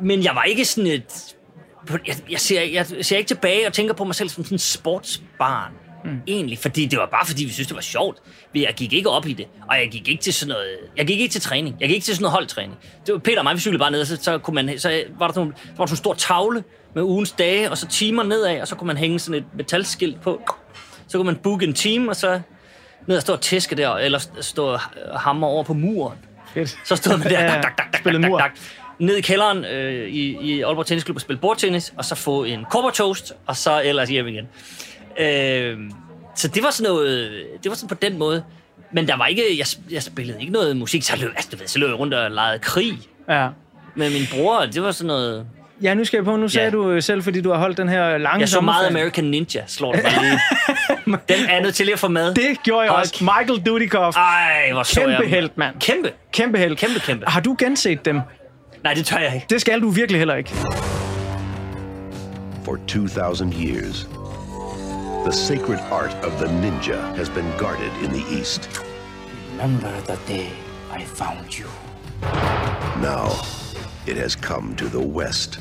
men 0.00 0.24
jeg 0.24 0.34
var 0.34 0.42
ikke 0.42 0.64
sådan 0.64 0.90
et... 0.90 1.36
Jeg, 2.06 2.16
jeg, 2.30 2.40
ser, 2.40 2.62
jeg 2.62 2.86
ser 3.02 3.16
ikke 3.16 3.28
tilbage 3.28 3.66
og 3.66 3.72
tænker 3.72 3.94
på 3.94 4.04
mig 4.04 4.14
selv 4.14 4.28
som 4.28 4.44
sådan 4.44 4.54
en 4.54 4.58
sportsbarn. 4.58 5.72
mm. 6.04 6.20
egentlig, 6.26 6.58
fordi 6.58 6.86
det 6.86 6.98
var 6.98 7.06
bare 7.06 7.26
fordi, 7.26 7.44
vi 7.44 7.52
synes, 7.52 7.66
det 7.68 7.76
var 7.76 7.82
sjovt. 7.82 8.18
Jeg 8.54 8.74
gik 8.76 8.92
ikke 8.92 9.10
op 9.10 9.26
i 9.26 9.32
det, 9.32 9.46
og 9.68 9.76
jeg 9.76 9.88
gik 9.90 10.08
ikke 10.08 10.22
til 10.22 10.34
sådan 10.34 10.48
noget, 10.52 10.76
jeg 10.96 11.06
gik 11.06 11.20
ikke 11.20 11.32
til 11.32 11.40
træning, 11.40 11.76
jeg 11.80 11.88
gik 11.88 11.94
ikke 11.94 12.04
til 12.04 12.14
sådan 12.14 12.22
noget 12.22 12.32
holdtræning. 12.32 12.78
Det 13.06 13.12
var 13.12 13.18
Peter 13.18 13.38
og 13.38 13.44
mig, 13.44 13.54
vi 13.54 13.60
cyklede 13.60 13.78
bare 13.78 13.90
ned, 13.90 14.00
og 14.00 14.06
så, 14.06 14.16
så, 14.16 14.38
kunne 14.38 14.54
man, 14.54 14.78
så 14.78 15.02
var 15.18 15.26
der 15.26 15.34
sådan, 15.34 15.52
så 15.56 15.72
var 15.76 15.84
der 15.84 15.86
sådan 15.86 15.92
en 15.92 15.96
stor 15.96 16.14
tavle 16.14 16.64
med 16.94 17.02
ugens 17.02 17.32
dage, 17.32 17.70
og 17.70 17.78
så 17.78 17.86
timer 17.86 18.22
nedad, 18.22 18.60
og 18.60 18.68
så 18.68 18.76
kunne 18.76 18.86
man 18.86 18.96
hænge 18.96 19.18
sådan 19.18 19.38
et 19.38 19.44
metalskilt 19.54 20.20
på. 20.20 20.42
Så 21.08 21.18
kunne 21.18 21.26
man 21.26 21.36
booke 21.36 21.66
en 21.66 21.72
time, 21.74 22.10
og 22.10 22.16
så 22.16 22.40
ned 23.06 23.16
og 23.16 23.22
stå 23.22 23.32
og 23.32 23.40
tæske 23.40 23.76
der, 23.76 23.90
eller 23.94 24.26
stå 24.40 24.66
og 24.66 24.80
hammer 25.20 25.46
over 25.46 25.64
på 25.64 25.74
muren. 25.74 26.18
Fedt. 26.54 26.78
Så 26.84 26.96
stod 26.96 27.18
man 27.18 27.30
der, 27.30 27.40
dak, 27.40 27.62
dak, 27.62 27.76
dak, 27.76 28.04
dak, 28.04 28.22
dak, 28.22 28.50
ned 28.98 29.16
i 29.16 29.20
kælderen 29.20 29.64
øh, 29.64 30.08
i, 30.08 30.38
i 30.40 30.62
Aalborg 30.62 30.86
Tennisklub 30.86 31.16
og 31.16 31.20
spille 31.20 31.40
bordtennis, 31.40 31.94
og 31.96 32.04
så 32.04 32.14
få 32.14 32.44
en 32.44 32.66
toast 32.94 33.32
og 33.46 33.56
så 33.56 33.82
ellers 33.84 34.08
hjem 34.08 34.26
igen. 34.26 34.48
Øh, 35.20 35.78
så 36.36 36.48
det 36.48 36.62
var 36.62 36.70
sådan 36.70 36.90
noget, 36.92 37.30
det 37.62 37.68
var 37.70 37.76
sådan 37.76 37.88
på 37.88 37.94
den 38.02 38.18
måde. 38.18 38.44
Men 38.92 39.08
der 39.08 39.16
var 39.16 39.26
ikke, 39.26 39.42
jeg, 39.58 39.66
jeg 39.90 40.02
spillede 40.02 40.40
ikke 40.40 40.52
noget 40.52 40.76
musik, 40.76 41.02
så 41.02 41.16
løb, 41.16 41.30
altså, 41.36 41.50
du 41.52 41.56
ved, 41.56 41.66
så 41.66 41.78
løb 41.78 41.88
jeg 41.88 41.98
rundt 41.98 42.14
og 42.14 42.30
legede 42.30 42.58
krig 42.58 42.98
Ja. 43.28 43.48
med 43.94 44.10
min 44.10 44.22
bror. 44.32 44.60
Det 44.66 44.82
var 44.82 44.92
sådan 44.92 45.06
noget... 45.06 45.46
Ja, 45.82 45.94
nu 45.94 46.04
skal 46.04 46.16
jeg 46.18 46.24
på. 46.24 46.36
Nu 46.36 46.48
sagde 46.48 46.64
Ja. 46.66 46.70
du 46.72 46.90
øh, 46.90 47.02
selv, 47.02 47.22
fordi 47.22 47.40
du 47.40 47.50
har 47.50 47.58
holdt 47.58 47.78
den 47.78 47.88
her 47.88 48.18
lange 48.18 48.40
Jeg 48.40 48.48
så 48.48 48.60
meget. 48.60 48.86
American 48.86 49.24
Ninja, 49.24 49.62
slår 49.66 49.92
det 49.92 50.02
mig 50.02 50.12
lige. 50.20 50.38
Den 51.28 51.46
er 51.48 51.62
nødt 51.62 51.74
til 51.74 51.86
lige 51.86 51.92
at 51.92 51.98
få 51.98 52.08
med. 52.08 52.34
Det 52.34 52.62
gjorde 52.62 52.82
jeg 52.82 52.90
Hold 52.90 53.00
også. 53.02 53.24
Michael 53.24 53.66
Dudikoff. 53.66 54.16
Ej, 54.16 54.72
hvor 54.72 54.82
så 54.82 55.00
jeg 55.00 55.08
Kæmpe 55.10 55.28
held, 55.28 55.50
mand. 55.56 55.74
Kæmpe. 55.80 56.12
Kæmpe 56.32 56.58
held. 56.58 56.76
Kæmpe, 56.76 57.00
kæmpe. 57.00 57.24
Har 57.28 57.40
du 57.40 57.56
genset 57.58 58.04
dem? 58.04 58.20
Nej, 58.84 58.94
det 58.94 59.06
tør 59.06 59.18
jeg 59.18 59.34
ikke. 59.34 59.46
Det 59.50 59.60
skal 59.60 59.80
du 59.80 59.88
virkelig 59.90 60.18
heller 60.20 60.34
ikke. 60.34 60.50
For 62.64 62.78
2,000 62.88 63.54
years, 63.54 64.08
the 65.24 65.32
sacred 65.32 65.78
art 65.92 66.16
of 66.24 66.32
the 66.46 66.60
ninja 66.60 66.96
has 67.16 67.28
been 67.28 67.52
guarded 67.58 67.90
in 68.04 68.10
the 68.10 68.38
East. 68.38 68.82
Remember 69.52 69.88
the 70.08 70.16
day 70.34 70.46
I 71.00 71.04
found 71.04 71.38
you. 71.60 71.66
Now, 73.02 73.28
it 74.08 74.16
has 74.22 74.32
come 74.32 74.76
to 74.76 74.84
the 74.86 75.06
West. 75.06 75.60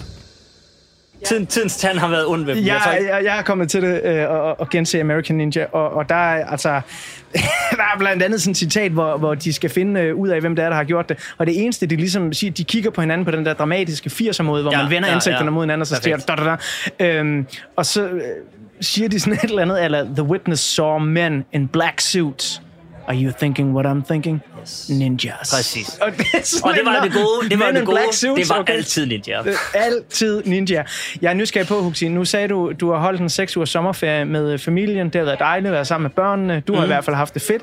Tiden, 1.26 1.46
tidens 1.48 1.78
tand 1.78 1.98
har 1.98 2.08
været 2.08 2.28
ond 2.28 2.46
ved 2.46 2.56
dem. 2.56 2.66
Jeg 2.66 2.82
Jeg, 2.86 3.00
jeg, 3.10 3.22
jeg 3.24 3.38
er 3.38 3.42
kommet 3.42 3.70
til 3.70 3.82
det 3.82 4.02
øh, 4.04 4.30
og, 4.30 4.60
og 4.60 4.70
gense 4.70 5.00
American 5.00 5.36
Ninja, 5.36 5.66
og, 5.72 5.94
og 5.94 6.10
der 6.10 6.16
er 6.16 6.46
altså... 6.46 6.70
der 7.80 7.84
er 7.96 7.98
blandt 8.00 8.24
andet 8.24 8.42
sådan 8.42 8.52
et 8.52 8.58
citat, 8.58 8.92
hvor, 8.92 9.18
hvor 9.18 9.36
de 9.36 9.54
skal 9.54 9.70
finde 9.70 10.02
øh, 10.02 10.16
ud 10.16 10.28
af, 10.28 10.40
hvem 10.42 10.56
det 10.56 10.66
er, 10.66 10.70
der 10.70 10.76
har 10.76 10.84
gjort 10.84 11.10
det. 11.10 11.18
Og 11.38 11.46
det 11.46 11.64
eneste, 11.64 11.86
de 11.86 11.96
ligesom 11.96 12.34
siger, 12.34 12.52
de 12.52 12.64
kigger 12.64 12.90
på 12.92 13.02
hinanden 13.02 13.26
på 13.26 13.32
den 13.32 13.46
der 13.46 13.54
dramatiske 13.54 14.10
80'er-måde, 14.10 14.62
hvor 14.62 14.72
Ja, 14.72 14.82
man 14.82 14.92
vender 14.92 15.10
ja, 15.10 15.16
ansigterne 15.16 15.46
ja. 15.46 15.52
mod 15.52 15.64
hinanden, 15.64 15.82
og 15.82 15.88
så 15.88 15.96
siger 16.04 16.18
Perfekt. 16.18 16.40
da, 16.40 16.58
da, 17.00 17.06
da. 17.06 17.20
Øhm, 17.20 17.48
Og 17.76 17.86
så 17.86 18.08
øh, 18.08 18.22
siger 18.82 19.10
de 19.10 19.20
sådan 19.20 19.34
et 19.34 19.44
eller 19.44 19.62
andet, 19.62 19.86
eller 19.86 20.04
The 20.04 20.24
witness 20.24 20.64
saw 20.76 20.98
men 20.98 21.46
in 21.54 21.68
black 21.68 22.02
suits. 22.02 22.62
Are 23.08 23.18
you 23.18 23.32
thinking 23.40 23.76
what 23.76 23.86
I'm 23.86 24.06
thinking? 24.08 24.42
Yes. 24.62 24.90
Ninjas. 24.90 25.52
Præcis. 25.56 25.98
Og 26.02 26.12
det, 26.18 26.26
sådan 26.48 26.70
Og 26.70 26.76
det 26.78 26.86
var 26.86 27.02
det 27.04 27.14
gode. 27.14 27.50
Det 27.50 27.60
var 27.60 27.72
det 27.72 27.86
gode. 27.86 28.00
suits, 28.12 28.48
Det 28.48 28.50
var 28.56 28.60
okay. 28.62 28.74
altid 28.74 29.06
ninja. 29.06 29.42
Altid 29.74 30.44
ninja. 30.46 30.84
Jeg 31.22 31.30
er 31.30 31.34
nysgerrig 31.34 31.68
på, 31.68 31.82
Huxi. 31.82 32.08
Nu 32.08 32.26
sagde 32.26 32.48
du, 32.48 32.72
du 32.80 32.92
har 32.92 33.00
holdt 33.00 33.22
en 33.22 33.30
seks 33.30 33.58
ugers 33.58 33.70
sommerferie 33.70 34.26
med 34.26 34.52
øh, 34.54 34.60
familien. 34.60 35.06
Det 35.10 35.16
har 35.16 35.24
været 35.26 35.40
dejligt 35.40 35.68
at 35.68 35.74
være 35.74 35.86
sammen 35.86 36.04
med 36.04 36.10
børnene. 36.10 36.64
Du 36.68 36.74
har 36.74 36.80
Mhm. 36.82 36.86
i 36.86 36.88
hvert 36.88 37.06
fald 37.06 37.16
haft 37.16 37.34
det 37.34 37.42
fedt. 37.42 37.62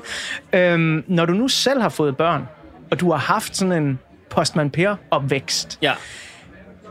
Øhm, 0.53 1.03
når 1.07 1.25
du 1.25 1.33
nu 1.33 1.47
selv 1.47 1.81
har 1.81 1.89
fået 1.89 2.17
børn, 2.17 2.47
og 2.91 2.99
du 2.99 3.11
har 3.11 3.17
haft 3.19 3.57
sådan 3.57 3.71
en 3.83 3.99
postman 4.29 4.69
per 4.69 4.95
opvækst, 5.11 5.77
Ja. 5.81 5.93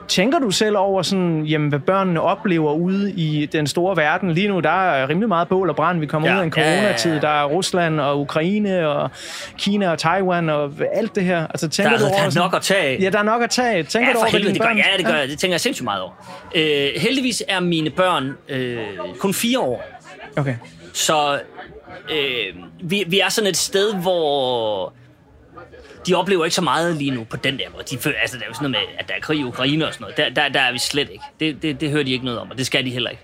Tænker 0.08 0.38
du 0.38 0.50
selv 0.50 0.76
over, 0.78 1.02
sådan, 1.02 1.42
jamen, 1.44 1.68
hvad 1.68 1.78
børnene 1.78 2.20
oplever 2.20 2.72
ude 2.72 3.12
i 3.12 3.46
den 3.46 3.66
store 3.66 3.96
verden? 3.96 4.30
Lige 4.32 4.48
nu 4.48 4.60
der 4.60 4.70
er 4.90 5.08
rimelig 5.08 5.28
meget 5.28 5.48
bål 5.48 5.70
og 5.70 5.76
brand. 5.76 6.00
Vi 6.00 6.06
kommer 6.06 6.28
Ja. 6.28 6.34
ud 6.34 6.40
af 6.40 6.44
en 6.44 6.52
Ja, 6.56 6.62
ja, 6.62 6.70
ja. 6.70 6.76
coronatid. 6.80 7.20
Der 7.20 7.28
er 7.28 7.44
Rusland 7.44 8.00
og 8.00 8.20
Ukraine 8.20 8.88
og 8.88 9.10
Kina 9.58 9.90
og 9.90 9.98
Taiwan 9.98 10.48
og 10.50 10.72
alt 10.94 11.14
det 11.14 11.24
her. 11.24 11.46
Altså, 11.46 11.68
tænker 11.68 11.90
Der, 11.90 11.98
du 11.98 12.04
er- 12.04 12.08
over 12.08 12.18
der 12.18 12.26
er 12.26 12.30
sådan- 12.30 12.44
nok 12.46 12.54
at 12.54 12.62
tage. 12.62 13.02
Ja, 13.02 13.10
der 13.10 13.18
er 13.18 13.22
nok 13.22 13.42
at 13.42 13.50
tage. 13.50 13.82
Tænker 13.82 14.08
Ja, 14.08 14.12
du 14.14 14.18
over, 14.18 14.26
helvede, 14.28 14.52
det 14.52 14.60
gør, 14.60 14.68
børn- 14.68 14.76
ja, 14.76 14.84
det 14.96 15.06
gør 15.06 15.14
jeg. 15.14 15.28
Det 15.28 15.38
tænker 15.38 15.52
jeg 15.54 15.60
sindssygt 15.60 15.84
meget 15.84 16.02
over. 16.02 16.12
Øh, 16.54 16.88
heldigvis 16.96 17.42
er 17.48 17.60
mine 17.60 17.90
børn 17.90 18.32
øh, 18.48 18.78
kun 19.18 19.34
fire 19.34 19.60
år. 19.60 19.84
Okay. 20.36 20.54
Så 20.92 21.38
øh, 22.12 22.54
vi, 22.82 23.04
vi 23.06 23.20
er 23.20 23.28
sådan 23.28 23.50
et 23.50 23.56
sted, 23.56 23.94
hvor 23.94 24.92
de 26.06 26.14
oplever 26.14 26.44
ikke 26.44 26.54
så 26.54 26.62
meget 26.62 26.96
lige 26.96 27.10
nu 27.10 27.24
på 27.24 27.36
den 27.36 27.58
der 27.58 27.70
måde. 27.72 27.84
De 27.90 27.98
føler, 27.98 28.16
altså, 28.20 28.36
der 28.36 28.42
er 28.42 28.48
jo 28.48 28.54
sådan 28.54 28.70
noget 28.70 28.86
med, 28.88 28.96
at 28.98 29.08
der 29.08 29.14
er 29.14 29.20
krig 29.20 29.38
i 29.38 29.44
Ukraine 29.44 29.86
og 29.86 29.94
sådan 29.94 30.04
noget. 30.04 30.16
Der, 30.16 30.28
der, 30.42 30.48
der 30.48 30.60
er 30.60 30.72
vi 30.72 30.78
slet 30.78 31.10
ikke. 31.10 31.24
Det, 31.40 31.62
det, 31.62 31.80
det 31.80 31.90
hører 31.90 32.02
de 32.02 32.12
ikke 32.12 32.24
noget 32.24 32.40
om, 32.40 32.50
og 32.50 32.58
det 32.58 32.66
skal 32.66 32.84
de 32.84 32.90
heller 32.90 33.10
ikke. 33.10 33.22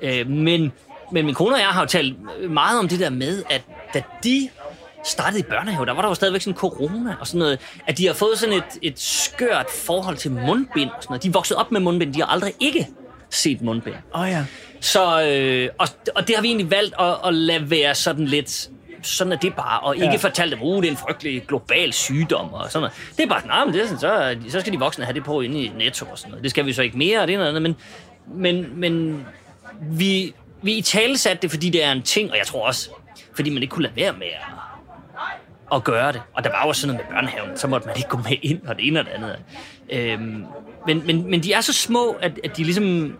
Øh, 0.00 0.28
men, 0.28 0.72
men 1.12 1.24
min 1.24 1.34
kone 1.34 1.54
og 1.54 1.60
jeg 1.60 1.68
har 1.68 1.80
jo 1.80 1.86
talt 1.86 2.16
meget 2.50 2.78
om 2.78 2.88
det 2.88 3.00
der 3.00 3.10
med, 3.10 3.42
at 3.50 3.62
da 3.94 4.02
de 4.24 4.48
startede 5.04 5.40
i 5.40 5.42
børnehave, 5.42 5.86
der 5.86 5.92
var 5.92 6.02
der 6.02 6.08
jo 6.08 6.14
stadigvæk 6.14 6.40
sådan 6.40 6.58
corona 6.58 7.16
og 7.20 7.26
sådan 7.26 7.38
noget, 7.38 7.58
at 7.86 7.98
de 7.98 8.06
har 8.06 8.14
fået 8.14 8.38
sådan 8.38 8.54
et, 8.54 8.78
et 8.82 9.00
skørt 9.00 9.66
forhold 9.70 10.16
til 10.16 10.30
mundbind 10.30 10.90
og 10.90 11.02
sådan 11.02 11.12
noget. 11.12 11.22
De 11.22 11.28
er 11.28 11.32
vokset 11.32 11.56
op 11.56 11.72
med 11.72 11.80
mundbind, 11.80 12.14
de 12.14 12.20
har 12.20 12.26
aldrig 12.26 12.52
ikke 12.60 12.88
set 13.30 13.62
mundbind. 13.62 13.94
Åh 14.14 14.20
oh, 14.20 14.28
ja. 14.28 14.44
Så, 14.80 15.22
øh, 15.22 15.68
og, 15.78 15.88
og 16.14 16.28
det 16.28 16.34
har 16.36 16.42
vi 16.42 16.48
egentlig 16.48 16.70
valgt 16.70 16.94
at, 17.00 17.16
at 17.24 17.34
lade 17.34 17.70
være 17.70 17.94
sådan 17.94 18.24
lidt, 18.24 18.70
sådan 19.02 19.32
er 19.32 19.36
det 19.36 19.54
bare, 19.54 19.80
og 19.80 19.94
ikke 19.96 20.06
Ja. 20.06 20.16
fortælle 20.16 20.56
dem, 20.56 20.62
uh, 20.62 20.82
det 20.82 20.86
er 20.88 20.90
en 20.90 20.96
frygtelig 20.96 21.42
global 21.48 21.92
sygdom 21.92 22.52
og 22.54 22.70
sådan 22.70 22.80
noget. 22.80 23.12
Det 23.16 23.22
er 23.24 23.28
bare, 23.28 23.46
nej, 23.46 23.64
men 23.64 23.74
det 23.74 23.82
er 23.82 23.86
sådan, 23.86 24.00
så, 24.00 24.36
så 24.52 24.60
skal 24.60 24.72
de 24.72 24.78
voksne 24.78 25.04
have 25.04 25.14
det 25.14 25.24
på 25.24 25.40
inde 25.40 25.62
i 25.62 25.72
Netto 25.78 26.06
og 26.10 26.18
sådan 26.18 26.30
noget. 26.30 26.42
Det 26.42 26.50
skal 26.50 26.66
vi 26.66 26.72
så 26.72 26.82
ikke 26.82 26.98
mere, 26.98 27.20
og 27.20 27.26
det 27.28 27.34
er 27.34 27.38
noget 27.38 27.56
andet, 27.56 27.62
men, 27.62 27.76
men, 28.26 28.80
men 28.80 29.24
vi, 29.80 30.34
vi 30.62 30.72
i 30.72 30.82
tale 30.82 31.18
satte 31.18 31.42
det, 31.42 31.50
fordi 31.50 31.70
det 31.70 31.84
er 31.84 31.92
en 31.92 32.02
ting, 32.02 32.30
og 32.30 32.36
jeg 32.38 32.46
tror 32.46 32.66
også, 32.66 32.90
fordi 33.34 33.50
man 33.50 33.62
ikke 33.62 33.72
kunne 33.72 33.82
lade 33.82 33.96
være 33.96 34.12
med 34.12 34.26
at, 34.26 35.74
at 35.74 35.84
gøre 35.84 36.12
det. 36.12 36.22
Og 36.34 36.44
der 36.44 36.50
var 36.50 36.66
jo 36.66 36.72
sådan 36.72 36.94
noget 36.94 37.06
med 37.08 37.14
børnehaven, 37.16 37.58
så 37.58 37.66
måtte 37.68 37.86
man 37.86 37.96
ikke 37.96 38.08
gå 38.08 38.16
med 38.16 38.36
ind, 38.42 38.62
og 38.66 38.76
det 38.76 38.86
ene 38.86 39.00
og 39.00 39.06
det 39.06 39.12
andet. 39.12 39.36
Øhm, 39.90 40.44
men, 40.86 41.02
men, 41.06 41.30
men 41.30 41.42
de 41.42 41.52
er 41.52 41.60
så 41.60 41.72
små, 41.72 42.10
at, 42.22 42.40
at 42.44 42.56
de 42.56 42.64
ligesom 42.64 43.16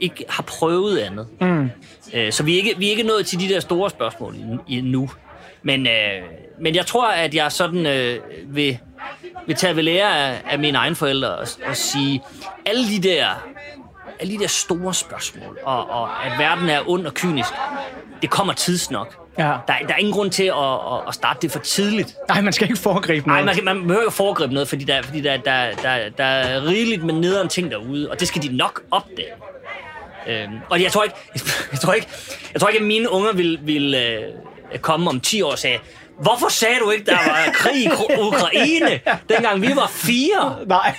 ikke 0.00 0.24
har 0.28 0.42
prøvet 0.42 0.98
andet. 0.98 1.26
Mm. 1.40 1.70
Øh, 2.14 2.32
så 2.32 2.42
vi 2.42 2.52
er, 2.52 2.56
ikke, 2.56 2.74
vi 2.78 2.86
er 2.86 2.90
ikke 2.90 3.02
nået 3.02 3.26
til 3.26 3.40
de 3.40 3.48
der 3.48 3.60
store 3.60 3.90
spørgsmål 3.90 4.34
endnu. 4.68 5.10
Men, 5.64 5.86
øh, 5.86 6.22
men 6.60 6.74
jeg 6.74 6.86
tror, 6.86 7.08
at 7.10 7.34
jeg 7.34 7.52
sådan 7.52 7.86
øh, 7.86 8.20
vil, 8.46 8.78
vil 9.46 9.56
tage 9.56 9.76
ved 9.76 9.82
lære 9.82 10.18
af, 10.28 10.42
af 10.50 10.58
mine 10.58 10.78
egne 10.78 10.96
forældre 10.96 11.28
og, 11.28 11.46
og 11.66 11.76
sige, 11.76 12.22
alle 12.66 12.88
de 12.88 13.02
der 13.08 13.26
alle 14.20 14.32
de 14.34 14.38
der 14.38 14.46
store 14.48 14.94
spørgsmål, 14.94 15.58
og, 15.62 15.90
og 15.90 16.26
at 16.26 16.32
verden 16.38 16.68
er 16.70 16.80
ond 16.90 17.06
og 17.06 17.14
kynisk, 17.14 17.48
det 18.22 18.30
kommer 18.30 18.52
tidsnok. 18.52 19.16
Ja. 19.38 19.42
Der, 19.42 19.56
der 19.66 19.94
er 19.94 19.96
ingen 19.96 20.14
grund 20.14 20.30
til 20.30 20.42
at, 20.44 20.54
at, 20.92 21.08
at 21.08 21.14
starte 21.14 21.38
det 21.42 21.50
for 21.50 21.58
tidligt. 21.58 22.16
Nej, 22.28 22.40
man 22.40 22.52
skal 22.52 22.68
ikke 22.70 22.80
foregribe 22.80 23.26
Nej, 23.28 23.34
noget. 23.42 23.46
man, 23.46 23.54
kan- 23.54 23.64
man 23.64 23.82
behøver 23.86 24.02
ikke 24.02 24.12
foregribe 24.14 24.54
noget, 24.54 24.68
fordi 24.68 24.84
der, 24.84 25.02
fordi 25.02 25.20
der, 25.20 25.36
der, 25.36 25.70
der, 25.82 26.08
der 26.08 26.24
er 26.24 26.66
rigeligt 26.66 27.04
med 27.04 27.14
nederen 27.14 27.48
ting 27.48 27.70
derude, 27.70 28.10
og 28.10 28.20
det 28.20 28.28
skal 28.28 28.42
de 28.42 28.56
nok 28.56 28.82
opdage. 28.90 29.28
Øhm, 30.28 30.52
og 30.70 30.82
jeg 30.82 30.92
tror 30.92 31.02
ikke, 31.04 31.16
jeg 31.72 31.80
tror 31.80 31.92
ikke, 31.92 32.08
jeg 32.52 32.60
tror 32.60 32.68
ikke 32.68 32.80
at 32.80 32.86
mine 32.86 33.10
unger 33.10 33.32
vil, 33.32 33.58
vil 33.62 33.94
øh, 33.94 34.22
komme 34.80 35.10
om 35.10 35.20
10 35.20 35.42
år 35.42 35.50
og 35.50 35.58
sige, 35.58 35.78
hvorfor 36.20 36.48
sagde 36.48 36.74
du 36.84 36.90
ikke, 36.90 37.04
der 37.06 37.16
var 37.26 37.50
krig 37.54 37.84
i 37.84 37.88
Ukraine, 38.18 39.00
dengang 39.28 39.62
vi 39.62 39.68
var 39.76 39.90
fire? 39.94 40.56
Nej. 40.66 40.94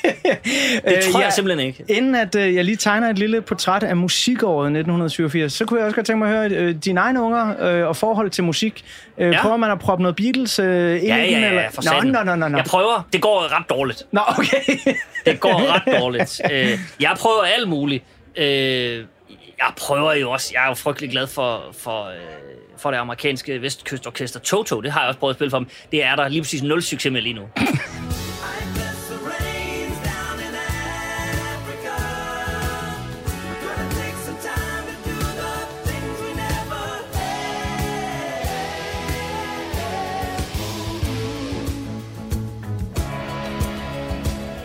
Det 0.88 1.04
tror 1.12 1.22
jeg 1.22 1.34
simpelthen 1.34 1.68
ikke. 1.68 1.84
Inden 1.88 2.16
at 2.16 2.36
øh, 2.36 2.56
jeg 2.56 2.66
lige 2.66 2.78
tegner 2.78 3.10
et 3.10 3.20
lille 3.20 3.42
portræt 3.42 3.84
af 3.84 3.98
musikåret 3.98 4.66
1987, 4.68 5.54
så 5.54 5.66
kunne 5.66 5.80
jeg 5.80 5.86
også 5.86 5.96
godt 5.96 6.06
tænke 6.08 6.20
mig 6.26 6.30
at 6.44 6.52
høre 6.52 6.62
øh, 6.62 6.76
dine 6.86 7.00
egne 7.00 7.22
unger 7.22 7.64
øh, 7.74 7.88
og 7.88 7.96
forhold 7.96 8.30
til 8.30 8.44
musik. 8.44 8.84
Øh, 9.18 9.32
Ja. 9.32 9.42
Prøver 9.42 9.58
man 9.58 9.72
at 9.72 9.80
proppe 9.80 10.02
noget 10.02 10.16
Beatles 10.16 10.60
øh, 10.60 10.66
ind 10.96 11.04
Ja, 11.04 11.24
i 11.24 11.34
den? 11.34 11.42
ja, 11.42 11.48
eller? 11.48 11.62
ja, 11.62 11.68
for 11.68 12.02
Nå, 12.04 12.12
nå, 12.12 12.24
nå, 12.24 12.36
nå, 12.36 12.48
nå. 12.48 12.58
Jeg 12.58 12.66
prøver. 12.66 13.08
Det 13.14 13.22
går 13.22 13.58
ret 13.60 13.70
dårligt. 13.70 14.04
Nå, 14.12 14.22
okay. 14.28 14.78
Det 15.26 15.40
går 15.40 15.74
ret 15.74 16.00
dårligt. 16.00 16.42
Øh, 16.52 16.80
jeg 17.00 17.12
prøver 17.20 17.44
alt 17.58 17.70
muligt. 17.70 18.04
Øh, 18.38 18.46
jeg 19.58 19.68
prøver 19.78 20.14
jo 20.14 20.32
også, 20.32 20.50
jeg 20.54 20.64
er 20.64 20.68
jo 20.68 20.74
frygtelig 20.74 21.10
glad 21.12 21.28
for, 21.28 21.64
for, 21.80 22.04
øh, 22.06 22.14
for 22.86 22.92
det 22.92 22.98
amerikanske 22.98 23.62
vestkystorkester 23.62 24.40
Toto. 24.40 24.82
Det 24.82 24.92
har 24.92 25.02
jeg 25.02 25.08
også 25.08 25.20
prøvet 25.20 25.34
at 25.34 25.38
spille 25.38 25.52
for 25.52 25.58
dem. 25.60 25.68
Det 25.92 26.04
er 26.04 26.16
der 26.16 26.28
lige 26.28 26.42
præcis 26.42 26.64
nul 26.64 26.82
succes 26.82 27.12
med 27.12 27.22
lige 27.22 27.34
nu. 27.34 27.42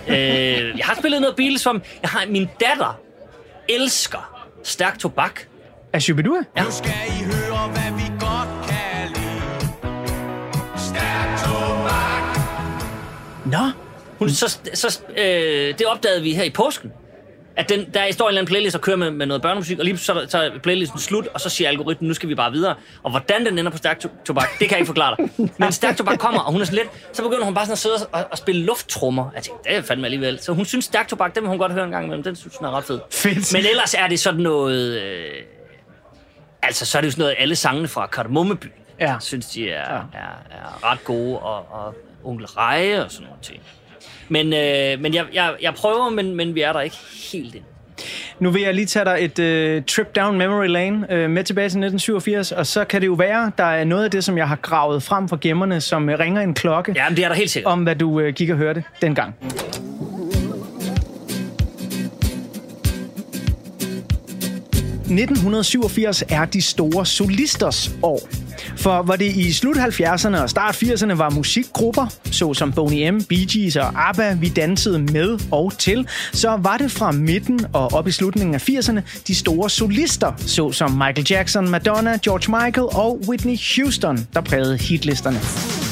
øh, 0.09 0.79
jeg 0.79 0.87
har 0.87 0.95
spillet 0.95 1.21
noget 1.21 1.37
Beatles 1.37 1.63
dem. 1.63 1.83
Jeg 2.03 2.11
har, 2.11 2.27
min 2.29 2.49
datter 2.61 3.01
elsker 3.69 4.47
stærk 4.65 4.99
tobak. 4.99 5.41
Er 5.93 5.99
Shubidua? 5.99 6.43
Ja. 6.57 6.63
Nu 6.63 6.71
skal 6.71 6.91
I 6.91 7.25
høre, 7.25 7.69
hvad 7.69 7.93
vi 7.97 8.10
Nå, 13.51 13.71
Hun, 14.19 14.31
så, 14.31 14.59
så, 14.75 15.01
øh, 15.17 15.79
det 15.79 15.87
opdagede 15.87 16.23
vi 16.23 16.35
her 16.35 16.43
i 16.43 16.51
påsken, 16.51 16.93
at 17.57 17.69
den, 17.69 17.87
der 17.95 18.13
står 18.13 18.25
en 18.25 18.29
eller 18.29 18.41
anden 18.41 18.51
playlist 18.51 18.75
og 18.77 18.81
kører 18.83 18.97
med, 18.97 19.11
med 19.11 19.27
noget 19.27 19.43
børnemusik, 19.43 19.79
og 19.79 19.85
lige 19.85 19.99
så, 19.99 20.13
er 20.13 20.17
der- 20.21 20.27
så 20.29 20.39
er 20.39 20.51
playlisten 20.63 20.99
slut, 21.01 21.27
og 21.35 21.41
så 21.41 21.49
siger 21.49 21.69
algoritmen, 21.69 22.09
nu 22.09 22.15
skal 22.15 22.29
vi 22.29 22.35
bare 22.35 22.53
videre. 22.53 22.75
Og 23.03 23.11
hvordan 23.11 23.47
den 23.47 23.59
ender 23.59 23.71
på 23.73 23.79
stærk 23.79 24.01
to- 24.01 24.09
tobak, 24.25 24.49
det 24.59 24.59
kan 24.59 24.71
jeg 24.71 24.79
ikke 24.79 24.87
forklare 24.87 25.17
dig. 25.19 25.31
Men 25.59 25.73
stærk 25.73 25.97
tobak 25.97 26.19
kommer, 26.19 26.41
og 26.41 26.53
hun 26.53 26.61
er 26.61 26.65
sådan 26.65 26.79
lidt, 26.79 26.89
så 27.17 27.23
begynder 27.23 27.45
hun 27.45 27.55
bare 27.55 27.65
sådan 27.65 27.73
at 27.73 27.79
sidde 27.79 27.97
og, 28.13 28.25
og 28.31 28.39
spille 28.39 28.65
lufttrummer. 28.65 29.31
Jeg 29.35 29.43
tænkte, 29.43 29.69
det 29.71 29.77
er 29.79 29.83
fandme 29.83 30.07
alligevel. 30.07 30.39
Så 30.43 30.53
hun 30.53 30.65
synes, 30.65 30.85
stærk 30.85 31.09
tobak, 31.09 31.35
den 31.35 31.43
vil 31.43 31.49
hun 31.51 31.59
godt 31.59 31.73
høre 31.73 31.85
en 31.85 31.91
gang 31.91 32.05
imellem. 32.05 32.23
Den 32.23 32.37
synes 32.37 32.57
hun 32.57 32.67
er 32.67 32.71
ret 32.77 32.85
fed. 32.85 33.01
Fedt. 33.13 33.53
Men 33.53 33.67
ellers 33.67 33.95
er 33.95 34.07
det 34.09 34.21
sådan 34.21 34.41
noget... 34.41 35.01
Øh, 35.03 35.31
altså, 36.63 36.87
så 36.87 36.99
er 36.99 37.01
det 37.03 37.07
jo 37.07 37.11
sådan 37.13 37.23
noget, 37.23 37.35
alle 37.39 37.57
sangene 37.57 37.89
fra 37.89 38.07
Kardemommeby, 38.07 38.67
Ja. 39.01 39.17
synes 39.21 39.47
de 39.47 39.71
er, 39.71 39.93
ja. 39.95 39.97
er, 39.97 40.43
er 40.51 40.91
ret 40.91 41.05
gode, 41.05 41.39
og, 41.39 41.57
og 41.73 41.95
Onkel 42.25 42.47
Reje 42.47 43.05
og 43.05 43.11
sådan 43.11 43.27
nogle 43.27 43.43
ting. 43.43 43.61
Men, 44.29 44.47
øh, 44.47 45.03
men 45.03 45.15
jeg, 45.15 45.25
jeg, 45.33 45.55
jeg 45.63 45.75
prøver, 45.75 46.11
men, 46.11 46.37
men 46.37 46.55
vi 46.55 46.61
er 46.61 46.73
der 46.73 46.81
ikke 46.81 46.97
helt 47.33 47.55
ind. 47.55 47.65
Nu 48.39 48.51
vil 48.51 48.63
jeg 48.63 48.75
lige 48.75 48.87
tage 48.87 49.05
dig 49.05 49.17
et 49.21 49.39
øh, 49.39 49.83
trip 49.85 50.17
down 50.17 50.39
memory 50.39 50.67
lane 50.67 51.13
øh, 51.13 51.31
med 51.31 51.45
tilbage 51.45 51.65
til 51.65 51.79
1987, 51.79 52.53
og 52.53 52.67
så 52.67 52.85
kan 52.85 53.01
det 53.01 53.07
jo 53.07 53.13
være, 53.13 53.53
der 53.59 53.65
er 53.65 53.85
noget 53.85 54.05
af 54.05 54.11
det, 54.11 54.25
som 54.25 54.39
jeg 54.39 54.49
har 54.49 54.57
gravet 54.57 55.03
frem 55.03 55.29
fra 55.29 55.39
gemmerne, 55.41 55.81
som 55.81 56.09
øh, 56.09 56.19
ringer 56.19 56.43
en 56.43 56.55
klokke. 56.55 56.93
Ja, 56.97 57.09
men 57.09 57.17
det 57.17 57.25
er 57.25 57.29
der 57.29 57.35
helt 57.35 57.51
sikkert. 57.51 57.73
Om 57.73 57.83
hvad 57.83 57.97
du 57.97 58.21
øh, 58.21 58.35
gik 58.35 58.51
og 58.51 58.57
hørte 58.57 58.85
dengang. 59.03 59.35
...1987 65.11 66.23
er 66.35 66.45
de 66.53 66.63
store 66.63 67.07
solisters 67.07 67.91
år. 68.03 68.21
For 68.77 69.03
hvor 69.03 69.17
det 69.17 69.37
i 69.37 69.53
slut 69.53 69.77
70'erne 69.77 70.43
og 70.43 70.51
start 70.51 70.83
80'erne 70.83 71.13
var 71.13 71.31
musikgrupper, 71.31 72.07
såsom 72.31 72.73
Boney 72.73 73.11
M, 73.11 73.23
Bee 73.23 73.47
Gees 73.47 73.77
og 73.77 74.09
ABBA, 74.09 74.33
vi 74.35 74.49
dansede 74.49 74.99
med 74.99 75.39
og 75.51 75.79
til, 75.79 76.09
så 76.33 76.59
var 76.63 76.77
det 76.77 76.91
fra 76.91 77.13
midten 77.13 77.67
og 77.73 77.93
op 77.93 78.09
i 78.09 78.11
slutningen 78.11 78.55
af 78.55 78.69
80'erne 78.69 79.01
de 79.27 79.35
store 79.35 79.71
solister, 79.71 80.33
såsom 80.39 80.91
Michael 80.91 81.27
Jackson, 81.31 81.71
Madonna, 81.71 82.19
George 82.25 82.65
Michael 82.65 82.87
og 82.93 83.21
Whitney 83.29 83.57
Houston, 83.77 84.27
der 84.35 84.41
prægede 84.41 84.77
hitlisterne. 84.77 85.90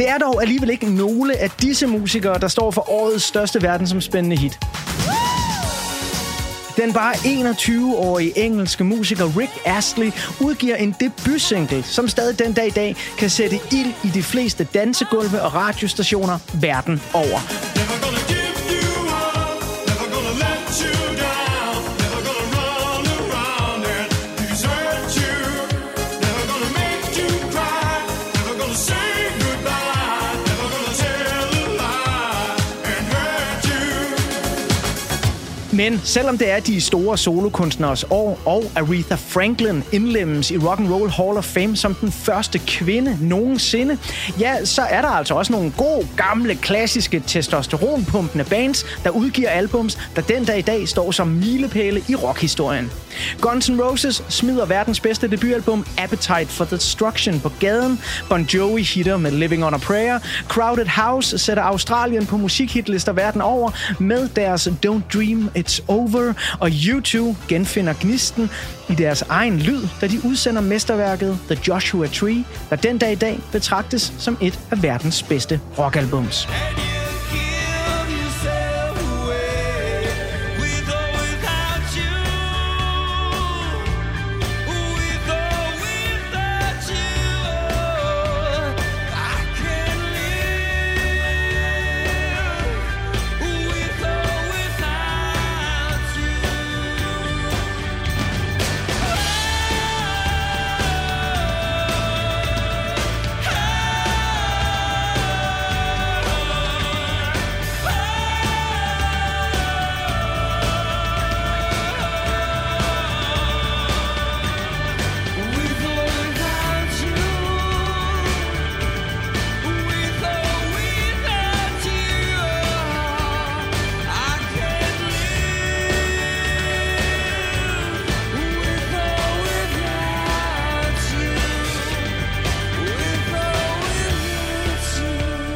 Det 0.00 0.08
er 0.08 0.18
dog 0.18 0.42
alligevel 0.42 0.70
ikke 0.70 0.94
nogle 0.94 1.36
af 1.36 1.50
disse 1.50 1.86
musikere, 1.86 2.38
der 2.38 2.48
står 2.48 2.70
for 2.70 2.90
årets 2.90 3.24
største 3.24 3.62
verdensomspændende 3.62 4.36
hit. 4.36 4.58
Den 6.76 6.92
bare 6.92 7.14
21-årige 7.14 8.38
engelske 8.38 8.84
musiker 8.84 9.38
Rick 9.38 9.52
Astley 9.64 10.12
udgiver 10.40 10.76
en 10.76 10.94
debutsingle, 11.00 11.82
som 11.82 12.08
stadig 12.08 12.38
den 12.38 12.52
dag 12.52 12.66
i 12.66 12.70
dag 12.70 12.96
kan 13.18 13.30
sætte 13.30 13.56
ild 13.72 13.92
i 14.04 14.08
de 14.08 14.22
fleste 14.22 14.64
dansegulve 14.74 15.42
og 15.42 15.54
radiostationer 15.54 16.38
verden 16.60 17.02
over. 17.14 17.69
Men 35.80 36.00
selvom 36.04 36.38
det 36.38 36.50
er 36.50 36.60
de 36.60 36.80
store 36.80 37.18
solokunstneres 37.18 38.04
år, 38.10 38.40
og 38.44 38.64
Aretha 38.76 39.14
Franklin 39.14 39.84
indlemmes 39.92 40.50
i 40.50 40.58
Rock 40.58 40.80
and 40.80 40.92
Roll 40.92 41.10
Hall 41.10 41.36
of 41.36 41.44
Fame 41.44 41.76
som 41.76 41.94
den 41.94 42.12
første 42.12 42.58
kvinde 42.58 43.18
nogensinde, 43.20 43.98
ja, 44.40 44.64
så 44.64 44.82
er 44.82 45.02
der 45.02 45.08
altså 45.08 45.34
også 45.34 45.52
nogle 45.52 45.72
gode, 45.76 46.08
gamle, 46.16 46.54
klassiske 46.54 47.22
testosteronpumpende 47.26 48.44
bands, 48.44 48.86
der 49.04 49.10
udgiver 49.10 49.48
albums, 49.48 49.98
der 50.16 50.22
den 50.22 50.44
dag 50.44 50.58
i 50.58 50.62
dag 50.62 50.88
står 50.88 51.10
som 51.10 51.28
milepæle 51.28 52.02
i 52.08 52.14
rockhistorien. 52.14 52.90
Guns 53.40 53.70
N' 53.70 53.82
Roses 53.82 54.24
smider 54.28 54.66
verdens 54.66 55.00
bedste 55.00 55.28
debutalbum 55.28 55.86
Appetite 55.98 56.46
for 56.46 56.64
Destruction 56.64 57.40
på 57.40 57.52
gaden. 57.60 58.00
Bon 58.28 58.42
Jovi 58.42 58.82
hitter 58.82 59.16
med 59.16 59.30
Living 59.30 59.64
on 59.64 59.74
a 59.74 59.78
Prayer. 59.78 60.18
Crowded 60.48 60.86
House 60.86 61.38
sætter 61.38 61.62
Australien 61.62 62.26
på 62.26 62.36
musikhitlister 62.36 63.12
verden 63.12 63.40
over 63.40 63.70
med 63.98 64.28
deres 64.28 64.68
Don't 64.86 65.14
Dream 65.14 65.50
It's 65.58 65.69
over. 65.88 66.32
Og 66.60 66.68
U2 66.68 67.34
genfinder 67.48 67.94
gnisten 68.00 68.50
i 68.88 68.94
deres 68.94 69.22
egen 69.22 69.58
lyd, 69.58 69.82
da 70.00 70.06
de 70.06 70.24
udsender 70.24 70.60
mesterværket 70.60 71.38
The 71.50 71.58
Joshua 71.68 72.06
Tree, 72.06 72.44
der 72.70 72.76
den 72.76 72.98
dag 72.98 73.12
i 73.12 73.14
dag 73.14 73.38
betragtes 73.52 74.12
som 74.18 74.38
et 74.40 74.58
af 74.70 74.82
verdens 74.82 75.22
bedste 75.22 75.60
rockalbums. 75.78 76.48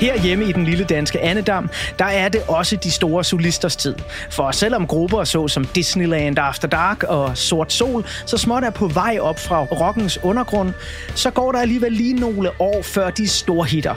Herhjemme 0.04 0.44
i 0.44 0.52
den 0.52 0.64
lille 0.64 0.84
danske 0.84 1.20
Annedam, 1.20 1.70
der 1.98 2.04
er 2.04 2.28
det 2.28 2.40
også 2.48 2.76
de 2.76 2.90
store 2.90 3.24
solisters 3.24 3.76
tid. 3.76 3.94
For 4.30 4.50
selvom 4.50 4.86
grupper 4.86 5.24
så 5.24 5.48
som 5.48 5.64
Disneyland 5.64 6.38
After 6.38 6.68
Dark 6.68 7.02
og 7.02 7.36
Sort 7.36 7.72
Sol, 7.72 8.04
så 8.26 8.38
småt 8.38 8.64
er 8.64 8.70
på 8.70 8.86
vej 8.86 9.18
op 9.20 9.38
fra 9.38 9.62
rockens 9.62 10.18
undergrund, 10.22 10.72
så 11.14 11.30
går 11.30 11.52
der 11.52 11.58
alligevel 11.58 11.92
lige 11.92 12.14
nogle 12.14 12.50
år 12.58 12.82
før 12.82 13.10
de 13.10 13.28
store 13.28 13.66
hitter. 13.66 13.94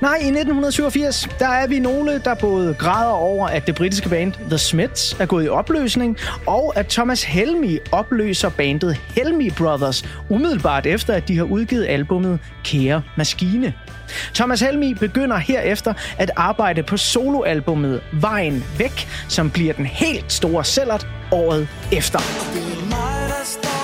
Nej, 0.00 0.14
i 0.14 0.26
1987, 0.26 1.28
der 1.38 1.48
er 1.48 1.66
vi 1.66 1.78
nogle, 1.78 2.20
der 2.24 2.34
både 2.34 2.74
græder 2.74 3.10
over, 3.10 3.48
at 3.48 3.66
det 3.66 3.74
britiske 3.74 4.08
band 4.08 4.32
The 4.48 4.58
Smiths 4.58 5.16
er 5.20 5.26
gået 5.26 5.44
i 5.44 5.48
opløsning, 5.48 6.18
og 6.46 6.72
at 6.76 6.86
Thomas 6.86 7.22
Helmi 7.22 7.78
opløser 7.92 8.48
bandet 8.48 8.96
Helmi 9.16 9.50
Brothers, 9.50 10.04
umiddelbart 10.28 10.86
efter, 10.86 11.14
at 11.14 11.28
de 11.28 11.36
har 11.36 11.44
udgivet 11.44 11.86
albummet 11.88 12.38
Kære 12.64 13.02
Maskine. 13.16 13.74
Thomas 14.34 14.60
Helmi 14.60 14.94
begynder 14.94 15.36
herefter 15.36 15.94
at 16.18 16.30
arbejde 16.36 16.82
på 16.82 16.96
soloalbummet 16.96 18.00
Vejen 18.12 18.64
Væk, 18.78 19.08
som 19.28 19.50
bliver 19.50 19.72
den 19.72 19.86
helt 19.86 20.32
store 20.32 20.64
sælgert 20.64 21.06
året 21.32 21.68
efter. 21.92 22.18
Mig, 22.88 23.28
der 23.28 23.44
står 23.44 23.83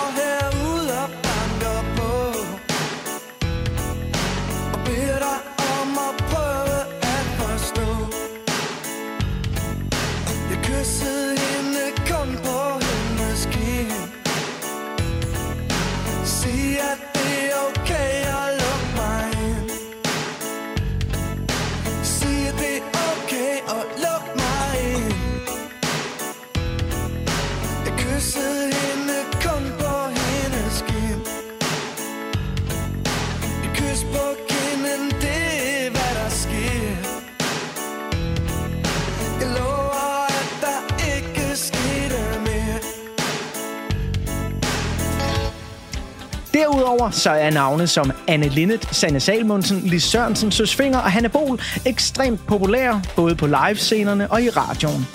Derudover 46.90 47.10
så 47.10 47.30
er 47.30 47.50
navne 47.50 47.86
som 47.86 48.12
Anne 48.28 48.48
Linnet, 48.48 48.88
Sanne 48.92 49.20
Salmonsen, 49.20 49.80
Lis 49.80 50.02
Sørensen, 50.02 50.52
Søs 50.52 50.74
Finger 50.74 50.98
og 50.98 51.12
Hanne 51.12 51.28
Bol 51.28 51.60
ekstremt 51.86 52.46
populære, 52.46 53.02
både 53.16 53.34
på 53.34 53.46
livescenerne 53.46 54.30
og 54.30 54.42
i 54.42 54.50
radioen. 54.50 55.06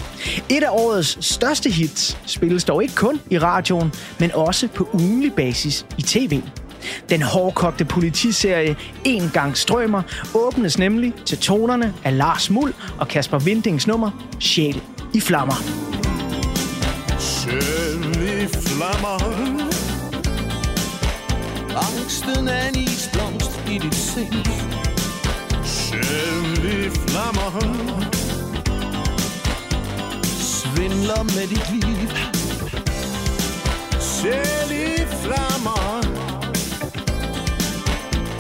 Et 0.50 0.64
af 0.64 0.70
årets 0.72 1.26
største 1.26 1.70
hits 1.70 2.18
spilles 2.26 2.64
dog 2.64 2.84
ikke 2.84 2.96
kun 2.96 3.22
i 3.30 3.40
radioen, 3.40 3.94
men 4.20 4.32
også 4.32 4.68
på 4.68 4.90
ugenlig 4.94 5.34
basis 5.34 5.86
i 5.98 6.02
tv. 6.02 6.42
Den 7.10 7.22
hårdkogte 7.22 7.86
politiserie 7.86 8.76
En 9.04 9.30
gang 9.34 9.58
strømmer 9.58 10.02
åbnes 10.36 10.78
nemlig 10.78 11.14
til 11.26 11.38
tonerne 11.38 11.94
af 12.04 12.18
Lars 12.18 12.50
Muld 12.50 12.74
og 13.00 13.08
Kasper 13.08 13.40
Vindings 13.40 13.88
nummer 13.88 14.12
Sjæl 14.40 14.82
i 15.14 15.20
flammer. 15.20 15.56
Sjæl 17.20 18.44
i 18.44 18.48
flammer 18.48 19.75
Angsten 21.76 22.48
er 22.48 22.68
en 22.68 22.76
isblomst 22.76 23.52
i 23.70 23.78
dit 23.78 23.96
sind. 23.96 24.46
Sjæl 25.66 26.66
i 26.66 26.90
flammer. 26.90 27.60
Svindler 30.24 31.24
med 31.24 31.48
dit 31.48 31.72
liv. 31.72 32.10
Sjæl 34.00 34.72
i 34.72 35.06
flammer. 35.24 36.02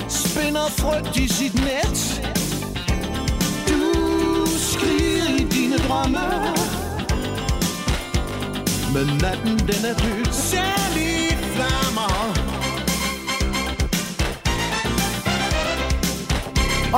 Spinder 0.08 0.70
frygt 0.70 1.18
i 1.18 1.28
sit 1.28 1.54
net. 1.56 2.22
Du 3.68 4.46
skriger 4.72 5.28
i 5.40 5.44
dine 5.44 5.78
drømme. 5.78 6.28
Men 8.94 9.18
natten 9.22 9.60
den 9.60 9.86
er 9.86 9.94
død. 9.94 10.26
Selv 10.32 10.98
i 10.98 11.36
flammer. 11.56 12.35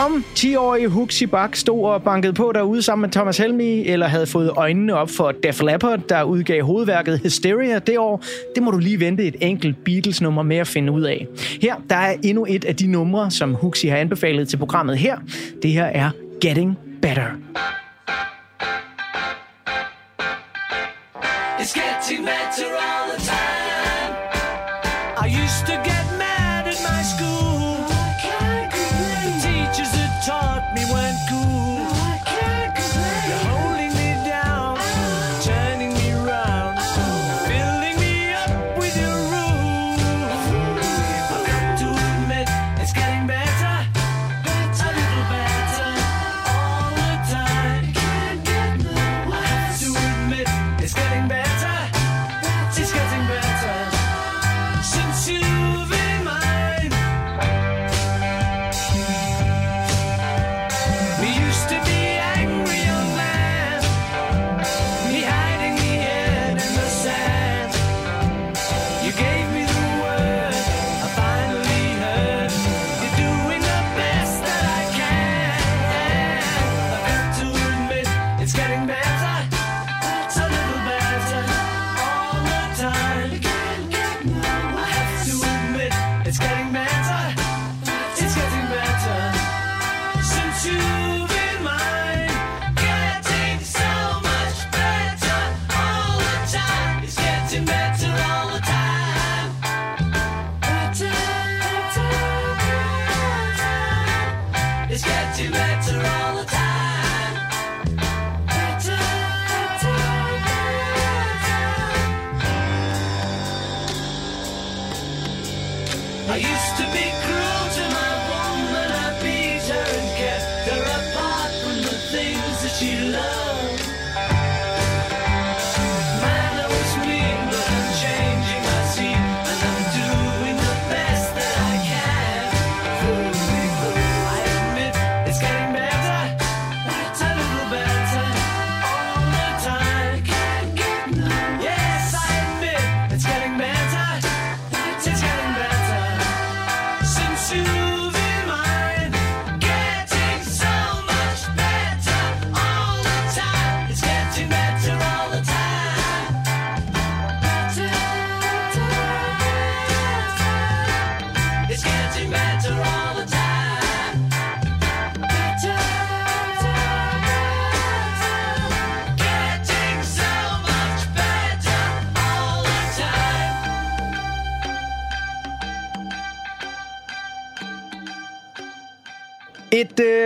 Om 0.05 0.23
10-årige 0.35 0.87
Huxi 0.87 1.25
Bak 1.25 1.55
stod 1.55 1.85
og 1.85 2.03
bankede 2.03 2.33
på 2.33 2.51
derude 2.55 2.81
sammen 2.81 3.01
med 3.01 3.11
Thomas 3.11 3.37
Helmi, 3.37 3.87
eller 3.87 4.07
havde 4.07 4.27
fået 4.27 4.51
øjnene 4.55 4.95
op 4.95 5.09
for 5.09 5.31
Def 5.31 5.61
Leppard, 5.61 5.99
der 6.09 6.23
udgav 6.23 6.63
hovedværket 6.63 7.19
Hysteria 7.23 7.79
det 7.79 7.97
år, 7.97 8.23
det 8.55 8.63
må 8.63 8.71
du 8.71 8.77
lige 8.77 8.99
vente 8.99 9.23
et 9.23 9.35
enkelt 9.41 9.83
Beatles-nummer 9.83 10.43
med 10.43 10.57
at 10.57 10.67
finde 10.67 10.91
ud 10.91 11.01
af. 11.01 11.27
Her 11.61 11.75
der 11.89 11.95
er 11.95 12.15
endnu 12.23 12.45
et 12.49 12.65
af 12.65 12.75
de 12.75 12.87
numre, 12.87 13.31
som 13.31 13.53
Huxi 13.53 13.87
har 13.87 13.97
anbefalet 13.97 14.49
til 14.49 14.57
programmet 14.57 14.97
her. 14.97 15.17
Det 15.61 15.71
her 15.71 15.85
er 15.85 16.09
Getting 16.41 16.77
Better. 17.01 17.27
It's 21.59 21.73
getting 21.73 22.25
better 22.25 22.86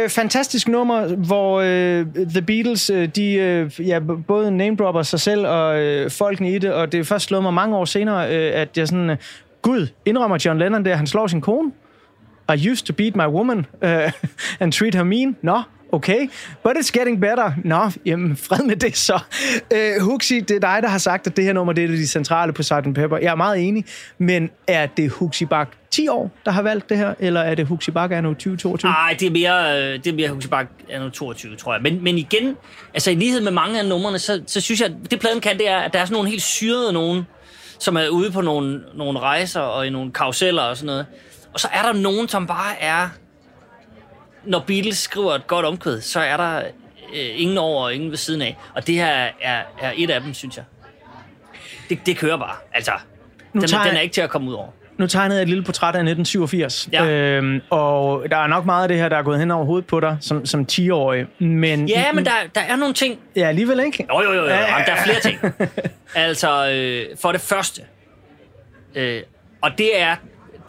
øh, 0.03 0.09
fantastisk 0.09 0.67
nummer, 0.67 1.15
hvor 1.15 1.59
øh, 1.59 2.05
The 2.29 2.41
Beatles, 2.41 2.89
øh, 2.89 3.07
de 3.07 3.33
øh, 3.33 3.87
ja, 3.87 3.99
både 3.99 4.23
både 4.27 4.51
namedropper 4.51 5.01
sig 5.01 5.19
selv 5.19 5.47
og 5.47 5.79
øh, 5.79 6.11
folkene 6.11 6.51
i 6.51 6.59
det, 6.59 6.73
og 6.73 6.91
det 6.91 6.99
er 6.99 7.03
først 7.03 7.25
slået 7.25 7.43
mig 7.43 7.53
mange 7.53 7.75
år 7.77 7.85
senere, 7.85 8.35
øh, 8.35 8.51
at 8.61 8.77
jeg 8.77 8.87
sådan, 8.87 9.09
øh, 9.09 9.17
gud, 9.61 9.87
indrømmer 10.05 10.37
John 10.45 10.59
Lennon 10.59 10.85
der, 10.85 10.95
han 10.95 11.07
slår 11.07 11.27
sin 11.27 11.41
kone. 11.41 11.71
I 12.55 12.69
used 12.71 12.85
to 12.85 12.93
beat 12.93 13.15
my 13.15 13.27
woman 13.27 13.57
uh, 13.57 13.89
and 14.59 14.71
treat 14.71 14.95
her 14.95 15.03
mean. 15.03 15.35
Nå, 15.41 15.61
okay. 15.91 16.29
But 16.63 16.77
it's 16.77 16.91
getting 16.91 17.21
better. 17.21 17.51
Nå, 17.63 17.91
jamen, 18.05 18.37
fred 18.37 18.65
med 18.65 18.75
det 18.75 18.97
så. 18.97 19.19
Uh, 19.73 20.03
Huxi, 20.03 20.39
det 20.39 20.55
er 20.55 20.59
dig, 20.59 20.79
der 20.81 20.87
har 20.87 20.97
sagt, 20.97 21.27
at 21.27 21.37
det 21.37 21.45
her 21.45 21.53
nummer 21.53 21.73
det 21.73 21.83
er 21.83 21.87
det 21.87 22.09
centrale 22.09 22.53
på 22.53 22.63
Sgt. 22.63 22.93
Pepper. 22.95 23.17
Jeg 23.17 23.31
er 23.31 23.35
meget 23.35 23.67
enig, 23.67 23.85
men 24.17 24.49
er 24.67 24.85
det 24.85 25.09
Huxi 25.09 25.45
Bak 25.45 25.69
10 25.91 26.07
år, 26.07 26.31
der 26.45 26.51
har 26.51 26.61
valgt 26.61 26.89
det 26.89 26.97
her, 26.97 27.13
eller 27.19 27.41
er 27.41 27.55
det 27.55 27.67
Huxi 27.67 27.91
Bak 27.91 28.11
anno 28.11 28.29
2022? 28.29 28.91
Nej, 28.91 29.15
det 29.19 29.27
er 29.27 29.31
mere, 29.31 29.79
øh, 29.79 30.03
det 30.03 30.07
er 30.07 30.13
mere 30.13 30.29
Huxi 30.29 30.47
Bak 30.47 30.67
anno 30.89 31.09
22, 31.09 31.55
tror 31.55 31.73
jeg. 31.73 31.81
Men, 31.81 32.03
men 32.03 32.17
igen, 32.17 32.55
altså 32.93 33.11
i 33.11 33.15
lighed 33.15 33.41
med 33.41 33.51
mange 33.51 33.79
af 33.79 33.85
numrene, 33.85 34.19
så, 34.19 34.41
så 34.47 34.61
synes 34.61 34.81
jeg, 34.81 34.89
at 34.89 35.11
det 35.11 35.19
pladen 35.19 35.41
kan, 35.41 35.57
det 35.57 35.69
er, 35.69 35.77
at 35.77 35.93
der 35.93 35.99
er 35.99 36.05
sådan 36.05 36.13
nogle 36.13 36.29
helt 36.29 36.43
syrede 36.43 36.93
nogen, 36.93 37.23
som 37.79 37.97
er 37.97 38.07
ude 38.07 38.31
på 38.31 38.41
nogle, 38.41 38.81
nogle 38.95 39.19
rejser 39.19 39.59
og 39.59 39.87
i 39.87 39.89
nogle 39.89 40.11
karuseller 40.11 40.61
og 40.61 40.77
sådan 40.77 40.85
noget. 40.85 41.05
Og 41.53 41.59
så 41.59 41.67
er 41.73 41.81
der 41.81 41.93
nogen, 41.93 42.27
som 42.27 42.47
bare 42.47 42.81
er... 42.81 43.09
Når 44.45 44.63
Beatles 44.67 44.97
skriver 44.97 45.33
et 45.33 45.47
godt 45.47 45.65
omkvæd, 45.65 46.01
så 46.01 46.19
er 46.19 46.37
der 46.37 46.57
øh, 47.15 47.29
ingen 47.35 47.57
over 47.57 47.83
og 47.83 47.93
ingen 47.93 48.09
ved 48.09 48.17
siden 48.17 48.41
af. 48.41 48.57
Og 48.75 48.87
det 48.87 48.95
her 48.95 49.07
er, 49.41 49.61
er 49.81 49.91
et 49.97 50.09
af 50.09 50.21
dem, 50.21 50.33
synes 50.33 50.57
jeg. 50.57 50.65
Det, 51.89 51.99
det 52.05 52.17
kører 52.17 52.37
bare. 52.37 52.55
Altså, 52.73 52.91
Nu 53.53 53.61
den, 53.61 53.69
tager 53.69 53.83
er, 53.83 53.87
den 53.87 53.97
er 53.97 54.01
ikke 54.01 54.13
til 54.13 54.21
at 54.21 54.29
komme 54.29 54.49
ud 54.49 54.53
over. 54.55 54.67
Nu 54.97 55.07
tegnede 55.07 55.37
jeg 55.37 55.41
et 55.41 55.49
lille 55.49 55.63
portræt 55.63 55.95
af 55.95 55.99
1987, 55.99 56.89
Ja. 56.93 57.05
øhm, 57.05 57.61
og 57.69 58.23
der 58.31 58.37
er 58.37 58.47
nok 58.47 58.65
meget 58.65 58.81
af 58.83 58.87
det 58.87 58.97
her, 58.97 59.09
der 59.09 59.17
er 59.17 59.23
gået 59.23 59.39
hen 59.39 59.51
over 59.51 59.65
hovedet 59.65 59.87
på 59.87 59.99
dig 59.99 60.17
som, 60.21 60.45
som 60.45 60.65
10-årig, 60.71 61.25
men... 61.39 61.87
Ja, 61.89 62.11
men 62.13 62.25
der, 62.25 62.31
der 62.55 62.61
er 62.61 62.75
nogle 62.75 62.93
ting... 62.93 63.19
Ja, 63.35 63.47
alligevel 63.47 63.79
ikke? 63.79 64.07
Jo, 64.13 64.21
jo, 64.21 64.31
jo, 64.33 64.41
jo. 64.43 64.47
Ja, 64.49 64.65
der 64.85 64.91
er 64.93 65.03
flere 65.03 65.19
ting. 65.19 65.39
Altså, 66.15 66.69
øh, 66.71 67.17
for 67.21 67.31
det 67.31 67.41
første, 67.41 67.81
øh, 68.95 69.21
og 69.61 69.71
det 69.77 70.01
er 70.01 70.15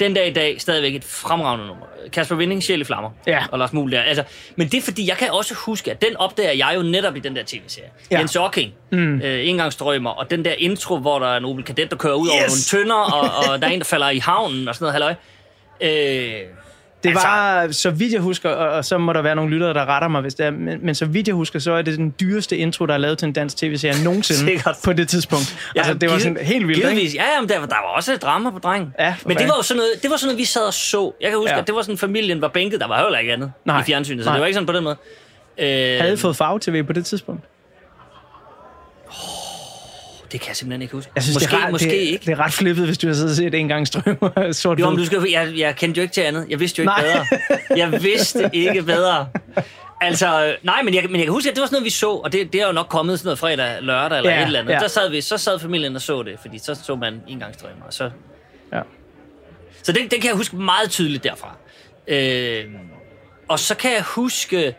den 0.01 0.15
dag 0.15 0.29
i 0.29 0.33
dag 0.33 0.61
stadigvæk 0.61 0.95
et 0.95 1.05
fremragende 1.05 1.67
nummer. 1.67 1.87
Kasper 2.13 2.37
Vinding, 2.37 2.63
Sjæl 2.63 2.81
i 2.81 2.85
Flammer. 2.85 3.11
Ja. 3.27 3.45
Og 3.53 3.59
Lars 3.59 3.73
Muhl 3.73 3.93
der. 3.93 4.03
Altså, 4.03 4.25
men 4.57 4.69
det 4.69 4.79
er 4.79 4.83
fordi, 4.83 5.09
jeg 5.09 5.17
kan 5.17 5.31
også 5.31 5.55
huske, 5.55 5.91
at 5.91 6.03
den 6.03 6.17
opdager 6.17 6.53
jeg 6.53 6.73
jo 6.77 6.83
netop 6.83 7.17
i 7.17 7.21
den 7.21 7.37
der 7.37 7.43
tv-serie. 7.47 7.89
Ja. 8.11 8.19
Jens 8.19 8.37
Ocking, 8.37 8.73
Mm. 8.91 9.21
øh, 9.21 9.59
og 10.05 10.31
den 10.31 10.45
der 10.45 10.53
intro, 10.59 10.97
hvor 10.99 11.19
der 11.19 11.27
er 11.27 11.37
en 11.37 11.45
Opel 11.45 11.65
Kadett, 11.65 11.91
der 11.91 11.97
kører 11.97 12.15
ud 12.15 12.27
yes. 12.27 12.33
over 12.33 12.41
nogle 12.41 12.85
tønder, 12.85 12.95
og, 12.97 13.53
og 13.53 13.63
der 13.63 13.69
er 13.69 13.73
en, 13.73 13.79
der 13.79 13.85
falder 13.85 14.11
i 14.11 14.19
havnen 14.19 14.69
og 14.69 14.75
sådan 14.75 14.85
noget 14.85 14.93
halløj. 14.93 15.15
Øh, 15.81 16.41
Det 17.03 17.09
Altså- 17.11 17.27
var, 17.27 17.69
så 17.71 17.91
vidt 17.91 18.13
jeg 18.13 18.21
husker, 18.21 18.51
og, 18.51 18.69
og 18.69 18.85
så 18.85 18.99
må 18.99 19.13
der 19.13 19.23
være 19.23 19.35
nogle 19.35 19.51
lyttere, 19.51 19.75
der 19.75 19.87
retter 19.87 20.09
mig, 20.09 20.21
hvis 20.21 20.35
det 20.35 20.47
er, 20.47 20.51
men, 20.51 20.79
men 20.83 20.95
så 20.95 21.07
vidt 21.07 21.27
jeg 21.29 21.35
husker, 21.35 21.59
så 21.59 21.73
er 21.73 21.83
det 21.83 21.99
den 21.99 22.15
dyreste 22.21 22.57
intro, 22.57 22.87
der 22.87 22.95
er 22.95 22.99
lavet 22.99 23.19
til 23.19 23.27
en 23.27 23.33
dansk 23.33 23.57
tv-serie 23.57 24.05
nogensinde 24.05 24.41
Sikkert. 24.51 24.77
på 24.85 24.93
det 24.93 25.09
tidspunkt. 25.09 25.57
Ja, 25.77 25.81
altså, 25.81 25.95
det 25.95 26.11
var 26.11 26.19
sådan 26.19 26.37
helt 26.43 26.69
vildt, 26.69 26.81
givetvis. 26.83 27.13
ikke? 27.13 27.25
Ja, 27.35 27.41
men 27.41 27.49
der, 27.49 27.59
var- 27.59 27.67
der 27.67 27.75
var 27.75 27.97
også 27.97 28.17
drama 28.17 28.51
på 28.51 28.59
drengen. 28.59 28.95
Ja, 28.99 29.15
men 29.27 29.37
det 29.37 29.49
var 29.49 29.55
jo 29.57 29.63
sådan 29.63 29.77
noget, 29.79 29.91
det 30.03 30.11
var 30.11 30.17
sådan 30.17 30.27
noget, 30.29 30.39
vi 30.39 30.45
sad 30.45 30.63
og 30.67 30.75
så. 30.75 31.13
Jeg 31.21 31.31
kan 31.31 31.39
huske, 31.39 31.53
Ja. 31.55 31.61
at 31.61 31.67
det 31.67 31.75
var 31.75 31.83
sådan, 31.83 31.99
familien 31.99 32.41
var 32.41 32.49
bænket. 32.49 32.81
Der 32.81 32.89
var 32.89 33.03
heller 33.03 33.19
ikke 33.19 33.33
andet 33.33 33.53
Nej. 33.65 33.81
i 33.81 33.85
fjernsynet, 33.85 34.25
så 34.25 34.31
Nej. 34.31 34.35
det 34.37 34.41
var 34.41 34.47
ikke 34.47 34.55
sådan 34.55 34.67
på 34.67 34.73
den 34.73 34.85
måde. 34.85 34.97
Øh, 35.59 36.01
Havde 36.01 36.17
fået 36.17 36.37
farve-tv 36.37 36.83
på 36.83 36.93
det 36.93 37.07
tidspunkt? 37.07 37.43
Det 40.33 40.41
kan 40.41 40.49
jeg 40.49 40.57
simpelthen 40.57 40.83
ikke 40.83 40.95
huske. 40.95 41.13
Jeg 41.15 41.23
synes, 41.23 41.37
måske, 41.37 41.51
det 41.51 41.57
er, 41.61 41.65
ret, 41.65 41.73
måske 41.73 41.87
det, 41.91 41.93
ikke. 41.93 42.27
det 42.27 42.33
er 42.33 42.41
ret 42.41 42.53
flippet, 42.53 42.87
hvis 42.87 42.99
du 42.99 43.07
har 43.07 43.15
siddet 43.15 43.31
og 43.31 43.37
set 43.37 43.55
en 43.55 43.69
gang 43.69 43.87
strømmer 43.87 44.53
sort 44.53 44.81
Jo, 44.81 44.91
men 44.91 44.99
du 44.99 45.07
skal, 45.07 45.27
jeg, 45.31 45.53
jeg 45.57 45.77
kendte 45.77 45.99
jo 45.99 46.03
ikke 46.03 46.15
til 46.15 46.21
andet. 46.21 46.47
Jeg 46.49 46.61
vidste 46.61 46.83
jo 46.83 46.83
ikke 46.83 47.03
Nej. 47.03 47.03
bedre. 47.03 47.79
Jeg 47.79 48.03
vidste 48.03 48.51
ikke 48.67 48.83
bedre. 48.83 49.29
Altså, 50.01 50.57
nej, 50.63 50.83
men 50.83 50.95
jeg, 50.95 51.05
men 51.05 51.17
jeg 51.17 51.25
kan 51.25 51.33
huske, 51.33 51.51
at 51.51 51.57
det 51.57 51.61
var 51.61 51.67
sådan 51.67 51.75
noget, 51.77 51.85
vi 51.85 51.91
så, 51.91 52.11
og 52.11 52.33
det, 52.33 52.53
det 52.53 52.61
er 52.61 52.67
jo 52.67 52.73
nok 52.73 52.87
kommet 52.89 53.19
sådan 53.19 53.27
noget 53.27 53.39
fredag, 53.39 53.83
lørdag 53.83 54.19
eller 54.19 54.31
Ja, 54.31 54.41
et 54.41 54.47
eller 54.47 54.61
andet. 54.61 54.73
ja. 54.73 54.79
Der 54.79 54.89
sad 54.89 55.11
vi, 55.11 55.21
så 55.21 55.39
sad 55.39 55.59
familien 55.59 55.97
og 55.97 56.03
så 56.03 56.23
det, 56.23 56.39
fordi 56.41 56.59
så 56.59 56.75
så 56.75 56.97
man 56.97 57.23
engangsstrømmer, 57.29 57.85
og 57.87 57.93
så... 57.93 58.11
Ja. 58.73 58.81
Så 59.83 59.93
det, 59.93 60.03
det 60.11 60.21
kan 60.21 60.29
jeg 60.29 60.37
huske 60.37 60.57
meget 60.57 60.91
tydeligt 60.91 61.25
derfra. 61.25 61.57
Øh, 62.09 62.65
og 63.49 63.59
så 63.59 63.75
kan 63.75 63.93
jeg 63.93 64.03
huske... 64.03 64.75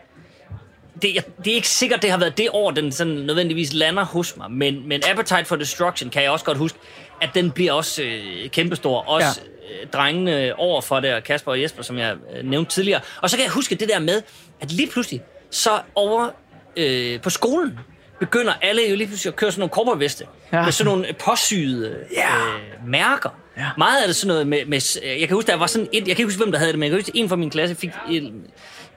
Det, 1.02 1.14
jeg, 1.14 1.22
det 1.44 1.50
er 1.50 1.54
ikke 1.54 1.68
sikkert, 1.68 2.02
det 2.02 2.10
har 2.10 2.18
været 2.18 2.38
det 2.38 2.48
år, 2.52 2.70
den 2.70 2.92
sådan 2.92 3.12
nødvendigvis 3.12 3.72
lander 3.72 4.04
hos 4.04 4.36
mig, 4.36 4.50
men, 4.50 4.88
men 4.88 5.02
Appetite 5.10 5.44
for 5.44 5.56
Destruction 5.56 6.10
kan 6.10 6.22
jeg 6.22 6.30
også 6.30 6.44
godt 6.44 6.58
huske, 6.58 6.78
at 7.22 7.30
den 7.34 7.50
bliver 7.50 7.72
også 7.72 8.02
øh, 8.02 8.50
kæmpestor. 8.50 9.00
Også 9.08 9.40
ja. 9.70 9.82
øh, 9.82 9.86
drengene 9.90 10.54
over 10.58 10.80
for 10.80 10.96
og 10.96 11.22
Kasper 11.24 11.50
og 11.52 11.62
Jesper, 11.62 11.82
som 11.82 11.98
jeg 11.98 12.16
øh, 12.36 12.44
nævnte 12.44 12.70
tidligere. 12.72 13.00
Og 13.22 13.30
så 13.30 13.36
kan 13.36 13.44
jeg 13.44 13.52
huske 13.52 13.74
det 13.74 13.88
der 13.88 13.98
med, 13.98 14.22
at 14.60 14.72
lige 14.72 14.90
pludselig, 14.90 15.22
så 15.50 15.70
over 15.94 16.28
øh, 16.76 17.20
på 17.20 17.30
skolen, 17.30 17.78
begynder 18.20 18.52
alle 18.62 18.82
jo 18.90 18.96
lige 18.96 19.06
pludselig 19.06 19.30
at 19.30 19.36
køre 19.36 19.52
sådan 19.52 19.60
nogle 19.60 19.70
korporveste, 19.70 20.26
Ja. 20.52 20.58
ja. 20.58 20.64
med 20.64 20.72
sådan 20.72 20.92
nogle 20.92 21.12
påsyede 21.24 21.88
øh, 21.88 22.88
mærker. 22.88 23.30
Ja. 23.56 23.66
Meget 23.78 24.00
af 24.00 24.06
det 24.06 24.16
sådan 24.16 24.28
noget 24.28 24.46
med, 24.46 24.64
med... 24.66 25.02
Jeg 25.20 25.28
kan 25.28 25.34
huske, 25.36 25.50
der 25.50 25.56
var 25.56 25.66
sådan 25.66 25.88
et... 25.92 26.08
Jeg 26.08 26.16
kan 26.16 26.22
ikke 26.22 26.24
huske, 26.24 26.38
hvem 26.42 26.52
der 26.52 26.58
havde 26.58 26.72
det, 26.72 26.78
men 26.78 26.84
jeg 26.84 26.90
kan 26.90 27.00
huske, 27.00 27.12
en 27.18 27.28
fra 27.28 27.36
min 27.36 27.50
klasse 27.50 27.74
fik 27.74 27.90
et, 28.10 28.32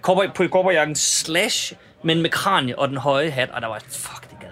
cowboy, 0.02 0.26
på 0.36 0.48
korporjakken 0.48 0.96
slash, 0.96 1.74
men 2.04 2.22
med 2.22 2.30
kranie 2.30 2.80
og 2.80 2.88
den 2.90 2.98
høje 2.98 3.30
hat, 3.30 3.50
og 3.50 3.62
der 3.62 3.68
var 3.68 3.80
fuck, 3.90 4.30
det 4.30 4.40
gad 4.42 4.48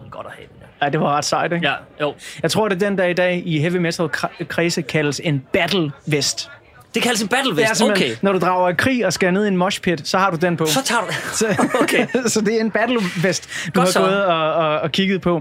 man 0.00 0.10
godt 0.10 0.26
at 0.26 0.32
have. 0.32 0.48
Ja, 0.82 0.88
det 0.88 1.00
var 1.00 1.16
ret 1.16 1.24
sejt, 1.24 1.52
ikke? 1.52 1.66
Ja, 1.68 1.74
jo. 2.00 2.14
Jeg 2.42 2.50
tror, 2.50 2.68
det 2.68 2.82
er 2.82 2.88
den 2.88 2.98
der 2.98 3.04
i 3.04 3.12
dag 3.12 3.42
i 3.46 3.58
heavy 3.58 3.76
metal 3.76 4.06
kre- 4.16 4.44
kredse 4.44 4.82
kaldes 4.82 5.20
en 5.24 5.44
battle 5.52 5.92
vest. 6.06 6.50
Det 6.94 7.02
kaldes 7.02 7.22
en 7.22 7.28
battle 7.28 7.56
vest, 7.56 7.82
okay. 7.82 8.10
når 8.22 8.32
du 8.32 8.38
drager 8.38 8.68
i 8.68 8.74
krig 8.74 9.06
og 9.06 9.12
skal 9.12 9.32
ned 9.32 9.44
i 9.44 9.48
en 9.48 9.56
moshpit, 9.56 10.08
så 10.08 10.18
har 10.18 10.30
du 10.30 10.36
den 10.36 10.56
på. 10.56 10.66
Så 10.66 10.84
tager 10.84 11.00
du 11.00 11.78
Okay. 11.82 12.06
så 12.26 12.40
det 12.40 12.56
er 12.56 12.60
en 12.60 12.70
battle 12.70 12.98
vest, 13.22 13.48
du 13.66 13.70
Godt 13.80 13.86
har 13.88 13.92
så. 13.92 13.98
gået 14.00 14.24
og, 14.24 14.52
og, 14.54 14.80
og 14.80 14.92
kigget 14.92 15.20
på. 15.20 15.40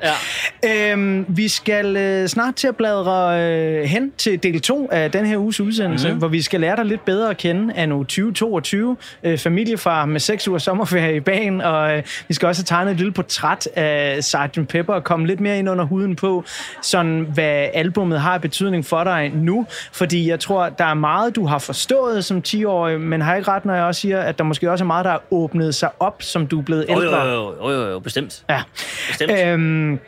Ja. 0.64 0.92
Øhm, 0.92 1.26
vi 1.28 1.48
skal 1.48 1.98
øh, 1.98 2.28
snart 2.28 2.56
til 2.56 2.68
at 2.68 2.76
bladre 2.76 3.42
øh, 3.42 3.84
hen 3.84 4.12
til 4.18 4.44
del 4.44 4.62
2 4.62 4.90
af 4.92 5.12
den 5.12 5.26
her 5.26 5.38
uges 5.38 5.60
udsendelse, 5.60 6.08
Mhm. 6.08 6.14
mm. 6.14 6.20
hvor 6.20 6.28
vi 6.28 6.42
skal 6.42 6.60
lære 6.62 6.76
dig 6.76 6.86
lidt 6.86 7.06
bedre 7.06 7.30
at 7.30 7.38
kende 7.38 7.74
af 7.74 7.90
nu 7.90 8.04
2022. 8.04 8.98
Øh, 9.24 9.38
familiefar 9.38 10.06
med 10.06 10.20
6 10.20 10.48
uger 10.48 10.60
sommerferie 10.60 11.16
i 11.16 11.20
bagen, 11.20 11.62
og 11.62 11.98
øh, 11.98 12.04
vi 12.28 12.34
skal 12.34 12.48
også 12.48 12.62
have 12.62 12.66
tegnet 12.66 12.92
et 12.92 12.98
lille 12.98 13.12
portræt 13.14 13.68
af 13.76 14.24
Sgt. 14.24 14.68
Pepper 14.70 14.94
og 14.94 15.04
komme 15.04 15.28
lidt 15.28 15.40
mere 15.40 15.60
ind 15.60 15.70
under 15.70 15.86
huden 15.86 16.16
på, 16.16 16.44
sådan 16.82 17.28
hvad 17.34 17.68
albummet 17.74 18.22
har 18.22 18.38
betydning 18.38 18.86
for 18.86 19.04
dig 19.04 19.32
nu. 19.36 19.66
Fordi 19.92 20.30
jeg 20.30 20.40
tror, 20.40 20.70
der 20.70 20.86
er 20.86 20.94
meget, 20.94 21.36
du 21.40 21.46
har 21.46 21.60
forstået 21.60 22.26
som 22.26 22.42
10-årig, 22.48 23.02
men 23.02 23.22
har 23.22 23.36
ikke 23.36 23.52
ret, 23.52 23.66
når 23.66 23.74
jeg 23.74 23.84
også 23.84 24.02
siger, 24.02 24.22
at 24.22 24.38
der 24.38 24.44
måske 24.44 24.72
også 24.72 24.84
er 24.84 24.88
meget, 24.88 25.06
der 25.06 25.12
er 25.12 25.20
åbnet 25.32 25.76
sig 25.76 25.90
op, 26.00 26.22
som 26.24 26.48
du 26.48 26.60
er 26.60 26.64
blevet 26.64 26.86
ældre. 26.90 27.26
jo, 27.26 27.34
jo, 27.34 27.70
jo, 27.70 27.82
jo, 27.82 27.90
jo, 27.90 28.00
bestemt. 28.00 28.44
Ja. 28.50 28.62
Bestemt. 29.08 29.32
Øhm, 29.32 30.00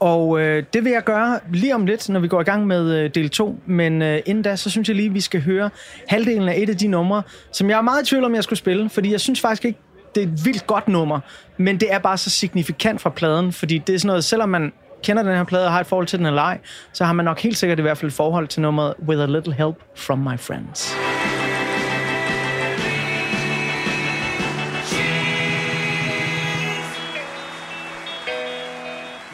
og 0.00 0.40
øh, 0.40 0.62
det 0.72 0.84
vil 0.84 0.92
jeg 0.92 1.04
gøre 1.04 1.40
lige 1.52 1.74
om 1.74 1.86
lidt, 1.86 2.08
når 2.08 2.20
vi 2.20 2.28
går 2.28 2.40
i 2.40 2.44
gang 2.44 2.66
med 2.66 2.94
øh, 2.94 3.10
del 3.14 3.30
2. 3.30 3.58
Men 3.66 4.02
øh, 4.02 4.20
inden 4.26 4.42
da, 4.42 4.56
så 4.56 4.70
synes 4.70 4.88
jeg 4.88 4.96
lige, 4.96 5.12
vi 5.12 5.20
skal 5.20 5.42
høre 5.42 5.70
halvdelen 6.08 6.48
af 6.48 6.54
et 6.56 6.70
af 6.70 6.76
de 6.76 6.88
numre, 6.88 7.22
som 7.52 7.70
jeg 7.70 7.78
er 7.78 7.82
meget 7.82 8.02
i 8.02 8.06
tvivl 8.06 8.24
om, 8.24 8.34
jeg 8.34 8.44
skulle 8.44 8.58
spille. 8.58 8.90
Fordi 8.90 9.12
jeg 9.12 9.20
synes 9.20 9.40
faktisk 9.40 9.64
ikke, 9.64 9.78
det 10.14 10.22
er 10.22 10.26
et 10.26 10.44
vildt 10.44 10.66
godt 10.66 10.88
nummer. 10.88 11.20
Men 11.56 11.80
det 11.80 11.92
er 11.92 11.98
bare 11.98 12.18
så 12.18 12.30
signifikant 12.30 13.00
fra 13.00 13.10
pladen. 13.10 13.52
Fordi 13.52 13.78
det 13.78 13.94
er 13.94 13.98
sådan 13.98 14.06
noget, 14.06 14.24
selvom 14.24 14.48
man 14.48 14.72
kender 15.04 15.22
den 15.22 15.36
her 15.36 15.44
plade 15.44 15.66
og 15.66 15.72
har 15.72 15.80
et 15.80 15.86
forhold 15.86 16.06
til 16.06 16.18
den 16.18 16.26
her 16.26 16.34
ej, 16.34 16.58
så 16.92 17.04
har 17.04 17.12
man 17.12 17.24
nok 17.24 17.40
helt 17.40 17.58
sikkert 17.58 17.78
i 17.78 17.82
hvert 17.82 17.98
fald 17.98 18.10
et 18.10 18.16
forhold 18.16 18.48
til 18.48 18.62
nummeret 18.62 18.94
With 19.08 19.20
a 19.20 19.26
Little 19.26 19.52
Help 19.52 19.76
from 19.94 20.18
My 20.18 20.36
Friends. 20.38 20.94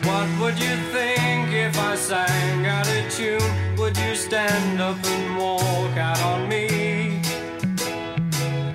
What 0.03 0.29
would 0.41 0.59
you 0.67 0.77
think 0.97 1.53
if 1.53 1.75
I 1.93 1.97
sang 1.97 2.67
out 2.67 2.89
of 2.89 3.05
tune? 3.17 3.51
Would 3.79 3.97
you 3.97 4.15
stand 4.15 4.81
up 4.81 4.97
and 5.15 5.37
walk 5.39 5.97
out 6.09 6.23
on 6.33 6.49
me? 6.49 6.67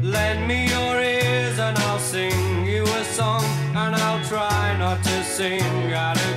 Lend 0.02 0.48
me 0.48 0.60
your 0.76 0.93
ears 1.02 1.58
and 1.60 1.78
I'll 1.78 2.00
sing 2.00 2.66
you 2.66 2.84
a 2.84 3.04
song, 3.04 3.46
and 3.76 3.96
I'll 3.96 4.24
try 4.26 4.78
not 4.78 5.04
to 5.04 5.24
sing 5.24 5.93
out 5.93 6.18
of 6.18 6.35